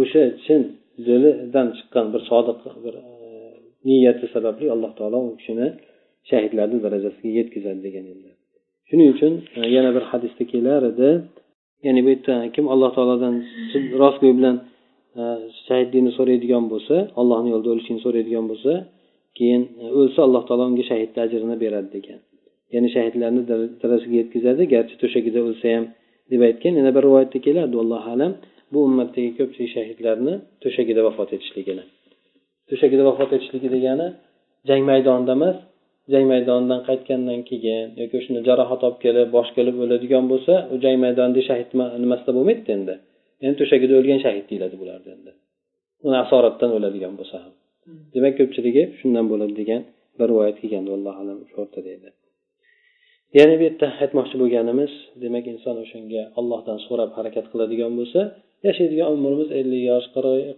o'sha 0.00 0.22
chin 0.44 0.62
dilidan 1.06 1.68
chiqqan 1.76 2.06
bir 2.12 2.22
sodiq 2.30 2.58
bir 2.84 2.94
e, 3.08 3.08
niyati 3.88 4.26
sababli 4.34 4.66
alloh 4.74 4.92
taolo 4.98 5.18
u 5.28 5.30
kishini 5.40 5.68
shahidlarni 6.30 6.78
darajasiga 6.84 7.30
yetkazadi 7.38 7.80
degan 7.86 8.04
endi. 8.12 8.30
Shuning 8.88 9.08
uchun 9.14 9.32
e, 9.58 9.60
yana 9.76 9.90
bir 9.96 10.04
hadisda 10.10 10.44
kelar 10.52 10.82
edi. 10.92 11.10
Ya'ni 11.86 12.00
bu 12.06 12.10
yerda 12.14 12.34
kim 12.54 12.66
alloh 12.74 12.90
taolodan 12.96 13.34
rostgo'y 14.02 14.32
bilan 14.38 14.56
e, 15.20 15.22
shahidlikni 15.66 16.12
so'raydigan 16.18 16.64
bo'lsa 16.72 16.94
allohni 17.20 17.48
yo'lida 17.54 17.70
o'lishni 17.74 17.98
so'raydigan 18.06 18.44
bo'lsa 18.50 18.72
keyin 19.38 19.62
e, 19.82 19.84
o'lsa 19.98 20.18
alloh 20.26 20.42
taolo 20.48 20.64
unga 20.70 20.84
shahidni 20.90 21.18
ajrini 21.26 21.56
beradi 21.64 21.90
degan. 21.96 22.20
Ya'ni 22.74 22.88
shahidlarni 22.96 23.42
darajasiga 23.82 24.16
yetkazadi 24.22 24.62
garchi 24.74 24.94
to'shagida 25.02 25.40
o'lsa 25.48 25.66
ham 25.76 25.84
deb 26.30 26.40
aytgan 26.48 26.74
yana 26.80 26.90
bir 26.96 27.02
rivoyatda 27.06 27.38
keladi 27.46 27.76
allohu 27.82 28.08
alam. 28.16 28.32
Bu 28.72 28.78
ummatdagi 28.88 29.30
ko'pchilik 29.38 29.70
shahidlarni 29.76 30.34
to'shagida 30.62 31.00
vafot 31.08 31.30
etishligini. 31.36 31.84
To'shagida 32.68 33.02
vafot 33.10 33.30
etishligi 33.36 33.68
degani 33.76 34.06
jang 34.68 34.82
maydonida 34.90 35.32
emas 35.38 35.56
jang 36.12 36.24
maydonidan 36.32 36.80
qaytgandan 36.88 37.40
keyin 37.50 37.86
yoki 38.00 38.18
shuni 38.24 38.40
jarohat 38.48 38.80
olib 38.86 38.98
kelib 39.04 39.28
bosh 39.36 39.50
kelib 39.56 39.76
o'ladigan 39.84 40.24
bo'lsa 40.32 40.54
u 40.72 40.74
jang 40.84 40.96
maydonida 41.04 41.42
shahid 41.48 41.68
nimasida 42.04 42.30
bo'lmaydida 42.36 42.70
endi. 42.78 42.94
Endi 43.44 43.56
to'shagida 43.60 43.92
o'lgan 44.00 44.20
shahid 44.24 44.44
deyiladi 44.50 44.76
bularni 44.82 45.10
endi. 45.16 45.30
Uni 46.06 46.16
asoratdan 46.24 46.70
o'ladigan 46.76 47.14
bo'lsa 47.20 47.36
ham. 47.44 47.52
Demak 48.14 48.34
ko'pchiligi 48.40 48.82
shundan 48.98 49.26
bo'ladi 49.32 49.54
degan 49.60 49.82
bir 50.18 50.26
rivoyat 50.30 50.56
kelgan 50.62 50.84
allohu 50.96 51.18
alam 51.22 51.38
shu 51.48 51.56
o'rtada 51.62 51.90
edi 51.98 52.08
yana 53.38 53.54
bu 53.58 53.62
yerda 53.68 53.86
aytmoqchi 54.02 54.36
bo'lganimiz 54.42 54.92
demak 55.22 55.44
inson 55.52 55.76
o'shanga 55.84 56.22
ollohdan 56.40 56.78
so'rab 56.86 57.10
harakat 57.18 57.46
qiladigan 57.52 57.92
bo'lsa 57.98 58.20
yashaydigan 58.66 59.08
umrimiz 59.16 59.48
ellik 59.60 59.82
yosh 59.90 60.06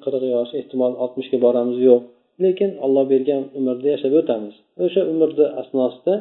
qirq 0.05 0.24
yosh 0.37 0.53
ehtimol 0.61 0.93
oltmishga 1.05 1.39
boramiz 1.47 1.79
yo'q. 1.89 2.03
Lekin 2.45 2.70
olloh 2.85 3.05
bergan 3.12 3.43
umrda 3.59 3.89
yashab 3.95 4.12
o'tamiz. 4.20 4.55
O'sha 4.85 5.03
umrni 5.12 5.47
asnosida 5.61 6.14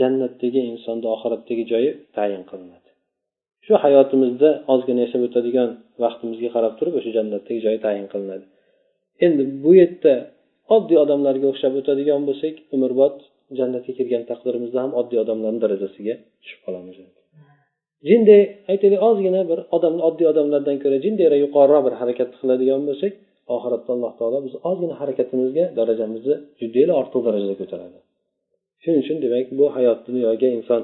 jannatdagi 0.00 0.60
insonni 0.72 1.06
oxiratdagi 1.14 1.64
joyi 1.72 1.90
tayin 2.16 2.42
qilinadi. 2.50 2.88
Shu 3.66 3.72
hayotimizda 3.84 4.50
ozgina 4.72 5.00
yashab 5.06 5.22
o'tadigan 5.28 5.70
vaqtimizga 6.04 6.48
qarab 6.56 6.74
turib 6.78 6.94
o'sha 6.98 7.10
jannatdagi 7.18 7.60
joyi 7.66 7.78
tayin 7.86 8.06
qilinadi. 8.12 8.44
Endi 9.24 9.42
bu 9.64 9.72
yerda 9.80 10.14
oddiy 10.76 10.98
odamlarga 11.04 11.46
o'xshab 11.52 11.74
o'tadigan 11.80 12.20
bo'lsak 12.28 12.54
umrbod 12.76 13.16
jannatga 13.58 13.92
kirgan 13.98 14.22
taqdirimizda 14.30 14.78
ham 14.84 14.92
oddiy 15.00 15.18
odamlarni 15.24 15.60
darajasiga 15.64 16.14
tushib 16.42 16.60
qolamiz. 16.66 16.96
Jinday 18.08 18.42
aytaylik 18.72 19.00
ozgina 19.08 19.42
bir 19.50 19.58
odam 19.76 19.94
oddiy 20.08 20.26
odamlardan 20.32 20.76
ko'ra 20.82 20.96
jindayroq 21.04 21.40
yuqoriroq 21.44 21.82
bir 21.86 21.94
harakat 22.00 22.30
qiladigan 22.40 22.82
bo'lsak 22.88 23.12
oxiratda 23.56 23.90
alloh 23.96 24.12
taolo 24.18 24.38
bizni 24.46 24.60
ozgina 24.70 24.94
harakatimizga 25.00 25.64
darajamizni 25.78 26.34
judayam 26.60 26.90
ortiq 27.00 27.20
darajada 27.26 27.54
ko'taradi. 27.60 27.98
Shuning 28.82 29.00
uchun 29.04 29.16
demak 29.24 29.46
bu 29.58 29.64
hayot 29.76 29.98
dunyoga 30.08 30.48
inson 30.58 30.80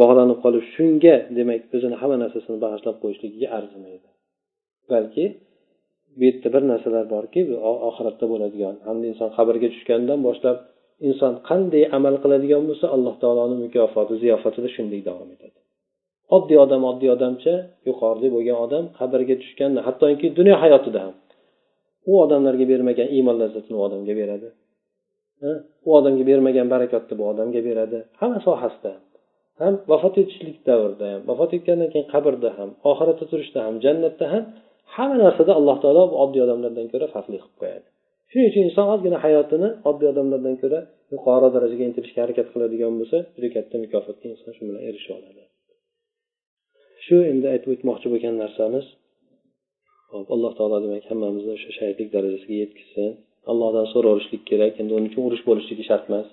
bog'lanib 0.00 0.38
qolib 0.44 0.64
shunga 0.74 1.14
demak 1.38 1.60
o'zini 1.76 1.96
hamma 2.00 2.16
narsasini 2.24 2.58
bag'ishlab 2.64 2.96
qo'yishligiga 3.02 3.48
arzimaydi. 3.58 4.08
Balki 4.92 5.24
bu 6.18 6.22
yerda 6.28 6.48
bir 6.54 6.62
narsalar 6.72 7.04
borki 7.14 7.40
oxiratda 7.88 8.26
bo'ladigan 8.32 8.74
hamda 8.86 9.06
inson 9.12 9.28
qabrga 9.36 9.68
tushgandan 9.74 10.20
boshlab 10.28 10.56
inson 11.08 11.34
qanday 11.48 11.84
amal 11.96 12.14
qiladigan 12.22 12.62
bo'lsa 12.68 12.86
alloh 12.96 13.14
taoloni 13.22 13.56
mukofoti 13.64 14.14
ziyofatida 14.22 14.68
shunday 14.76 15.00
davom 15.08 15.28
etadi. 15.34 15.58
Oddiy 16.36 16.58
odam 16.64 16.82
oddiy 16.90 17.10
odamcha 17.16 17.54
yuqorida 17.88 18.28
bo'lgan 18.34 18.58
odam 18.64 18.84
qabrga 18.98 19.34
tushganda 19.42 19.80
hattoki 19.86 20.26
dunyo 20.38 20.56
hayotida 20.62 21.00
ham. 21.04 21.14
U 22.10 22.12
odamlarga 22.24 22.64
bermagan 22.72 23.08
iymon 23.16 23.36
lazzatini 23.42 23.76
u 23.80 23.82
odamga 23.86 24.14
beradi. 24.20 24.48
U 25.86 25.90
odamga 25.98 26.24
bermagan 26.30 26.66
barakotni 26.74 27.14
bu 27.20 27.24
odamga 27.32 27.60
beradi. 27.68 27.98
Hamma 28.20 28.40
sohasida 28.46 28.92
ham. 29.60 29.74
Vafot 29.90 30.14
etishlik 30.22 30.58
davrida 30.68 31.06
ham 31.12 31.20
vafot 31.30 31.50
etgandan 31.58 31.88
keyin 31.92 32.06
qabrda 32.14 32.50
ham 32.58 32.70
oxiratda 32.90 33.24
turishda 33.30 33.60
ham 33.66 33.74
jannatda 33.84 34.26
ham 34.32 34.44
hamma 34.94 35.16
narsada 35.24 35.52
alloh 35.58 35.76
taolo 35.84 36.02
oddiy 36.24 36.40
odamlardan 36.46 36.86
ko'ra 36.92 37.06
farqli 37.14 37.36
qilib 37.42 37.56
qo'yadi. 37.62 37.88
Shuning 38.30 38.46
uchun 38.50 38.62
inson 38.68 38.86
ozgina 38.94 39.18
hayotini 39.24 39.68
oddiy 39.90 40.08
odamlardan 40.12 40.56
ko'ra 40.62 40.80
yuqori 41.14 41.48
darajaga 41.56 41.84
intilishga 41.90 42.20
harakat 42.24 42.46
qiladigan 42.52 42.94
bo'lsa 43.00 43.18
juda 43.34 43.48
katta 43.56 43.76
mukofotga 43.84 44.26
inson 44.34 44.50
shu 44.56 44.62
bilan 44.68 44.82
erishib 44.88 45.12
oladi. 45.18 45.42
Shu 47.04 47.16
endi 47.32 47.46
aytib 47.54 47.70
o'tmoqchi 47.74 48.06
bo'lgan 48.12 48.34
narsamiz 48.42 48.86
hop 50.12 50.26
alloh 50.34 50.52
taolo 50.58 50.76
demak 50.84 51.04
hammamizni 51.10 51.52
o'sha 51.56 51.70
shahidlik 51.78 52.08
darajasiga 52.16 52.56
yetkazsin 52.62 53.10
allohdan 53.50 53.86
so'raverishlik 53.92 54.42
kerak 54.50 54.74
endi 54.80 54.92
uning 54.98 55.10
uchun 55.10 55.22
urush 55.28 55.42
bo'lishligi 55.48 55.84
shart 55.90 56.04
emas. 56.10 56.28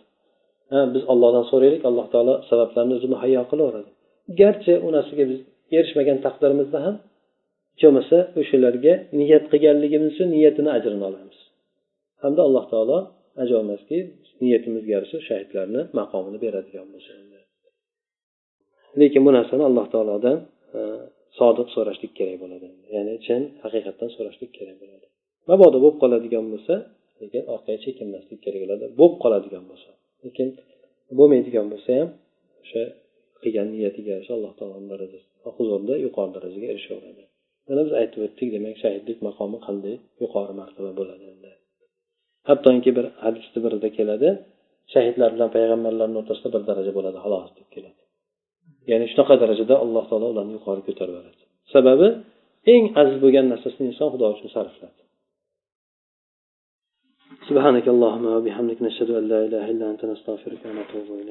Ha 0.72 0.80
biz 0.94 1.04
ollohdan 1.14 1.46
so'raylik 1.52 1.84
alloh 1.90 2.08
taolo 2.14 2.34
sabablarni 2.50 2.94
o'zi 2.98 3.08
muhayyo 3.14 3.42
qilaveradi. 3.52 3.90
Garchi 4.42 4.74
u 4.86 4.88
narsaga 4.98 5.24
biz 5.32 5.40
erishmagan 5.78 6.18
taqdirimizda 6.26 6.80
ham 6.86 6.96
hech 7.74 7.84
bo'lmasa 7.86 8.18
o'shalarga 8.42 8.94
niyat 9.20 9.44
qilganligimiz 9.52 10.10
uchun 10.14 10.28
niyatini 10.36 10.70
ajrini 10.78 11.06
olamiz. 11.10 11.38
Hamda 12.24 12.42
alloh 12.48 12.66
taolo 12.74 13.00
ajab 13.44 13.60
emaski 13.66 13.98
niyatimizga 14.42 14.92
yarasha 14.96 15.20
shahidlarni 15.30 15.82
maqomini 16.00 16.38
beradigan 16.46 16.88
bo'lsa 16.94 17.14
lekin 19.02 19.22
bu 19.26 19.32
narsani 19.38 19.64
alloh 19.70 19.86
taolodan 19.94 20.38
e, 20.78 20.80
sodiq 21.40 21.68
so'rashlik 21.76 22.14
kerak 22.20 22.38
bo'ladi. 22.44 22.68
Ya'ni 22.96 23.14
chin 23.26 23.42
haqiqatdan 23.64 24.10
so'rashlik 24.16 24.52
kerak 24.58 24.78
bo'ladi. 24.82 25.06
Mabodo 25.50 25.78
bo'lib 25.84 25.98
qoladigan 26.04 26.46
bo'lsa 26.54 26.76
lekin 27.22 27.44
orqaga 27.54 27.80
chekinmaslik 27.86 28.40
kerak 28.46 28.60
bo'ladi. 28.64 28.86
Bo'lib 29.00 29.16
qoladigan 29.24 29.64
bo'lsa. 29.70 29.90
Lekin 30.26 30.48
bo'lmaydigan 31.20 31.66
bo'lsa 31.74 31.90
ham 32.00 32.10
o'sha 32.64 32.84
qilgan 33.42 33.68
niyatiga 33.76 34.10
yarasha 34.16 34.34
alloh 34.38 34.54
taoloni 34.60 34.88
darajasi 34.94 35.28
huzurida 35.58 35.96
yuqori 36.06 36.32
darajaga 36.38 36.68
erishaveradi. 36.74 37.24
Mana 37.68 37.82
biz 37.86 37.94
aytib 38.02 38.20
o'tdik 38.28 38.50
demak 38.56 38.76
shahidlik 38.84 39.20
maqomi 39.28 39.58
qanday? 39.68 39.96
Yuqori 40.24 40.54
martaba 40.62 40.92
bo'ladi. 41.00 41.26
endi 41.34 41.52
hattoki 42.49 42.91
bir 42.97 43.07
hadisni 43.25 43.59
birida 43.65 43.89
keladi 43.99 44.29
shahidlar 44.93 45.31
bilan 45.35 45.51
payg'ambarlarni 45.57 46.17
o'rtasida 46.21 46.49
bir 46.55 46.63
daraja 46.69 46.93
bo'ladi 46.99 47.19
xolos 47.25 47.51
deb 47.59 47.69
keladi 47.75 48.03
ya'ni 48.91 49.07
shunaqa 49.13 49.35
darajada 49.43 49.75
alloh 49.85 50.05
taolo 50.11 50.27
ularni 50.33 50.53
yuqori 50.59 50.83
ko'tarib 50.89 51.15
yuboradi 51.17 51.43
sababi 51.75 52.09
eng 52.75 52.85
aziz 53.01 53.17
bo'lgan 53.25 53.47
narsasini 53.53 53.85
inson 53.91 54.09
xudo 54.13 54.27
uchun 54.35 54.51
sarfladi 54.57 55.01
سبحانك 57.49 57.87
اللهم 57.95 58.27
وبحمدك 58.37 58.79
نشهد 58.83 59.11
أن 59.11 59.25
لا 59.33 59.41
إله 59.47 59.65
إلا 59.73 59.85
أنت 59.93 60.03
نستغفرك 60.05 60.63
ونتوب 60.67 61.09
إليك 61.21 61.31